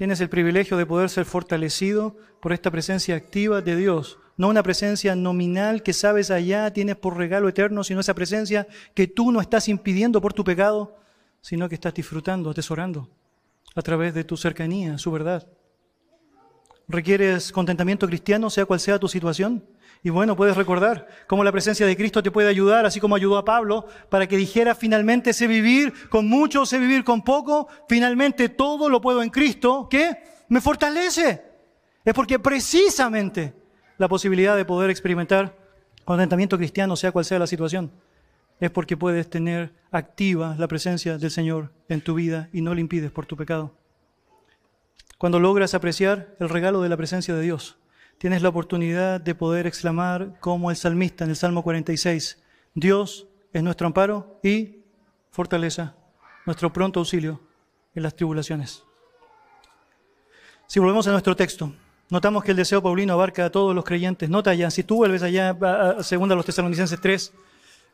tienes 0.03 0.21
el 0.21 0.29
privilegio 0.29 0.77
de 0.77 0.85
poder 0.85 1.09
ser 1.09 1.25
fortalecido 1.25 2.17
por 2.41 2.53
esta 2.53 2.73
presencia 2.73 3.15
activa 3.15 3.61
de 3.61 3.77
Dios. 3.77 4.19
No 4.37 4.49
una 4.49 4.65
presencia 4.65 5.15
nominal 5.15 5.85
que 5.85 5.93
sabes 5.93 6.33
allá, 6.33 6.73
tienes 6.73 6.97
por 6.97 7.17
regalo 7.17 7.49
eterno, 7.49 7.85
sino 7.85 8.01
esa 8.01 8.13
presencia 8.13 8.67
que 8.95 9.07
tú 9.07 9.31
no 9.31 9.41
estás 9.41 9.69
impidiendo 9.69 10.21
por 10.21 10.33
tu 10.33 10.43
pecado, 10.43 10.97
sino 11.41 11.69
que 11.69 11.77
estás 11.77 11.95
disfrutando, 11.95 12.51
atesorando 12.51 13.11
a 13.77 13.83
través 13.83 14.13
de 14.13 14.25
tu 14.25 14.37
cercanía, 14.37 14.99
su 14.99 15.13
verdad. 15.13 15.47
¿Requieres 16.89 17.53
contentamiento 17.53 18.09
cristiano, 18.09 18.51
sea 18.51 18.67
cual 18.67 18.81
sea 18.81 18.99
tu 18.99 19.07
situación? 19.07 19.65
Y 20.05 20.11
bueno, 20.11 20.35
puedes 20.35 20.57
recordar 20.57 21.07
cómo 21.29 21.45
la 21.45 21.53
presencia 21.53 21.87
de 21.87 21.97
Cristo 21.97 22.23
te 22.23 22.33
puede 22.33 22.49
ayudar, 22.49 22.85
así 22.85 22.99
como 22.99 23.15
ayudó 23.15 23.39
a 23.39 23.45
Pablo, 23.45 23.87
para 24.09 24.27
que 24.27 24.37
dijera 24.37 24.75
finalmente 24.75 25.33
sé 25.33 25.47
vivir 25.47 25.93
con 26.09 26.29
mucho, 26.29 26.67
sé 26.67 26.79
vivir 26.79 27.05
con 27.05 27.23
poco, 27.23 27.69
finalmente 27.89 28.49
todo 28.49 28.89
lo 28.89 29.01
puedo 29.01 29.23
en 29.23 29.31
Cristo, 29.31 29.87
que 29.89 30.17
me 30.49 30.61
fortalece. 30.61 31.43
Es 32.05 32.15
porque 32.15 32.41
precisamente 32.41 33.55
la 33.97 34.09
posibilidad 34.09 34.57
de 34.57 34.65
poder 34.65 34.91
experimentar 34.91 35.57
contentamiento 36.05 36.59
cristiano, 36.59 36.97
sea 36.97 37.13
cual 37.13 37.25
sea 37.25 37.39
la 37.39 37.47
situación, 37.47 37.93
es 38.59 38.73
porque 38.73 38.97
puedes 38.97 39.31
tener 39.31 39.73
activa 39.93 40.57
la 40.59 40.67
presencia 40.67 41.17
del 41.17 41.31
Señor 41.31 41.73
en 41.89 42.01
tu 42.01 42.15
vida 42.15 42.49
y 42.53 42.61
no 42.61 42.75
le 42.75 42.81
impides 42.81 43.13
por 43.13 43.27
tu 43.27 43.37
pecado. 43.37 43.73
Cuando 45.17 45.39
logras 45.39 45.75
apreciar 45.75 46.35
el 46.41 46.49
regalo 46.49 46.83
de 46.83 46.89
la 46.89 46.97
presencia 46.97 47.35
de 47.35 47.43
Dios, 47.43 47.79
tienes 48.23 48.41
la 48.41 48.51
oportunidad 48.51 49.21
de 49.21 49.35
poder 49.35 49.67
exclamar 49.67 50.39
como 50.39 50.71
el 50.71 50.77
salmista 50.77 51.25
en 51.25 51.31
el 51.31 51.37
Salmo 51.37 51.65
46, 51.65 52.41
Dios 52.73 53.27
es 53.53 53.65
nuestro 53.65 53.89
amparo 53.89 54.39
y 54.45 54.77
fortaleza, 55.33 55.97
nuestro 56.47 56.73
pronto 56.73 57.01
auxilio 57.01 57.41
en 57.97 58.05
las 58.05 58.15
tribulaciones. 58.15 58.85
Si 60.69 60.79
volvemos 60.79 61.09
a 61.09 61.11
nuestro 61.11 61.35
texto, 61.35 61.73
notamos 62.11 62.45
que 62.45 62.53
el 62.53 62.59
deseo 62.59 62.81
paulino 62.81 63.13
abarca 63.13 63.47
a 63.47 63.51
todos 63.51 63.75
los 63.75 63.85
creyentes. 63.85 64.31
Nota 64.31 64.55
ya, 64.55 64.71
si 64.71 64.85
tú 64.85 64.99
vuelves 64.99 65.25
allá 65.25 65.59
a, 65.61 66.05
segunda 66.05 66.37
los 66.37 66.47
tesalonicenses 66.47 67.01
3, 67.01 67.33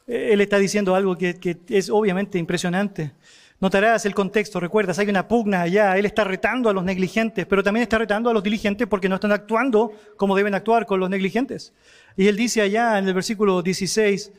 eh, 0.08 0.28
él 0.34 0.42
está 0.42 0.58
diciendo 0.58 0.94
algo 0.94 1.16
que 1.16 1.58
es 1.70 1.88
obviamente 1.88 2.36
impresionante. 2.36 3.12
Notarás 3.60 4.06
el 4.06 4.14
contexto, 4.14 4.60
recuerdas, 4.60 5.00
hay 5.00 5.08
una 5.08 5.26
pugna 5.26 5.62
allá, 5.62 5.98
él 5.98 6.06
está 6.06 6.22
retando 6.22 6.70
a 6.70 6.72
los 6.72 6.84
negligentes, 6.84 7.44
pero 7.44 7.64
también 7.64 7.82
está 7.82 7.98
retando 7.98 8.30
a 8.30 8.32
los 8.32 8.42
diligentes 8.42 8.86
porque 8.86 9.08
no 9.08 9.16
están 9.16 9.32
actuando 9.32 9.92
como 10.16 10.36
deben 10.36 10.54
actuar 10.54 10.86
con 10.86 11.00
los 11.00 11.10
negligentes. 11.10 11.72
Y 12.16 12.28
él 12.28 12.36
dice 12.36 12.60
allá 12.60 12.98
en 12.98 13.08
el 13.08 13.14
versículo 13.14 13.60
16, 13.60 14.32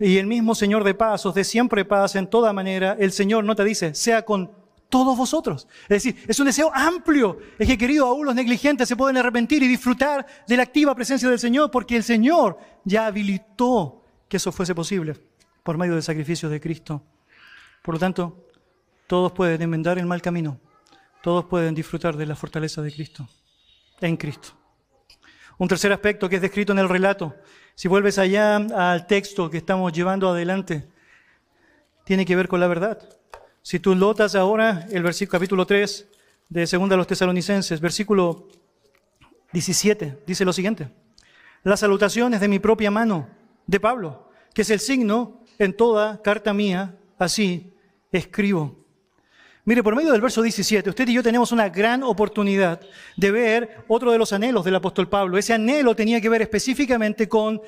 y 0.00 0.18
el 0.18 0.26
mismo 0.26 0.56
Señor 0.56 0.82
de 0.82 0.94
paz 0.94 1.24
os 1.24 1.36
dé 1.36 1.44
siempre 1.44 1.84
paz 1.84 2.16
en 2.16 2.26
toda 2.26 2.52
manera, 2.52 2.96
el 2.98 3.12
Señor 3.12 3.44
no 3.44 3.54
te 3.54 3.62
dice, 3.62 3.94
sea 3.94 4.22
con 4.24 4.50
todos 4.88 5.16
vosotros. 5.16 5.68
Es 5.82 5.88
decir, 5.88 6.16
es 6.26 6.38
un 6.40 6.46
deseo 6.46 6.70
amplio. 6.74 7.38
Es 7.58 7.68
que, 7.68 7.78
querido, 7.78 8.06
aún 8.06 8.26
los 8.26 8.34
negligentes 8.34 8.88
se 8.88 8.96
pueden 8.96 9.16
arrepentir 9.16 9.62
y 9.62 9.68
disfrutar 9.68 10.26
de 10.46 10.56
la 10.56 10.64
activa 10.64 10.94
presencia 10.94 11.28
del 11.28 11.38
Señor 11.38 11.70
porque 11.70 11.96
el 11.96 12.02
Señor 12.02 12.58
ya 12.84 13.06
habilitó 13.06 14.02
que 14.28 14.36
eso 14.36 14.50
fuese 14.52 14.74
posible 14.74 15.16
por 15.62 15.78
medio 15.78 15.94
del 15.94 16.02
sacrificio 16.02 16.48
de 16.48 16.60
Cristo. 16.60 17.02
Por 17.82 17.94
lo 17.94 17.98
tanto, 17.98 18.43
todos 19.06 19.32
pueden 19.32 19.62
enmendar 19.62 19.98
el 19.98 20.06
mal 20.06 20.22
camino. 20.22 20.60
Todos 21.22 21.46
pueden 21.46 21.74
disfrutar 21.74 22.16
de 22.16 22.26
la 22.26 22.36
fortaleza 22.36 22.82
de 22.82 22.92
Cristo, 22.92 23.28
en 24.00 24.16
Cristo. 24.16 24.50
Un 25.58 25.68
tercer 25.68 25.92
aspecto 25.92 26.28
que 26.28 26.36
es 26.36 26.42
descrito 26.42 26.72
en 26.72 26.78
el 26.78 26.88
relato, 26.88 27.34
si 27.74 27.88
vuelves 27.88 28.18
allá 28.18 28.56
al 28.56 29.06
texto 29.06 29.50
que 29.50 29.58
estamos 29.58 29.92
llevando 29.92 30.28
adelante, 30.28 30.88
tiene 32.04 32.24
que 32.26 32.36
ver 32.36 32.48
con 32.48 32.60
la 32.60 32.66
verdad. 32.66 32.98
Si 33.62 33.80
tú 33.80 33.94
notas 33.94 34.34
ahora 34.34 34.86
el 34.90 35.02
versículo 35.02 35.38
capítulo 35.38 35.66
3 35.66 36.08
de 36.50 36.66
Segunda 36.66 36.94
a 36.94 36.98
los 36.98 37.06
Tesalonicenses, 37.06 37.80
versículo 37.80 38.48
17, 39.52 40.22
dice 40.26 40.44
lo 40.44 40.52
siguiente: 40.52 40.90
La 41.62 41.76
salutación 41.76 42.34
es 42.34 42.40
de 42.40 42.48
mi 42.48 42.58
propia 42.58 42.90
mano, 42.90 43.28
de 43.66 43.80
Pablo, 43.80 44.30
que 44.52 44.62
es 44.62 44.70
el 44.70 44.80
signo 44.80 45.42
en 45.58 45.74
toda 45.74 46.20
carta 46.22 46.52
mía, 46.52 46.98
así 47.18 47.72
escribo. 48.12 48.83
Mire, 49.66 49.82
por 49.82 49.96
medio 49.96 50.12
del 50.12 50.20
verso 50.20 50.42
17, 50.42 50.90
usted 50.90 51.08
y 51.08 51.14
yo 51.14 51.22
tenemos 51.22 51.50
una 51.50 51.70
gran 51.70 52.02
oportunidad 52.02 52.82
de 53.16 53.30
ver 53.30 53.84
otro 53.88 54.12
de 54.12 54.18
los 54.18 54.34
anhelos 54.34 54.62
del 54.62 54.74
apóstol 54.74 55.08
Pablo. 55.08 55.38
Ese 55.38 55.54
anhelo 55.54 55.96
tenía 55.96 56.20
que 56.20 56.28
ver 56.28 56.42
específicamente 56.42 57.30
con 57.30 57.62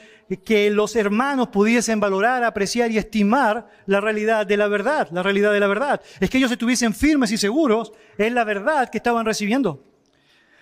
que 0.45 0.69
los 0.69 0.95
hermanos 0.95 1.49
pudiesen 1.49 1.99
valorar, 1.99 2.45
apreciar 2.45 2.91
y 2.91 2.99
estimar 2.99 3.71
la 3.87 4.03
realidad 4.03 4.47
de 4.47 4.59
la 4.59 4.69
verdad, 4.69 5.09
la 5.11 5.23
realidad 5.23 5.55
de 5.55 5.61
la 5.61 5.69
verdad. 5.69 6.03
Es 6.21 6.29
que 6.29 6.37
ellos 6.37 6.53
estuviesen 6.53 6.93
firmes 6.93 7.33
y 7.33 7.39
seguros 7.39 7.95
en 8.19 8.35
la 8.35 8.45
verdad 8.45 8.91
que 8.91 8.99
estaban 8.99 9.25
recibiendo. 9.25 9.83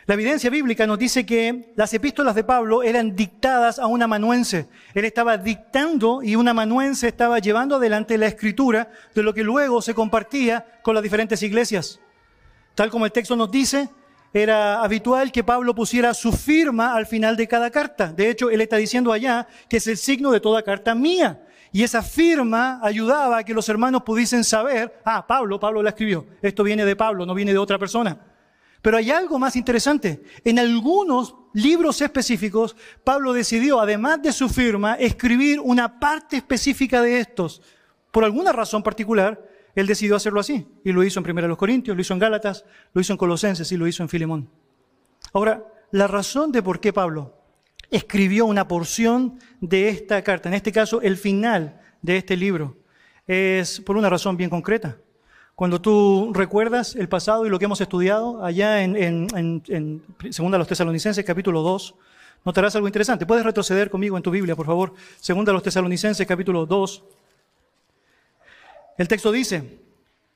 La 0.07 0.15
evidencia 0.15 0.51
bíblica 0.51 0.87
nos 0.87 0.99
dice 0.99 1.25
que 1.25 1.73
las 1.77 1.95
epístolas 1.95 2.35
de 2.35 2.45
Pablo 2.45 2.83
eran 2.83 3.17
dictadas 3.17 3.79
a 3.79 3.87
un 3.87 4.03
amanuense. 4.03 4.69
Él 4.93 5.07
estaba 5.07 5.39
dictando 5.39 6.23
y 6.23 6.37
un 6.37 6.47
amanuense 6.47 7.09
estaba 7.09 7.39
llevando 7.39 7.77
adelante 7.77 8.19
la 8.19 8.27
escritura 8.27 8.91
de 9.15 9.23
lo 9.23 9.33
que 9.33 9.43
luego 9.43 9.81
se 9.81 9.95
compartía 9.95 10.67
con 10.83 10.95
las 10.95 11.03
diferentes 11.03 11.43
iglesias. 11.43 12.01
Tal 12.75 12.91
como 12.91 13.07
el 13.07 13.13
texto 13.13 13.35
nos 13.35 13.51
dice, 13.51 13.89
era 14.35 14.83
habitual 14.83 15.33
que 15.33 15.43
Pablo 15.43 15.75
pusiera 15.75 16.13
su 16.13 16.33
firma 16.33 16.95
al 16.95 17.07
final 17.07 17.35
de 17.35 17.49
cada 17.49 17.71
carta. 17.71 18.13
De 18.13 18.29
hecho, 18.29 18.51
él 18.51 18.61
está 18.61 18.77
diciendo 18.77 19.11
allá 19.11 19.49
que 19.71 19.79
es 19.79 19.87
el 19.87 19.97
signo 19.97 20.33
de 20.33 20.41
toda 20.41 20.63
carta 20.63 20.95
mía. 20.95 21.41
Y 21.73 21.83
esa 21.83 22.03
firma 22.03 22.79
ayudaba 22.83 23.39
a 23.39 23.43
que 23.43 23.55
los 23.55 23.71
hermanos 23.71 24.03
pudiesen 24.03 24.45
saber, 24.45 25.01
ah, 25.03 25.27
Pablo, 25.27 25.59
Pablo 25.59 25.83
la 25.83 25.91
escribió. 25.91 26.27
Esto 26.43 26.63
viene 26.63 26.85
de 26.85 26.95
Pablo, 26.95 27.25
no 27.25 27.35
viene 27.35 27.53
de 27.53 27.59
otra 27.59 27.79
persona. 27.79 28.34
Pero 28.85 28.99
hay 28.99 29.11
algo 29.11 29.39
más 29.39 29.57
interesante. 29.57 30.23
En 30.45 30.59
algunos 30.59 31.35
libros 31.55 32.03
específicos, 32.03 32.77
Pablo 33.03 33.33
decidió, 33.33 33.81
además 33.81 34.21
de 34.21 34.31
su 34.31 34.51
firma, 34.51 34.97
escribir 34.97 35.59
una 35.59 35.99
parte 35.99 36.37
específica 36.37 37.01
de 37.01 37.19
estos. 37.19 37.63
Por 38.13 38.25
alguna 38.25 38.53
razón 38.53 38.83
particular, 38.83 39.43
él 39.75 39.87
decidió 39.87 40.17
hacerlo 40.17 40.41
así. 40.41 40.67
Y 40.85 40.93
lo 40.93 41.03
hizo 41.03 41.19
en 41.19 41.31
1 41.31 41.57
Corintios, 41.57 41.97
lo 41.97 42.03
hizo 42.03 42.13
en 42.13 42.19
Gálatas, 42.19 42.67
lo 42.93 43.01
hizo 43.01 43.15
en 43.15 43.17
Colosenses 43.17 43.73
y 43.73 43.79
lo 43.79 43.87
hizo 43.87 44.03
en 44.03 44.11
Filemón. 44.11 44.51
Ahora, 45.33 45.65
la 45.91 46.07
razón 46.07 46.53
de 46.53 46.63
por 46.63 46.79
qué 46.79 46.93
Pablo 46.93 47.39
escribió 47.91 48.45
una 48.45 48.69
porción 48.69 49.39
de 49.63 49.89
esta 49.89 50.21
carta, 50.21 50.51
en 50.51 50.57
este 50.57 50.73
caso 50.73 51.01
el 51.01 51.17
final 51.17 51.81
de 52.03 52.19
este 52.19 52.37
libro, 52.37 52.77
es 53.27 53.81
por 53.81 53.97
una 53.97 54.11
razón 54.11 54.37
bien 54.37 54.51
concreta. 54.51 54.99
Cuando 55.55 55.81
tú 55.81 56.33
recuerdas 56.35 56.97
el 56.97 57.09
pasado 57.09 57.47
y 57.47 57.49
lo 57.49 57.61
que 57.61 57.67
hemos 57.67 57.81
estudiado 57.81 58.45
allá 58.45 58.83
en, 58.83 58.97
en, 58.97 59.63
en, 59.69 60.03
Segunda 60.31 60.57
a 60.57 60.59
los 60.59 60.67
Tesalonicenses, 60.67 61.25
capítulo 61.25 61.63
2, 61.63 61.95
notarás 62.45 62.75
algo 62.75 62.89
interesante. 62.89 63.25
Puedes 63.25 63.45
retroceder 63.45 63.89
conmigo 63.89 64.17
en 64.17 64.23
tu 64.25 64.33
Biblia, 64.33 64.57
por 64.57 64.67
favor. 64.67 64.95
Segunda 65.21 65.53
a 65.53 65.55
los 65.55 65.63
Tesalonicenses, 65.63 66.27
capítulo 66.27 66.67
2. 66.67 67.05
El 68.99 69.07
texto 69.07 69.31
dice, 69.31 69.79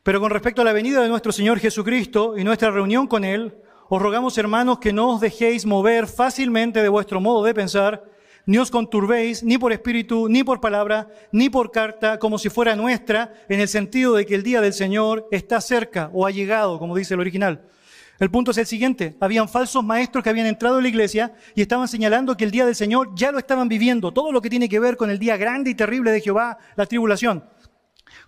pero 0.04 0.20
con 0.20 0.30
respecto 0.30 0.62
a 0.62 0.64
la 0.64 0.72
venida 0.72 1.02
de 1.02 1.08
nuestro 1.08 1.32
Señor 1.32 1.58
Jesucristo 1.58 2.38
y 2.38 2.44
nuestra 2.44 2.70
reunión 2.70 3.08
con 3.08 3.24
Él, 3.24 3.56
os 3.88 4.00
rogamos, 4.00 4.38
hermanos, 4.38 4.78
que 4.78 4.92
no 4.92 5.14
os 5.14 5.20
dejéis 5.20 5.66
mover 5.66 6.06
fácilmente 6.06 6.80
de 6.80 6.88
vuestro 6.88 7.20
modo 7.20 7.42
de 7.42 7.54
pensar, 7.54 8.04
ni 8.49 8.57
os 8.57 8.70
conturbéis, 8.70 9.44
ni 9.44 9.59
por 9.59 9.72
espíritu, 9.72 10.26
ni 10.26 10.42
por 10.42 10.59
palabra, 10.59 11.11
ni 11.32 11.51
por 11.51 11.70
carta, 11.70 12.18
como 12.18 12.38
si 12.38 12.49
fuera 12.49 12.74
nuestra, 12.74 13.34
en 13.46 13.61
el 13.61 13.68
sentido 13.68 14.14
de 14.14 14.24
que 14.24 14.34
el 14.34 14.42
día 14.42 14.62
del 14.62 14.72
Señor 14.72 15.28
está 15.30 15.61
cerca 15.61 16.09
o 16.14 16.24
ha 16.24 16.30
llegado, 16.30 16.78
como 16.78 16.96
dice 16.96 17.12
el 17.12 17.20
original. 17.20 17.68
El 18.18 18.30
punto 18.30 18.53
es 18.53 18.57
el 18.57 18.64
siguiente, 18.64 19.18
habían 19.20 19.51
falsos 19.51 19.84
maestros 19.84 20.24
que 20.24 20.30
habían 20.30 20.46
entrado 20.46 20.78
en 20.78 20.84
la 20.84 20.88
iglesia 20.88 21.34
y 21.55 21.61
estaban 21.61 21.88
señalando 21.88 22.38
que 22.38 22.44
el 22.44 22.51
día 22.51 22.64
del 22.64 22.74
Señor 22.74 23.11
ya 23.14 23.32
lo 23.32 23.38
estaban 23.38 23.68
viviendo, 23.68 24.14
todo 24.14 24.32
lo 24.32 24.40
que 24.40 24.49
tiene 24.49 24.70
que 24.70 24.80
ver 24.80 24.96
con 24.96 25.11
el 25.11 25.18
día 25.18 25.36
grande 25.36 25.68
y 25.68 25.74
terrible 25.74 26.11
de 26.11 26.22
Jehová, 26.22 26.57
la 26.74 26.86
tribulación. 26.86 27.44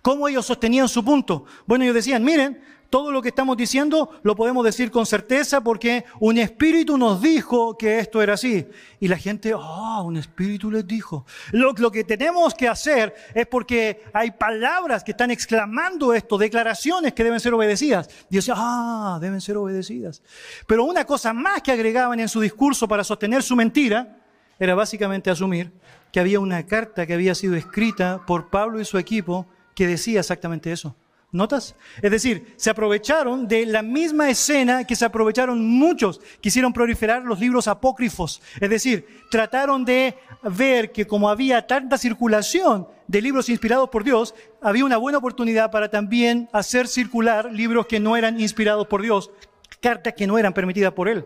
¿Cómo 0.03 0.27
ellos 0.27 0.45
sostenían 0.45 0.87
su 0.87 1.03
punto? 1.03 1.45
Bueno, 1.65 1.83
ellos 1.83 1.95
decían, 1.95 2.23
miren, 2.23 2.61
todo 2.91 3.13
lo 3.13 3.21
que 3.21 3.29
estamos 3.29 3.55
diciendo 3.55 4.19
lo 4.21 4.35
podemos 4.35 4.65
decir 4.65 4.91
con 4.91 5.05
certeza 5.05 5.61
porque 5.61 6.03
un 6.19 6.37
espíritu 6.37 6.97
nos 6.97 7.21
dijo 7.21 7.77
que 7.77 7.99
esto 7.99 8.21
era 8.21 8.33
así. 8.33 8.67
Y 8.99 9.07
la 9.07 9.17
gente, 9.17 9.53
ah, 9.57 10.01
un 10.03 10.17
espíritu 10.17 10.69
les 10.69 10.85
dijo. 10.85 11.25
Lo, 11.53 11.71
lo, 11.71 11.89
que 11.89 12.03
tenemos 12.03 12.53
que 12.53 12.67
hacer 12.67 13.15
es 13.33 13.47
porque 13.47 14.03
hay 14.11 14.31
palabras 14.31 15.05
que 15.05 15.11
están 15.11 15.31
exclamando 15.31 16.13
esto, 16.13 16.37
declaraciones 16.37 17.13
que 17.13 17.23
deben 17.23 17.39
ser 17.39 17.53
obedecidas. 17.53 18.09
Y 18.29 18.35
decía, 18.35 18.55
ah, 18.57 19.19
deben 19.21 19.39
ser 19.39 19.55
obedecidas. 19.55 20.21
Pero 20.67 20.83
una 20.83 21.05
cosa 21.05 21.31
más 21.31 21.61
que 21.61 21.71
agregaban 21.71 22.19
en 22.19 22.27
su 22.27 22.41
discurso 22.41 22.89
para 22.89 23.05
sostener 23.05 23.41
su 23.41 23.55
mentira 23.55 24.17
era 24.59 24.75
básicamente 24.75 25.31
asumir 25.31 25.71
que 26.11 26.19
había 26.19 26.41
una 26.41 26.65
carta 26.65 27.07
que 27.07 27.13
había 27.13 27.35
sido 27.35 27.55
escrita 27.55 28.25
por 28.27 28.49
Pablo 28.49 28.81
y 28.81 28.85
su 28.85 28.97
equipo 28.97 29.47
que 29.75 29.87
decía 29.87 30.19
exactamente 30.19 30.73
eso. 30.73 30.93
¿Notas? 31.33 31.75
Es 32.01 32.11
decir, 32.11 32.53
se 32.57 32.69
aprovecharon 32.69 33.47
de 33.47 33.65
la 33.65 33.81
misma 33.81 34.29
escena 34.29 34.83
que 34.83 34.97
se 34.97 35.05
aprovecharon 35.05 35.65
muchos. 35.65 36.19
Quisieron 36.41 36.73
proliferar 36.73 37.23
los 37.23 37.39
libros 37.39 37.69
apócrifos. 37.69 38.41
Es 38.59 38.69
decir, 38.69 39.07
trataron 39.29 39.85
de 39.85 40.17
ver 40.43 40.91
que 40.91 41.07
como 41.07 41.29
había 41.29 41.65
tanta 41.65 41.97
circulación 41.97 42.85
de 43.07 43.21
libros 43.21 43.47
inspirados 43.47 43.89
por 43.89 44.03
Dios, 44.03 44.35
había 44.61 44.83
una 44.83 44.97
buena 44.97 45.19
oportunidad 45.19 45.71
para 45.71 45.89
también 45.89 46.49
hacer 46.51 46.89
circular 46.89 47.49
libros 47.49 47.87
que 47.87 48.01
no 48.01 48.17
eran 48.17 48.37
inspirados 48.41 48.87
por 48.87 49.01
Dios, 49.01 49.31
cartas 49.79 50.13
que 50.17 50.27
no 50.27 50.37
eran 50.37 50.53
permitidas 50.53 50.91
por 50.91 51.07
Él. 51.07 51.25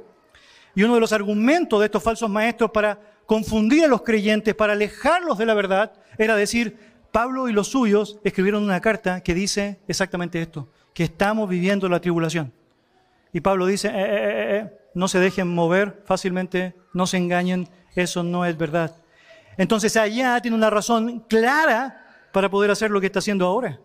Y 0.75 0.83
uno 0.83 0.93
de 0.93 0.99
los 0.99 1.13
argumentos 1.13 1.79
de 1.79 1.85
estos 1.85 2.03
falsos 2.03 2.29
maestros 2.29 2.69
para 2.69 2.99
confundir 3.25 3.85
a 3.85 3.87
los 3.87 4.03
creyentes, 4.03 4.53
para 4.53 4.73
alejarlos 4.73 5.39
de 5.39 5.47
la 5.47 5.55
verdad, 5.55 5.93
era 6.17 6.35
decir, 6.35 6.77
Pablo 7.15 7.47
y 7.47 7.53
los 7.53 7.69
suyos 7.69 8.19
escribieron 8.25 8.61
una 8.61 8.81
carta 8.81 9.21
que 9.21 9.33
dice 9.33 9.79
exactamente 9.87 10.41
esto, 10.41 10.67
que 10.93 11.05
estamos 11.05 11.47
viviendo 11.47 11.87
la 11.87 12.01
tribulación. 12.01 12.51
Y 13.31 13.39
Pablo 13.39 13.67
dice, 13.67 13.87
eh, 13.87 13.93
eh, 13.93 14.57
eh, 14.57 14.77
no 14.95 15.07
se 15.07 15.19
dejen 15.19 15.47
mover 15.47 16.03
fácilmente, 16.03 16.75
no 16.93 17.07
se 17.07 17.15
engañen, 17.15 17.69
eso 17.95 18.21
no 18.21 18.45
es 18.45 18.57
verdad. 18.57 18.97
Entonces 19.55 19.95
allá 19.95 20.41
tiene 20.41 20.57
una 20.57 20.69
razón 20.69 21.21
clara 21.29 22.05
para 22.33 22.49
poder 22.49 22.69
hacer 22.69 22.91
lo 22.91 22.99
que 22.99 23.05
está 23.05 23.19
haciendo 23.19 23.45
ahora. 23.45 23.79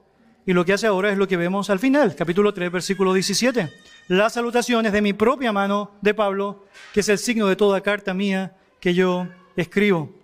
Y 0.44 0.52
lo 0.52 0.64
que 0.64 0.72
hace 0.72 0.88
ahora 0.88 1.12
es 1.12 1.16
lo 1.16 1.28
que 1.28 1.36
vemos 1.36 1.70
al 1.70 1.78
final, 1.78 2.16
capítulo 2.16 2.52
3, 2.52 2.72
versículo 2.72 3.14
17. 3.14 3.72
Las 4.08 4.32
salutaciones 4.32 4.92
de 4.92 5.02
mi 5.02 5.12
propia 5.12 5.52
mano 5.52 5.92
de 6.00 6.14
Pablo, 6.14 6.64
que 6.92 6.98
es 6.98 7.08
el 7.08 7.18
signo 7.18 7.46
de 7.46 7.54
toda 7.54 7.80
carta 7.80 8.12
mía 8.12 8.56
que 8.80 8.92
yo 8.92 9.28
escribo. 9.54 10.18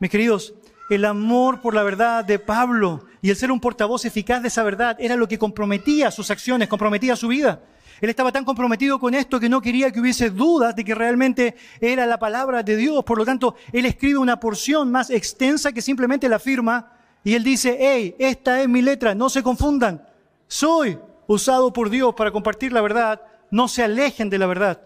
Mis 0.00 0.10
queridos, 0.10 0.54
el 0.88 1.04
amor 1.04 1.60
por 1.60 1.74
la 1.74 1.82
verdad 1.82 2.24
de 2.24 2.38
Pablo 2.38 3.04
y 3.20 3.30
el 3.30 3.36
ser 3.36 3.52
un 3.52 3.60
portavoz 3.60 4.04
eficaz 4.04 4.42
de 4.42 4.48
esa 4.48 4.62
verdad 4.62 4.96
era 4.98 5.16
lo 5.16 5.28
que 5.28 5.38
comprometía 5.38 6.10
sus 6.10 6.30
acciones, 6.30 6.68
comprometía 6.68 7.16
su 7.16 7.28
vida. 7.28 7.60
Él 8.00 8.10
estaba 8.10 8.30
tan 8.30 8.44
comprometido 8.44 8.98
con 8.98 9.14
esto 9.14 9.40
que 9.40 9.48
no 9.48 9.60
quería 9.60 9.90
que 9.90 10.00
hubiese 10.00 10.30
dudas 10.30 10.76
de 10.76 10.84
que 10.84 10.94
realmente 10.94 11.56
era 11.80 12.06
la 12.06 12.18
palabra 12.18 12.62
de 12.62 12.76
Dios. 12.76 13.04
Por 13.04 13.18
lo 13.18 13.24
tanto, 13.24 13.56
él 13.72 13.86
escribe 13.86 14.18
una 14.18 14.38
porción 14.38 14.90
más 14.90 15.10
extensa 15.10 15.72
que 15.72 15.82
simplemente 15.82 16.28
la 16.28 16.38
firma 16.38 16.92
y 17.24 17.34
él 17.34 17.42
dice, 17.42 17.76
hey, 17.80 18.14
esta 18.18 18.62
es 18.62 18.68
mi 18.68 18.82
letra, 18.82 19.14
no 19.14 19.28
se 19.28 19.42
confundan. 19.42 20.06
Soy 20.46 20.98
usado 21.26 21.72
por 21.72 21.90
Dios 21.90 22.14
para 22.14 22.30
compartir 22.30 22.72
la 22.72 22.80
verdad, 22.80 23.20
no 23.50 23.66
se 23.68 23.82
alejen 23.82 24.30
de 24.30 24.38
la 24.38 24.46
verdad. 24.46 24.80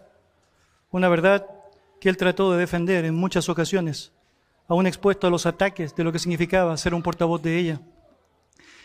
Una 0.90 1.08
verdad 1.08 1.46
que 2.00 2.08
él 2.08 2.16
trató 2.16 2.52
de 2.52 2.58
defender 2.58 3.04
en 3.04 3.14
muchas 3.14 3.48
ocasiones, 3.48 4.12
aún 4.68 4.86
expuesto 4.86 5.26
a 5.26 5.30
los 5.30 5.46
ataques 5.46 5.94
de 5.94 6.04
lo 6.04 6.12
que 6.12 6.18
significaba 6.18 6.76
ser 6.76 6.94
un 6.94 7.02
portavoz 7.02 7.42
de 7.42 7.58
ella. 7.58 7.80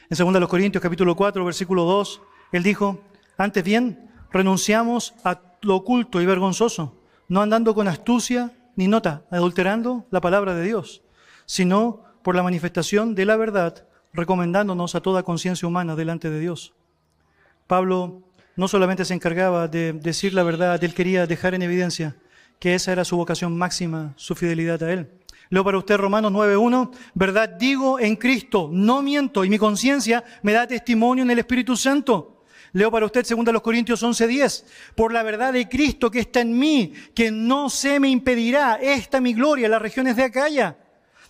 En 0.09 0.17
2 0.17 0.47
Corintios 0.47 0.82
capítulo 0.82 1.15
4, 1.15 1.43
versículo 1.43 1.84
2, 1.84 2.21
él 2.53 2.63
dijo, 2.63 3.01
antes 3.38 3.63
bien, 3.63 4.09
renunciamos 4.32 5.13
a 5.23 5.41
lo 5.61 5.75
oculto 5.75 6.21
y 6.21 6.25
vergonzoso, 6.25 6.95
no 7.28 7.41
andando 7.41 7.75
con 7.75 7.88
astucia 7.88 8.51
ni 8.75 8.88
nota, 8.88 9.23
adulterando 9.32 10.05
la 10.11 10.21
palabra 10.21 10.53
de 10.53 10.63
Dios, 10.63 11.01
sino 11.45 12.03
por 12.23 12.36
la 12.36 12.43
manifestación 12.43 13.15
de 13.15 13.25
la 13.25 13.36
verdad, 13.36 13.88
recomendándonos 14.13 14.95
a 14.95 15.01
toda 15.01 15.23
conciencia 15.23 15.67
humana 15.67 15.95
delante 15.95 16.30
de 16.30 16.39
Dios. 16.39 16.73
Pablo 17.67 18.23
no 18.55 18.67
solamente 18.67 19.05
se 19.05 19.13
encargaba 19.13 19.67
de 19.67 19.93
decir 19.93 20.34
la 20.34 20.43
verdad, 20.43 20.84
él 20.84 20.93
quería 20.93 21.28
dejar 21.28 21.53
en 21.53 21.61
evidencia 21.61 22.15
que 22.59 22.75
esa 22.75 22.91
era 22.91 23.05
su 23.05 23.17
vocación 23.17 23.57
máxima, 23.57 24.13
su 24.15 24.36
fidelidad 24.36 24.82
a 24.84 24.91
él. 24.91 25.09
Leo 25.49 25.63
para 25.63 25.77
usted 25.77 25.97
Romanos 25.97 26.31
9.1, 26.31 26.91
verdad 27.13 27.49
digo 27.49 27.99
en 27.99 28.15
Cristo, 28.15 28.69
no 28.71 29.01
miento, 29.01 29.45
y 29.45 29.49
mi 29.49 29.57
conciencia 29.57 30.23
me 30.43 30.53
da 30.53 30.67
testimonio 30.67 31.23
en 31.23 31.31
el 31.31 31.39
Espíritu 31.39 31.77
Santo. 31.77 32.37
Leo 32.73 32.91
para 32.91 33.05
usted 33.05 33.25
2 33.25 33.61
Corintios 33.61 34.03
11:10. 34.03 34.65
Por 34.95 35.13
la 35.13 35.23
verdad 35.23 35.53
de 35.53 35.67
Cristo 35.69 36.11
que 36.11 36.19
está 36.19 36.41
en 36.41 36.57
mí, 36.57 36.93
que 37.15 37.31
no 37.31 37.69
se 37.69 37.99
me 37.99 38.09
impedirá 38.09 38.75
esta 38.75 39.21
mi 39.21 39.33
gloria 39.33 39.65
en 39.65 39.71
las 39.71 39.81
regiones 39.81 40.15
de 40.15 40.23
Acaya. 40.23 40.77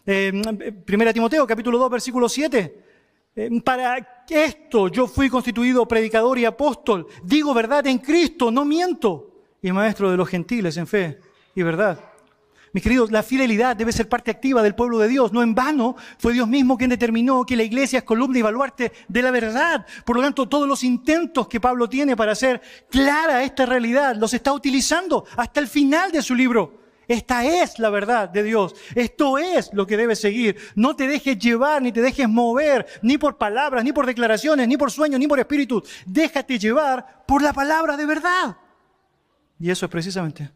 Eh, 0.05 0.73
primera 0.85 1.13
Timoteo 1.13 1.45
capítulo 1.45 1.77
2 1.77 1.91
versículo 1.91 2.27
7. 2.27 2.83
Eh, 3.35 3.61
para 3.63 4.23
esto 4.27 4.87
yo 4.87 5.07
fui 5.07 5.29
constituido 5.29 5.87
predicador 5.87 6.39
y 6.39 6.45
apóstol. 6.45 7.07
Digo 7.23 7.53
verdad 7.53 7.85
en 7.87 7.99
Cristo, 7.99 8.51
no 8.51 8.65
miento. 8.65 9.31
Y 9.61 9.71
maestro 9.71 10.09
de 10.11 10.17
los 10.17 10.27
gentiles 10.27 10.75
en 10.77 10.87
fe 10.87 11.19
y 11.55 11.63
verdad. 11.63 12.06
Mis 12.77 12.83
queridos, 12.83 13.09
la 13.09 13.23
fidelidad 13.23 13.75
debe 13.75 13.91
ser 13.91 14.07
parte 14.07 14.29
activa 14.29 14.61
del 14.61 14.75
pueblo 14.75 14.99
de 14.99 15.07
Dios. 15.07 15.33
No 15.33 15.41
en 15.41 15.55
vano 15.55 15.95
fue 16.19 16.33
Dios 16.33 16.47
mismo 16.47 16.77
quien 16.77 16.91
determinó 16.91 17.43
que 17.43 17.55
la 17.55 17.63
iglesia 17.63 17.97
es 17.97 18.05
columna 18.05 18.37
y 18.37 18.43
baluarte 18.43 18.91
de 19.07 19.21
la 19.23 19.31
verdad. 19.31 19.83
Por 20.05 20.15
lo 20.15 20.21
tanto, 20.21 20.47
todos 20.47 20.67
los 20.67 20.83
intentos 20.83 21.47
que 21.47 21.59
Pablo 21.59 21.89
tiene 21.89 22.15
para 22.15 22.33
hacer 22.33 22.61
clara 22.87 23.41
esta 23.41 23.65
realidad 23.65 24.15
los 24.15 24.31
está 24.35 24.53
utilizando 24.53 25.25
hasta 25.37 25.59
el 25.59 25.67
final 25.67 26.11
de 26.11 26.21
su 26.21 26.35
libro. 26.35 26.81
Esta 27.07 27.43
es 27.45 27.79
la 27.79 27.89
verdad 27.89 28.29
de 28.29 28.43
Dios. 28.43 28.75
Esto 28.93 29.39
es 29.39 29.73
lo 29.73 29.87
que 29.87 29.97
debes 29.97 30.21
seguir. 30.21 30.57
No 30.75 30.95
te 30.95 31.07
dejes 31.07 31.39
llevar, 31.39 31.81
ni 31.81 31.91
te 31.91 32.03
dejes 32.03 32.29
mover, 32.29 32.85
ni 33.01 33.17
por 33.17 33.39
palabras, 33.39 33.83
ni 33.83 33.91
por 33.91 34.05
declaraciones, 34.05 34.67
ni 34.67 34.77
por 34.77 34.91
sueños, 34.91 35.19
ni 35.19 35.27
por 35.27 35.39
espíritu. 35.39 35.81
Déjate 36.05 36.59
llevar 36.59 37.23
por 37.25 37.41
la 37.41 37.53
palabra 37.53 37.97
de 37.97 38.05
verdad. 38.05 38.55
Y 39.59 39.71
eso 39.71 39.87
es 39.87 39.91
precisamente 39.91 40.51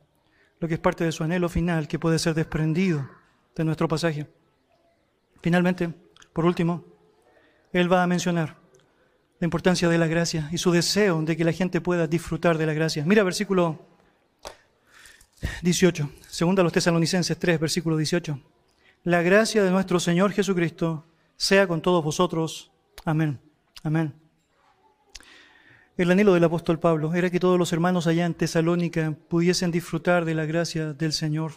lo 0.62 0.68
que 0.68 0.76
es 0.76 0.80
parte 0.80 1.03
de 1.03 1.12
su 1.12 1.24
anhelo 1.24 1.49
final 1.49 1.88
que 1.88 1.99
puede 1.99 2.20
ser 2.20 2.36
desprendido 2.36 3.09
de 3.55 3.66
nuestro 3.66 3.88
pasaje. 3.88 4.28
Finalmente, 5.41 5.91
por 6.34 6.45
último, 6.45 6.86
él 7.74 7.91
va 7.91 8.03
a 8.03 8.07
mencionar 8.07 8.57
la 9.39 9.45
importancia 9.45 9.89
de 9.89 9.97
la 9.97 10.05
gracia 10.05 10.47
y 10.51 10.59
su 10.59 10.72
deseo 10.72 11.20
de 11.24 11.36
que 11.36 11.43
la 11.43 11.51
gente 11.51 11.82
pueda 11.82 12.05
disfrutar 12.05 12.59
de 12.59 12.68
la 12.68 12.74
gracia. 12.74 13.03
Mira 13.05 13.24
versículo 13.24 13.88
18, 15.64 16.12
segunda 16.28 16.62
a 16.62 16.64
los 16.64 16.74
tesalonicenses 16.74 17.39
3, 17.39 17.59
versículo 17.59 17.97
18. 17.97 18.39
La 19.03 19.24
gracia 19.24 19.64
de 19.64 19.72
nuestro 19.72 19.99
Señor 19.99 20.32
Jesucristo 20.32 21.07
sea 21.38 21.66
con 21.66 21.82
todos 21.82 22.03
vosotros. 22.03 22.72
Amén. 23.03 23.39
Amén. 23.82 24.21
El 25.98 26.10
anhelo 26.10 26.34
del 26.34 26.44
apóstol 26.46 26.80
Pablo 26.80 27.14
era 27.14 27.30
que 27.30 27.39
todos 27.39 27.60
los 27.60 27.74
hermanos 27.74 28.08
allá 28.08 28.26
en 28.26 28.34
Tesalónica 28.34 29.14
pudiesen 29.28 29.72
disfrutar 29.72 30.24
de 30.24 30.34
la 30.34 30.46
gracia 30.46 30.94
del 30.94 31.12
Señor. 31.12 31.52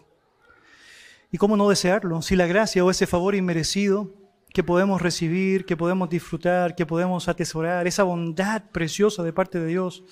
¿Y 1.31 1.39
cómo 1.39 1.57
no 1.57 1.69
desearlo? 1.69 2.21
Si 2.21 2.35
la 2.35 2.49
gracia 2.49 2.85
o 2.85 2.91
ese 2.91 3.07
favor 3.07 3.37
inmerecido 3.37 4.13
que 4.53 4.65
podemos 4.65 5.01
recibir, 5.01 5.65
que 5.65 5.77
podemos 5.77 6.11
disfrutar, 6.11 6.75
que 6.75 6.85
podemos 6.85 7.29
atesorar, 7.29 7.87
esa 7.87 8.03
bondad 8.03 8.63
preciosa 8.73 9.23
de 9.23 9.33
parte 9.33 9.61
de 9.61 9.67
Dios, 9.67 10.03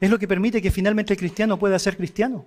es 0.00 0.08
lo 0.08 0.20
que 0.20 0.28
permite 0.28 0.62
que 0.62 0.70
finalmente 0.70 1.14
el 1.14 1.18
cristiano 1.18 1.58
pueda 1.58 1.80
ser 1.80 1.96
cristiano. 1.96 2.46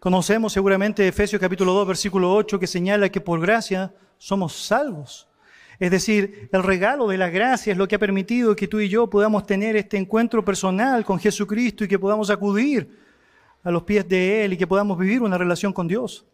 Conocemos 0.00 0.52
seguramente 0.52 1.08
Efesios 1.08 1.40
capítulo 1.40 1.72
2, 1.72 1.88
versículo 1.88 2.34
8, 2.34 2.58
que 2.60 2.66
señala 2.66 3.08
que 3.08 3.22
por 3.22 3.40
gracia 3.40 3.94
somos 4.18 4.52
salvos. 4.54 5.29
Es 5.80 5.90
decir, 5.90 6.50
el 6.52 6.62
regalo 6.62 7.08
de 7.08 7.16
la 7.16 7.30
gracia 7.30 7.72
es 7.72 7.78
lo 7.78 7.88
que 7.88 7.94
ha 7.94 7.98
permitido 7.98 8.54
que 8.54 8.68
tú 8.68 8.80
y 8.80 8.90
yo 8.90 9.08
podamos 9.08 9.46
tener 9.46 9.76
este 9.76 9.96
encuentro 9.96 10.44
personal 10.44 11.06
con 11.06 11.18
Jesucristo 11.18 11.84
y 11.84 11.88
que 11.88 11.98
podamos 11.98 12.28
acudir 12.28 12.98
a 13.64 13.70
los 13.70 13.84
pies 13.84 14.06
de 14.06 14.44
Él 14.44 14.52
y 14.52 14.56
que 14.58 14.66
podamos 14.66 14.98
vivir 14.98 15.22
una 15.22 15.38
relación 15.38 15.72
con 15.72 15.88
Dios. 15.88 16.26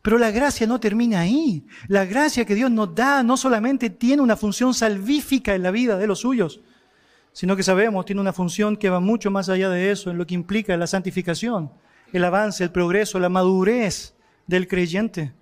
Pero 0.00 0.16
la 0.16 0.30
gracia 0.30 0.66
no 0.66 0.80
termina 0.80 1.20
ahí. 1.20 1.66
La 1.86 2.06
gracia 2.06 2.46
que 2.46 2.54
Dios 2.54 2.70
nos 2.70 2.94
da 2.94 3.22
no 3.22 3.36
solamente 3.36 3.90
tiene 3.90 4.22
una 4.22 4.36
función 4.36 4.72
salvífica 4.72 5.54
en 5.54 5.64
la 5.64 5.70
vida 5.70 5.98
de 5.98 6.06
los 6.06 6.20
suyos, 6.20 6.62
sino 7.34 7.56
que 7.56 7.62
sabemos 7.62 8.06
tiene 8.06 8.22
una 8.22 8.32
función 8.32 8.74
que 8.74 8.88
va 8.88 9.00
mucho 9.00 9.30
más 9.30 9.50
allá 9.50 9.68
de 9.68 9.90
eso, 9.90 10.10
en 10.10 10.16
lo 10.16 10.26
que 10.26 10.34
implica 10.34 10.74
la 10.78 10.86
santificación, 10.86 11.70
el 12.10 12.24
avance, 12.24 12.64
el 12.64 12.70
progreso, 12.70 13.18
la 13.18 13.28
madurez 13.28 14.14
del 14.46 14.66
creyente. 14.66 15.34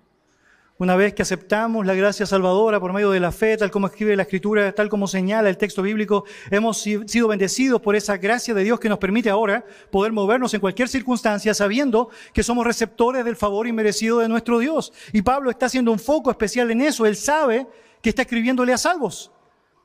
Una 0.79 0.95
vez 0.95 1.15
que 1.15 1.23
aceptamos 1.23 1.87
la 1.87 1.95
gracia 1.95 2.27
salvadora 2.27 2.79
por 2.79 2.93
medio 2.93 3.09
de 3.09 3.19
la 3.19 3.31
fe, 3.31 3.57
tal 3.57 3.71
como 3.71 3.87
escribe 3.87 4.15
la 4.15 4.21
Escritura, 4.21 4.71
tal 4.73 4.89
como 4.89 5.07
señala 5.07 5.49
el 5.49 5.57
texto 5.57 5.81
bíblico, 5.81 6.25
hemos 6.51 6.77
sido 6.79 7.27
bendecidos 7.27 7.81
por 7.81 7.95
esa 7.95 8.17
gracia 8.17 8.53
de 8.53 8.63
Dios 8.63 8.79
que 8.79 8.87
nos 8.87 8.99
permite 8.99 9.31
ahora 9.31 9.65
poder 9.89 10.11
movernos 10.11 10.53
en 10.53 10.59
cualquier 10.59 10.87
circunstancia 10.87 11.55
sabiendo 11.55 12.11
que 12.31 12.43
somos 12.43 12.63
receptores 12.63 13.25
del 13.25 13.35
favor 13.35 13.65
inmerecido 13.65 14.19
de 14.19 14.29
nuestro 14.29 14.59
Dios. 14.59 14.93
Y 15.13 15.23
Pablo 15.23 15.49
está 15.49 15.65
haciendo 15.65 15.91
un 15.91 15.97
foco 15.97 16.29
especial 16.29 16.69
en 16.69 16.81
eso. 16.81 17.07
Él 17.07 17.15
sabe 17.15 17.65
que 17.99 18.09
está 18.09 18.21
escribiéndole 18.21 18.71
a 18.71 18.77
salvos, 18.77 19.31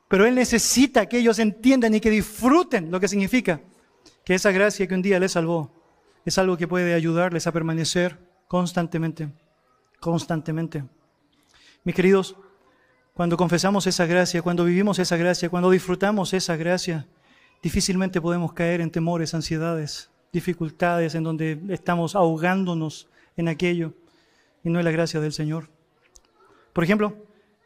pero 0.07 0.27
él 0.27 0.35
necesita 0.35 1.07
que 1.07 1.17
ellos 1.17 1.39
entiendan 1.39 1.95
y 1.95 2.01
que 2.01 2.11
disfruten 2.11 2.91
lo 2.91 2.99
que 2.99 3.07
significa 3.07 3.61
que 4.23 4.35
esa 4.35 4.51
gracia 4.51 4.85
que 4.85 4.93
un 4.93 5.01
día 5.01 5.19
les 5.19 5.31
salvó 5.31 5.71
es 6.23 6.37
algo 6.37 6.55
que 6.55 6.67
puede 6.67 6.93
ayudarles 6.93 7.47
a 7.47 7.51
permanecer 7.51 8.19
constantemente 8.47 9.29
constantemente. 10.03 10.83
Mis 11.83 11.95
queridos, 11.95 12.35
cuando 13.13 13.37
confesamos 13.37 13.87
esa 13.87 14.05
gracia, 14.05 14.41
cuando 14.41 14.65
vivimos 14.65 14.99
esa 14.99 15.17
gracia, 15.17 15.49
cuando 15.49 15.71
disfrutamos 15.71 16.33
esa 16.33 16.55
gracia, 16.55 17.07
difícilmente 17.61 18.19
podemos 18.19 18.53
caer 18.53 18.81
en 18.81 18.91
temores, 18.91 19.33
ansiedades, 19.33 20.09
dificultades 20.31 21.15
en 21.15 21.23
donde 21.23 21.59
estamos 21.69 22.15
ahogándonos 22.15 23.07
en 23.37 23.47
aquello 23.47 23.93
y 24.63 24.69
no 24.69 24.79
es 24.79 24.85
la 24.85 24.91
gracia 24.91 25.19
del 25.19 25.31
Señor. 25.31 25.69
Por 26.73 26.83
ejemplo, 26.83 27.15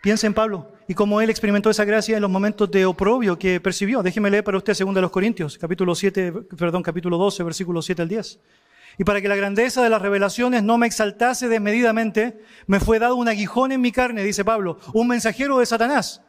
piensa 0.02 0.28
en 0.28 0.34
Pablo 0.34 0.72
y 0.88 0.94
cómo 0.94 1.20
él 1.22 1.30
experimentó 1.30 1.70
esa 1.70 1.86
gracia 1.86 2.18
en 2.18 2.22
los 2.22 2.30
momentos 2.30 2.70
de 2.70 2.86
oprobio 2.86 3.40
que 3.40 3.60
percibió. 3.60 4.04
Déjeme 4.04 4.30
leer 4.30 4.44
para 4.44 4.58
usted 4.58 4.78
2 4.78 4.96
los 4.96 5.12
Corintios, 5.12 5.58
capítulo 5.58 5.96
7, 5.96 6.34
perdón, 6.58 6.84
capítulo 6.84 7.18
12, 7.18 7.44
versículos 7.44 7.86
7 7.86 8.02
al 8.04 8.08
10. 8.10 8.40
Y 8.98 9.04
para 9.04 9.22
que 9.22 9.28
la 9.28 9.36
grandeza 9.36 9.84
de 9.84 9.90
las 9.90 10.02
revelaciones 10.02 10.64
no 10.64 10.78
me 10.78 10.88
exaltase 10.88 11.48
desmedidamente, 11.48 12.42
me 12.66 12.80
fue 12.80 12.98
dado 12.98 13.16
un 13.16 13.28
aguijón 13.28 13.72
en 13.72 13.82
mi 13.82 13.92
carne, 13.92 14.24
dice 14.24 14.44
Pablo, 14.44 14.80
un 14.94 15.08
mensajero 15.08 15.60
de 15.60 15.68
Satanás, 15.68 16.22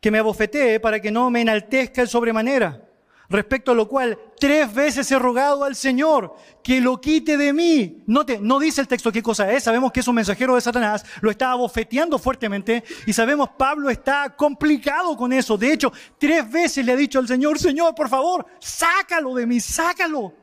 que 0.00 0.10
me 0.10 0.18
abofetee 0.18 0.78
para 0.78 1.00
que 1.00 1.10
no 1.10 1.30
me 1.30 1.40
enaltezca 1.40 2.02
el 2.02 2.08
sobremanera. 2.08 2.82
Respecto 3.30 3.72
a 3.72 3.74
lo 3.74 3.88
cual 3.88 4.18
tres 4.38 4.74
veces 4.74 5.10
he 5.10 5.18
rogado 5.18 5.64
al 5.64 5.74
Señor 5.74 6.36
que 6.62 6.82
lo 6.82 7.00
quite 7.00 7.38
de 7.38 7.54
mí. 7.54 8.02
Note, 8.06 8.38
no 8.38 8.58
dice 8.58 8.82
el 8.82 8.88
texto 8.88 9.10
qué 9.10 9.22
cosa 9.22 9.50
es, 9.50 9.64
sabemos 9.64 9.90
que 9.90 10.00
es 10.00 10.08
un 10.08 10.16
mensajero 10.16 10.54
de 10.54 10.60
Satanás, 10.60 11.02
lo 11.22 11.30
está 11.30 11.52
abofeteando 11.52 12.18
fuertemente 12.18 12.84
y 13.06 13.12
sabemos 13.14 13.48
Pablo 13.56 13.88
está 13.88 14.36
complicado 14.36 15.16
con 15.16 15.32
eso. 15.32 15.56
De 15.56 15.72
hecho, 15.72 15.90
tres 16.18 16.50
veces 16.50 16.84
le 16.84 16.92
ha 16.92 16.96
dicho 16.96 17.18
al 17.18 17.26
Señor, 17.26 17.58
Señor, 17.58 17.94
por 17.94 18.10
favor, 18.10 18.44
sácalo 18.58 19.34
de 19.34 19.46
mí, 19.46 19.60
sácalo. 19.60 20.41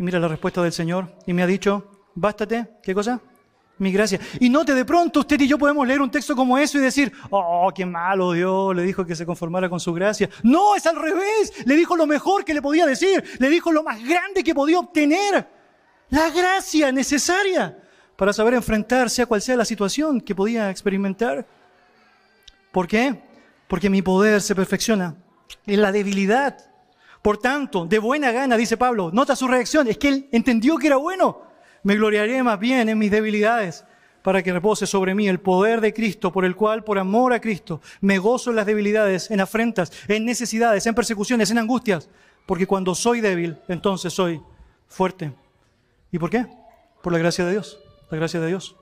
Y 0.00 0.02
mira 0.02 0.18
la 0.18 0.28
respuesta 0.28 0.62
del 0.62 0.72
Señor 0.72 1.14
y 1.26 1.34
me 1.34 1.42
ha 1.42 1.46
dicho, 1.46 1.90
bástate, 2.14 2.78
¿qué 2.82 2.94
cosa? 2.94 3.20
Mi 3.76 3.92
gracia. 3.92 4.18
Y 4.40 4.48
note, 4.48 4.74
de 4.74 4.86
pronto 4.86 5.20
usted 5.20 5.38
y 5.38 5.46
yo 5.46 5.58
podemos 5.58 5.86
leer 5.86 6.00
un 6.00 6.10
texto 6.10 6.34
como 6.34 6.56
eso 6.56 6.78
y 6.78 6.80
decir, 6.80 7.12
oh, 7.28 7.70
qué 7.74 7.84
malo 7.84 8.32
Dios, 8.32 8.74
le 8.74 8.82
dijo 8.82 9.04
que 9.04 9.14
se 9.14 9.26
conformara 9.26 9.68
con 9.68 9.78
su 9.78 9.92
gracia. 9.92 10.30
No, 10.42 10.74
es 10.74 10.86
al 10.86 10.96
revés. 10.96 11.52
Le 11.66 11.76
dijo 11.76 11.96
lo 11.96 12.06
mejor 12.06 12.46
que 12.46 12.54
le 12.54 12.62
podía 12.62 12.86
decir. 12.86 13.22
Le 13.38 13.50
dijo 13.50 13.72
lo 13.72 13.82
más 13.82 14.02
grande 14.02 14.42
que 14.42 14.54
podía 14.54 14.78
obtener. 14.78 15.46
La 16.08 16.30
gracia 16.30 16.90
necesaria 16.90 17.76
para 18.16 18.32
saber 18.32 18.54
enfrentar 18.54 19.10
sea 19.10 19.26
cual 19.26 19.42
sea 19.42 19.56
la 19.56 19.66
situación 19.66 20.22
que 20.22 20.34
podía 20.34 20.70
experimentar. 20.70 21.46
¿Por 22.72 22.88
qué? 22.88 23.22
Porque 23.68 23.90
mi 23.90 24.00
poder 24.00 24.40
se 24.40 24.54
perfecciona 24.54 25.14
en 25.66 25.82
la 25.82 25.92
debilidad. 25.92 26.69
Por 27.22 27.38
tanto, 27.38 27.84
de 27.84 27.98
buena 27.98 28.32
gana, 28.32 28.56
dice 28.56 28.76
Pablo, 28.76 29.10
nota 29.12 29.36
su 29.36 29.46
reacción, 29.46 29.88
es 29.88 29.98
que 29.98 30.08
él 30.08 30.28
entendió 30.32 30.78
que 30.78 30.86
era 30.86 30.96
bueno. 30.96 31.42
Me 31.82 31.94
gloriaré 31.96 32.42
más 32.42 32.58
bien 32.58 32.88
en 32.88 32.98
mis 32.98 33.10
debilidades 33.10 33.84
para 34.22 34.42
que 34.42 34.52
repose 34.52 34.86
sobre 34.86 35.14
mí 35.14 35.28
el 35.28 35.40
poder 35.40 35.80
de 35.80 35.92
Cristo, 35.92 36.32
por 36.32 36.44
el 36.44 36.56
cual, 36.56 36.84
por 36.84 36.98
amor 36.98 37.32
a 37.32 37.40
Cristo, 37.40 37.80
me 38.00 38.18
gozo 38.18 38.50
en 38.50 38.56
las 38.56 38.66
debilidades, 38.66 39.30
en 39.30 39.40
afrentas, 39.40 39.92
en 40.08 40.24
necesidades, 40.24 40.86
en 40.86 40.94
persecuciones, 40.94 41.50
en 41.50 41.58
angustias, 41.58 42.08
porque 42.46 42.66
cuando 42.66 42.94
soy 42.94 43.20
débil, 43.20 43.56
entonces 43.68 44.12
soy 44.12 44.40
fuerte. 44.88 45.32
¿Y 46.12 46.18
por 46.18 46.30
qué? 46.30 46.46
Por 47.02 47.12
la 47.12 47.18
gracia 47.18 47.44
de 47.44 47.52
Dios, 47.52 47.78
la 48.10 48.18
gracia 48.18 48.40
de 48.40 48.48
Dios. 48.48 48.76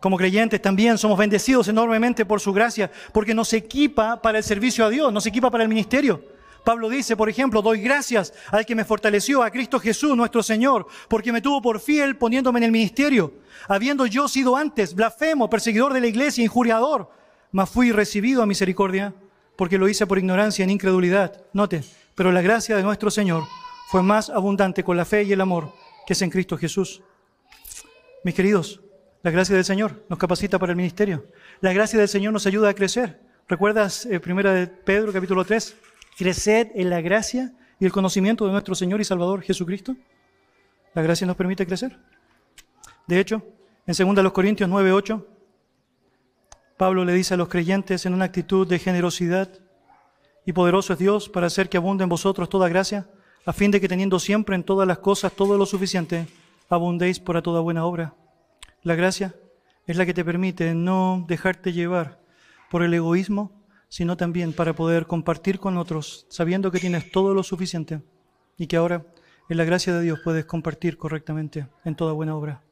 Como 0.00 0.16
creyentes 0.16 0.60
también 0.60 0.98
somos 0.98 1.16
bendecidos 1.16 1.68
enormemente 1.68 2.24
por 2.24 2.40
su 2.40 2.52
gracia, 2.52 2.90
porque 3.12 3.34
nos 3.34 3.52
equipa 3.52 4.20
para 4.20 4.38
el 4.38 4.44
servicio 4.44 4.84
a 4.84 4.90
Dios, 4.90 5.12
nos 5.12 5.26
equipa 5.26 5.50
para 5.50 5.62
el 5.62 5.68
ministerio. 5.68 6.31
Pablo 6.64 6.88
dice, 6.88 7.16
por 7.16 7.28
ejemplo, 7.28 7.60
doy 7.60 7.80
gracias 7.80 8.32
al 8.50 8.64
que 8.64 8.74
me 8.74 8.84
fortaleció, 8.84 9.42
a 9.42 9.50
Cristo 9.50 9.80
Jesús, 9.80 10.16
nuestro 10.16 10.42
Señor, 10.42 10.86
porque 11.08 11.32
me 11.32 11.40
tuvo 11.40 11.60
por 11.60 11.80
fiel 11.80 12.16
poniéndome 12.16 12.58
en 12.58 12.64
el 12.64 12.72
ministerio, 12.72 13.34
habiendo 13.68 14.06
yo 14.06 14.28
sido 14.28 14.56
antes 14.56 14.94
blasfemo, 14.94 15.50
perseguidor 15.50 15.92
de 15.92 16.00
la 16.00 16.06
iglesia, 16.06 16.44
injuriador, 16.44 17.10
mas 17.50 17.68
fui 17.68 17.90
recibido 17.90 18.42
a 18.42 18.46
misericordia, 18.46 19.14
porque 19.56 19.78
lo 19.78 19.88
hice 19.88 20.06
por 20.06 20.18
ignorancia, 20.18 20.62
en 20.62 20.70
incredulidad. 20.70 21.42
Note, 21.52 21.82
pero 22.14 22.30
la 22.30 22.42
gracia 22.42 22.76
de 22.76 22.82
nuestro 22.82 23.10
Señor 23.10 23.44
fue 23.88 24.02
más 24.02 24.30
abundante 24.30 24.84
con 24.84 24.96
la 24.96 25.04
fe 25.04 25.24
y 25.24 25.32
el 25.32 25.40
amor 25.40 25.72
que 26.06 26.14
es 26.14 26.22
en 26.22 26.30
Cristo 26.30 26.56
Jesús. 26.56 27.02
Mis 28.24 28.34
queridos, 28.34 28.80
la 29.22 29.30
gracia 29.30 29.54
del 29.54 29.64
Señor 29.64 30.04
nos 30.08 30.18
capacita 30.18 30.58
para 30.58 30.72
el 30.72 30.76
ministerio. 30.76 31.26
La 31.60 31.72
gracia 31.72 31.98
del 31.98 32.08
Señor 32.08 32.32
nos 32.32 32.46
ayuda 32.46 32.68
a 32.68 32.74
crecer. 32.74 33.20
¿Recuerdas 33.48 34.06
eh, 34.06 34.20
primera 34.20 34.52
de 34.52 34.66
Pedro 34.66 35.12
capítulo 35.12 35.44
3? 35.44 35.76
Crecer 36.16 36.72
en 36.74 36.90
la 36.90 37.00
gracia 37.00 37.52
y 37.78 37.84
el 37.84 37.92
conocimiento 37.92 38.46
de 38.46 38.52
nuestro 38.52 38.74
Señor 38.74 39.00
y 39.00 39.04
Salvador 39.04 39.42
Jesucristo? 39.42 39.96
La 40.94 41.02
gracia 41.02 41.26
nos 41.26 41.36
permite 41.36 41.66
crecer. 41.66 41.98
De 43.06 43.18
hecho, 43.18 43.42
en 43.86 44.14
2 44.14 44.32
Corintios 44.32 44.68
9:8, 44.68 45.26
Pablo 46.76 47.04
le 47.04 47.12
dice 47.14 47.34
a 47.34 47.36
los 47.36 47.48
creyentes 47.48 48.06
en 48.06 48.14
una 48.14 48.26
actitud 48.26 48.66
de 48.66 48.78
generosidad, 48.78 49.48
y 50.44 50.52
poderoso 50.52 50.92
es 50.92 50.98
Dios 50.98 51.28
para 51.28 51.46
hacer 51.46 51.68
que 51.68 51.76
abunde 51.76 52.02
en 52.02 52.08
vosotros 52.08 52.48
toda 52.48 52.68
gracia, 52.68 53.08
a 53.46 53.52
fin 53.52 53.70
de 53.70 53.80
que 53.80 53.88
teniendo 53.88 54.18
siempre 54.18 54.56
en 54.56 54.64
todas 54.64 54.86
las 54.86 54.98
cosas 54.98 55.32
todo 55.32 55.56
lo 55.56 55.66
suficiente, 55.66 56.26
abundéis 56.68 57.20
para 57.20 57.42
toda 57.42 57.60
buena 57.60 57.84
obra. 57.84 58.14
La 58.82 58.94
gracia 58.94 59.34
es 59.86 59.96
la 59.96 60.06
que 60.06 60.14
te 60.14 60.24
permite 60.24 60.74
no 60.74 61.24
dejarte 61.28 61.72
llevar 61.72 62.20
por 62.70 62.82
el 62.82 62.94
egoísmo 62.94 63.61
sino 63.92 64.16
también 64.16 64.54
para 64.54 64.72
poder 64.72 65.06
compartir 65.06 65.58
con 65.58 65.76
otros, 65.76 66.24
sabiendo 66.30 66.70
que 66.70 66.78
tienes 66.78 67.12
todo 67.12 67.34
lo 67.34 67.42
suficiente 67.42 68.00
y 68.56 68.66
que 68.66 68.78
ahora, 68.78 69.04
en 69.50 69.58
la 69.58 69.64
gracia 69.64 69.92
de 69.92 70.00
Dios, 70.00 70.20
puedes 70.24 70.46
compartir 70.46 70.96
correctamente 70.96 71.68
en 71.84 71.94
toda 71.94 72.14
buena 72.14 72.34
obra. 72.34 72.62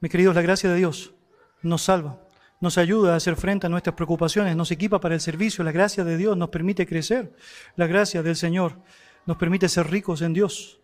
Mis 0.00 0.10
queridos, 0.10 0.34
la 0.34 0.40
gracia 0.40 0.70
de 0.70 0.76
Dios 0.76 1.12
nos 1.60 1.82
salva, 1.82 2.18
nos 2.62 2.78
ayuda 2.78 3.12
a 3.12 3.16
hacer 3.16 3.36
frente 3.36 3.66
a 3.66 3.68
nuestras 3.68 3.94
preocupaciones, 3.94 4.56
nos 4.56 4.70
equipa 4.70 5.02
para 5.02 5.16
el 5.16 5.20
servicio, 5.20 5.62
la 5.64 5.70
gracia 5.70 6.02
de 6.02 6.16
Dios 6.16 6.34
nos 6.34 6.48
permite 6.48 6.86
crecer, 6.86 7.34
la 7.76 7.86
gracia 7.86 8.22
del 8.22 8.36
Señor 8.36 8.78
nos 9.26 9.36
permite 9.36 9.68
ser 9.68 9.90
ricos 9.90 10.22
en 10.22 10.32
Dios. 10.32 10.80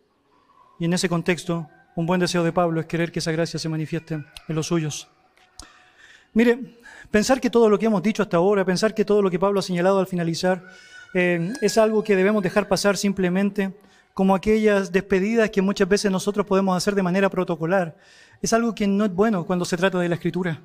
Y 0.78 0.84
en 0.84 0.92
ese 0.92 1.08
contexto, 1.08 1.70
un 1.94 2.04
buen 2.04 2.20
deseo 2.20 2.44
de 2.44 2.52
Pablo 2.52 2.80
es 2.80 2.86
querer 2.86 3.10
que 3.10 3.20
esa 3.20 3.32
gracia 3.32 3.58
se 3.58 3.70
manifieste 3.70 4.16
en 4.16 4.54
los 4.54 4.66
suyos. 4.66 5.08
Mire, 6.34 6.76
Pensar 7.10 7.40
que 7.40 7.50
todo 7.50 7.68
lo 7.68 7.78
que 7.78 7.86
hemos 7.86 8.02
dicho 8.02 8.22
hasta 8.22 8.36
ahora, 8.36 8.64
pensar 8.64 8.94
que 8.94 9.04
todo 9.04 9.22
lo 9.22 9.30
que 9.30 9.38
Pablo 9.38 9.60
ha 9.60 9.62
señalado 9.62 9.98
al 9.98 10.06
finalizar, 10.06 10.64
eh, 11.14 11.52
es 11.60 11.78
algo 11.78 12.02
que 12.02 12.16
debemos 12.16 12.42
dejar 12.42 12.68
pasar 12.68 12.96
simplemente 12.96 13.72
como 14.12 14.34
aquellas 14.34 14.92
despedidas 14.92 15.50
que 15.50 15.62
muchas 15.62 15.88
veces 15.88 16.10
nosotros 16.10 16.46
podemos 16.46 16.76
hacer 16.76 16.94
de 16.94 17.02
manera 17.02 17.28
protocolar. 17.28 17.96
Es 18.40 18.52
algo 18.52 18.74
que 18.74 18.86
no 18.86 19.04
es 19.04 19.14
bueno 19.14 19.44
cuando 19.44 19.64
se 19.64 19.76
trata 19.76 19.98
de 19.98 20.08
la 20.08 20.14
escritura. 20.14 20.60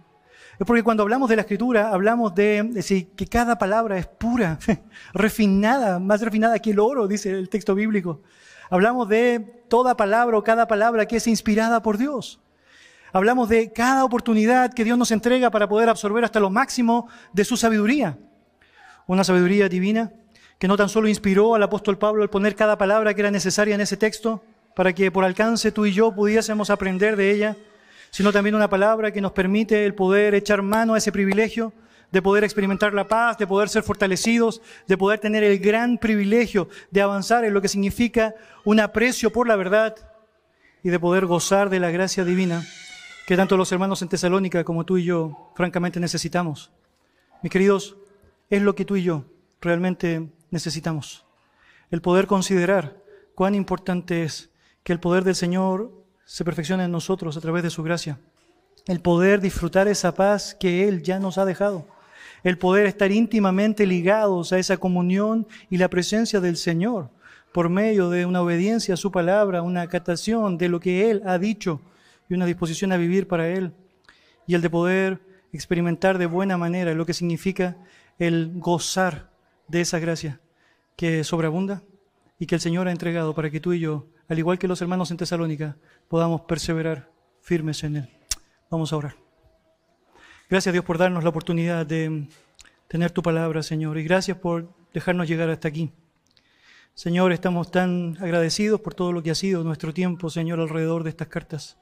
Es 0.59 0.65
porque 0.65 0.83
cuando 0.83 1.03
hablamos 1.03 1.29
de 1.29 1.35
la 1.35 1.41
escritura, 1.41 1.89
hablamos 1.89 2.35
de 2.35 2.63
decir 2.63 3.09
que 3.15 3.25
cada 3.27 3.57
palabra 3.57 3.97
es 3.97 4.07
pura, 4.07 4.59
refinada, 5.13 5.99
más 5.99 6.21
refinada 6.21 6.59
que 6.59 6.71
el 6.71 6.79
oro, 6.79 7.07
dice 7.07 7.31
el 7.31 7.49
texto 7.49 7.75
bíblico. 7.75 8.21
Hablamos 8.69 9.09
de 9.09 9.39
toda 9.67 9.97
palabra 9.97 10.37
o 10.37 10.43
cada 10.43 10.67
palabra 10.67 11.05
que 11.05 11.17
es 11.17 11.27
inspirada 11.27 11.81
por 11.81 11.97
Dios. 11.97 12.39
Hablamos 13.13 13.49
de 13.49 13.73
cada 13.73 14.05
oportunidad 14.05 14.73
que 14.73 14.85
Dios 14.85 14.97
nos 14.97 15.11
entrega 15.11 15.51
para 15.51 15.67
poder 15.67 15.89
absorber 15.89 16.23
hasta 16.23 16.39
lo 16.39 16.49
máximo 16.49 17.09
de 17.33 17.43
su 17.43 17.57
sabiduría. 17.57 18.17
Una 19.05 19.25
sabiduría 19.25 19.67
divina 19.67 20.13
que 20.57 20.67
no 20.67 20.77
tan 20.77 20.87
solo 20.87 21.09
inspiró 21.09 21.55
al 21.55 21.63
apóstol 21.63 21.97
Pablo 21.97 22.23
al 22.23 22.29
poner 22.29 22.55
cada 22.55 22.77
palabra 22.77 23.13
que 23.13 23.21
era 23.21 23.31
necesaria 23.31 23.75
en 23.75 23.81
ese 23.81 23.97
texto 23.97 24.43
para 24.75 24.93
que 24.93 25.11
por 25.11 25.25
alcance 25.25 25.73
tú 25.73 25.85
y 25.85 25.91
yo 25.91 26.13
pudiésemos 26.13 26.69
aprender 26.69 27.17
de 27.17 27.31
ella, 27.31 27.57
sino 28.11 28.31
también 28.31 28.55
una 28.55 28.69
palabra 28.69 29.11
que 29.11 29.19
nos 29.19 29.33
permite 29.33 29.85
el 29.85 29.93
poder 29.93 30.33
echar 30.33 30.61
mano 30.61 30.93
a 30.93 30.97
ese 30.97 31.11
privilegio 31.11 31.73
de 32.11 32.21
poder 32.21 32.45
experimentar 32.45 32.93
la 32.93 33.07
paz, 33.07 33.37
de 33.37 33.47
poder 33.47 33.67
ser 33.67 33.83
fortalecidos, 33.83 34.61
de 34.87 34.97
poder 34.97 35.19
tener 35.19 35.43
el 35.43 35.59
gran 35.59 35.97
privilegio 35.97 36.69
de 36.91 37.01
avanzar 37.01 37.43
en 37.43 37.53
lo 37.53 37.61
que 37.61 37.67
significa 37.67 38.35
un 38.63 38.79
aprecio 38.79 39.33
por 39.33 39.49
la 39.49 39.57
verdad 39.57 39.95
y 40.83 40.89
de 40.89 40.99
poder 40.99 41.25
gozar 41.25 41.69
de 41.69 41.79
la 41.81 41.91
gracia 41.91 42.23
divina 42.23 42.63
que 43.27 43.37
tanto 43.37 43.57
los 43.57 43.71
hermanos 43.71 44.01
en 44.01 44.09
Tesalónica 44.09 44.63
como 44.63 44.85
tú 44.85 44.97
y 44.97 45.03
yo 45.03 45.51
francamente 45.55 45.99
necesitamos. 45.99 46.71
Mis 47.43 47.51
queridos, 47.51 47.95
es 48.49 48.61
lo 48.61 48.75
que 48.75 48.85
tú 48.85 48.95
y 48.95 49.03
yo 49.03 49.25
realmente 49.61 50.29
necesitamos. 50.49 51.25
El 51.89 52.01
poder 52.01 52.27
considerar 52.27 52.97
cuán 53.35 53.55
importante 53.55 54.23
es 54.23 54.49
que 54.83 54.93
el 54.93 54.99
poder 54.99 55.23
del 55.23 55.35
Señor 55.35 55.91
se 56.25 56.43
perfeccione 56.45 56.85
en 56.85 56.91
nosotros 56.91 57.37
a 57.37 57.41
través 57.41 57.63
de 57.63 57.69
su 57.69 57.83
gracia. 57.83 58.19
El 58.87 59.01
poder 59.01 59.41
disfrutar 59.41 59.87
esa 59.87 60.13
paz 60.13 60.55
que 60.59 60.87
Él 60.87 61.03
ya 61.03 61.19
nos 61.19 61.37
ha 61.37 61.45
dejado. 61.45 61.87
El 62.43 62.57
poder 62.57 62.85
estar 62.87 63.11
íntimamente 63.11 63.85
ligados 63.85 64.51
a 64.51 64.57
esa 64.57 64.77
comunión 64.77 65.47
y 65.69 65.77
la 65.77 65.89
presencia 65.89 66.39
del 66.39 66.57
Señor 66.57 67.09
por 67.51 67.69
medio 67.69 68.09
de 68.09 68.25
una 68.25 68.41
obediencia 68.41 68.93
a 68.93 68.97
su 68.97 69.11
palabra, 69.11 69.61
una 69.61 69.81
acatación 69.81 70.57
de 70.57 70.69
lo 70.69 70.79
que 70.79 71.11
Él 71.11 71.21
ha 71.25 71.37
dicho 71.37 71.81
y 72.31 72.33
una 72.33 72.45
disposición 72.45 72.93
a 72.93 72.97
vivir 72.97 73.27
para 73.27 73.49
Él 73.49 73.73
y 74.47 74.55
el 74.55 74.61
de 74.61 74.69
poder 74.69 75.19
experimentar 75.51 76.17
de 76.17 76.27
buena 76.27 76.57
manera 76.57 76.93
lo 76.93 77.05
que 77.05 77.13
significa 77.13 77.75
el 78.19 78.53
gozar 78.55 79.29
de 79.67 79.81
esa 79.81 79.99
gracia 79.99 80.39
que 80.95 81.25
sobreabunda 81.25 81.83
y 82.39 82.45
que 82.45 82.55
el 82.55 82.61
Señor 82.61 82.87
ha 82.87 82.91
entregado 82.91 83.35
para 83.35 83.49
que 83.49 83.59
tú 83.59 83.73
y 83.73 83.81
yo, 83.81 84.07
al 84.29 84.39
igual 84.39 84.57
que 84.57 84.69
los 84.69 84.81
hermanos 84.81 85.11
en 85.11 85.17
Tesalónica, 85.17 85.75
podamos 86.07 86.41
perseverar 86.41 87.11
firmes 87.41 87.83
en 87.83 87.97
Él. 87.97 88.09
Vamos 88.69 88.93
a 88.93 88.97
orar. 88.97 89.15
Gracias 90.49 90.71
Dios 90.71 90.85
por 90.85 90.97
darnos 90.97 91.25
la 91.25 91.31
oportunidad 91.31 91.85
de 91.85 92.29
tener 92.87 93.11
tu 93.11 93.21
palabra, 93.21 93.61
Señor, 93.61 93.97
y 93.97 94.05
gracias 94.05 94.37
por 94.37 94.73
dejarnos 94.93 95.27
llegar 95.27 95.49
hasta 95.49 95.67
aquí. 95.67 95.91
Señor, 96.93 97.33
estamos 97.33 97.71
tan 97.71 98.15
agradecidos 98.21 98.79
por 98.79 98.93
todo 98.93 99.11
lo 99.11 99.21
que 99.21 99.31
ha 99.31 99.35
sido 99.35 99.65
nuestro 99.65 99.93
tiempo, 99.93 100.29
Señor, 100.29 100.61
alrededor 100.61 101.03
de 101.03 101.09
estas 101.09 101.27
cartas. 101.27 101.80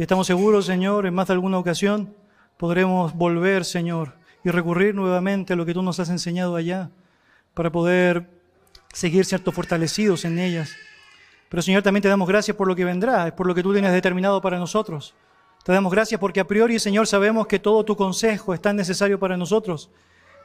Y 0.00 0.02
estamos 0.02 0.26
seguros, 0.26 0.64
Señor, 0.64 1.04
en 1.04 1.12
más 1.12 1.26
de 1.26 1.34
alguna 1.34 1.58
ocasión 1.58 2.16
podremos 2.56 3.12
volver, 3.12 3.66
Señor, 3.66 4.14
y 4.42 4.48
recurrir 4.48 4.94
nuevamente 4.94 5.52
a 5.52 5.56
lo 5.56 5.66
que 5.66 5.74
tú 5.74 5.82
nos 5.82 6.00
has 6.00 6.08
enseñado 6.08 6.56
allá 6.56 6.88
para 7.52 7.70
poder 7.70 8.26
seguir, 8.94 9.26
cierto, 9.26 9.52
fortalecidos 9.52 10.24
en 10.24 10.38
ellas. 10.38 10.74
Pero, 11.50 11.60
Señor, 11.60 11.82
también 11.82 12.00
te 12.00 12.08
damos 12.08 12.26
gracias 12.26 12.56
por 12.56 12.66
lo 12.66 12.74
que 12.74 12.86
vendrá, 12.86 13.26
es 13.26 13.34
por 13.34 13.46
lo 13.46 13.54
que 13.54 13.62
tú 13.62 13.74
tienes 13.74 13.92
determinado 13.92 14.40
para 14.40 14.58
nosotros. 14.58 15.14
Te 15.64 15.72
damos 15.72 15.92
gracias 15.92 16.18
porque 16.18 16.40
a 16.40 16.46
priori, 16.46 16.78
Señor, 16.78 17.06
sabemos 17.06 17.46
que 17.46 17.58
todo 17.58 17.84
tu 17.84 17.94
consejo 17.94 18.54
es 18.54 18.62
tan 18.62 18.76
necesario 18.76 19.20
para 19.20 19.36
nosotros. 19.36 19.90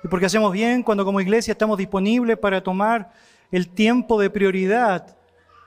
Y 0.03 0.09
porque 0.09 0.25
hacemos 0.25 0.51
bien 0.51 0.83
cuando 0.83 1.05
como 1.05 1.21
iglesia 1.21 1.53
estamos 1.53 1.77
disponibles 1.77 2.37
para 2.37 2.61
tomar 2.61 3.13
el 3.53 3.69
tiempo 3.69 4.19
de 4.19 4.29
prioridad 4.29 5.15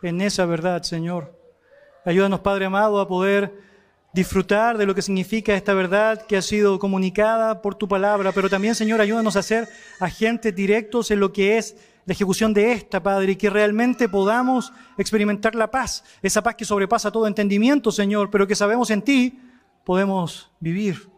en 0.03 0.21
esa 0.21 0.45
verdad, 0.45 0.83
Señor. 0.83 1.35
Ayúdanos, 2.05 2.41
Padre 2.41 2.67
amado, 2.67 3.01
a 3.01 3.09
poder 3.09 3.67
disfrutar 4.13 4.79
de 4.79 4.87
lo 4.87 4.95
que 4.95 5.03
significa 5.03 5.55
esta 5.55 5.75
verdad 5.75 6.27
que 6.27 6.37
ha 6.37 6.43
sido 6.43 6.79
comunicada 6.79 7.61
por 7.61 7.75
tu 7.75 7.87
palabra, 7.89 8.33
pero 8.33 8.49
también, 8.49 8.75
Señor, 8.75 9.01
ayúdanos 9.01 9.37
a 9.37 9.43
ser 9.43 9.69
agentes 10.01 10.55
directos 10.55 11.11
en 11.11 11.21
lo 11.21 11.33
que 11.33 11.59
es 11.59 11.77
la 12.07 12.13
ejecución 12.13 12.55
de 12.55 12.73
esta, 12.73 13.03
Padre, 13.03 13.33
y 13.33 13.37
que 13.37 13.51
realmente 13.51 14.09
podamos 14.09 14.73
experimentar 14.97 15.55
la 15.55 15.71
paz, 15.71 16.05
esa 16.23 16.43
paz 16.43 16.55
que 16.55 16.65
sobrepasa 16.65 17.13
todo 17.13 17.27
entendimiento, 17.27 17.93
Señor, 17.93 18.31
pero 18.31 18.47
que 18.47 18.55
sabemos 18.55 18.91
en 18.91 19.03
ti 19.03 19.39
podemos 19.85 20.51
vivir. 20.59 21.11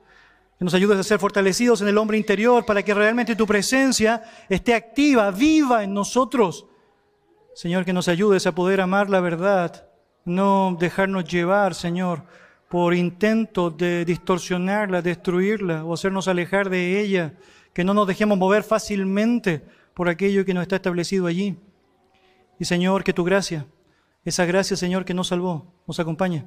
Que 0.59 0.65
nos 0.65 0.75
ayudes 0.75 0.99
a 0.99 1.05
ser 1.05 1.21
fortalecidos 1.21 1.81
en 1.81 1.89
el 1.89 1.97
hombre 1.97 2.19
interior 2.19 2.67
para 2.67 2.83
que 2.83 2.93
realmente 2.93 3.37
tu 3.37 3.47
presencia 3.47 4.23
esté 4.49 4.75
activa, 4.75 5.31
viva 5.31 5.85
en 5.85 5.95
nosotros. 5.95 6.67
Señor, 7.55 7.85
que 7.85 7.93
nos 7.93 8.09
ayudes 8.09 8.47
a 8.47 8.55
poder 8.55 8.81
amar 8.81 9.09
la 9.09 9.21
verdad, 9.21 9.89
no 10.25 10.77
dejarnos 10.79 11.25
llevar, 11.25 11.75
Señor, 11.75 12.25
por 12.71 12.95
intentos 12.95 13.77
de 13.77 14.05
distorsionarla, 14.05 15.03
destruirla 15.03 15.85
o 15.85 15.93
hacernos 15.93 16.29
alejar 16.29 16.71
de 16.71 17.01
ella, 17.01 17.35
que 17.75 17.83
no 17.83 17.95
nos 17.95 18.07
dejemos 18.07 18.39
mover 18.39 18.63
fácilmente 18.63 19.65
por 19.93 20.09
aquello 20.09 20.45
que 20.45 20.55
nos 20.55 20.63
está 20.63 20.77
establecido 20.77 21.27
allí. 21.27 21.59
Y 22.61 22.65
Señor, 22.67 23.03
que 23.03 23.13
tu 23.13 23.25
gracia, 23.25 23.67
esa 24.25 24.45
gracia, 24.45 24.77
Señor, 24.77 25.05
que 25.05 25.15
nos 25.15 25.27
salvó, 25.27 25.75
nos 25.89 25.99
acompañe 25.99 26.45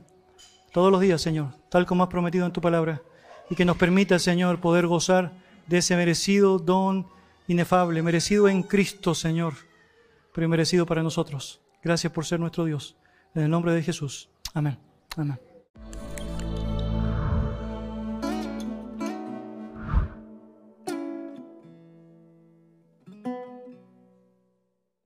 todos 0.71 0.93
los 0.93 1.01
días, 1.01 1.21
Señor, 1.21 1.55
tal 1.69 1.85
como 1.85 2.03
has 2.03 2.09
prometido 2.09 2.45
en 2.45 2.53
tu 2.53 2.61
palabra, 2.61 3.01
y 3.49 3.55
que 3.55 3.65
nos 3.65 3.75
permita, 3.75 4.17
Señor, 4.17 4.61
poder 4.61 4.87
gozar 4.87 5.33
de 5.67 5.79
ese 5.79 5.97
merecido 5.97 6.57
don 6.57 7.05
inefable, 7.47 8.01
merecido 8.01 8.47
en 8.47 8.63
Cristo, 8.63 9.13
Señor, 9.13 9.55
pero 10.33 10.47
merecido 10.47 10.85
para 10.85 11.03
nosotros. 11.03 11.59
Gracias 11.83 12.13
por 12.13 12.25
ser 12.25 12.39
nuestro 12.39 12.63
Dios. 12.63 12.95
En 13.35 13.43
el 13.43 13.49
nombre 13.49 13.73
de 13.73 13.83
Jesús. 13.83 14.29
Amén. 14.53 14.79
Amén. 15.17 15.52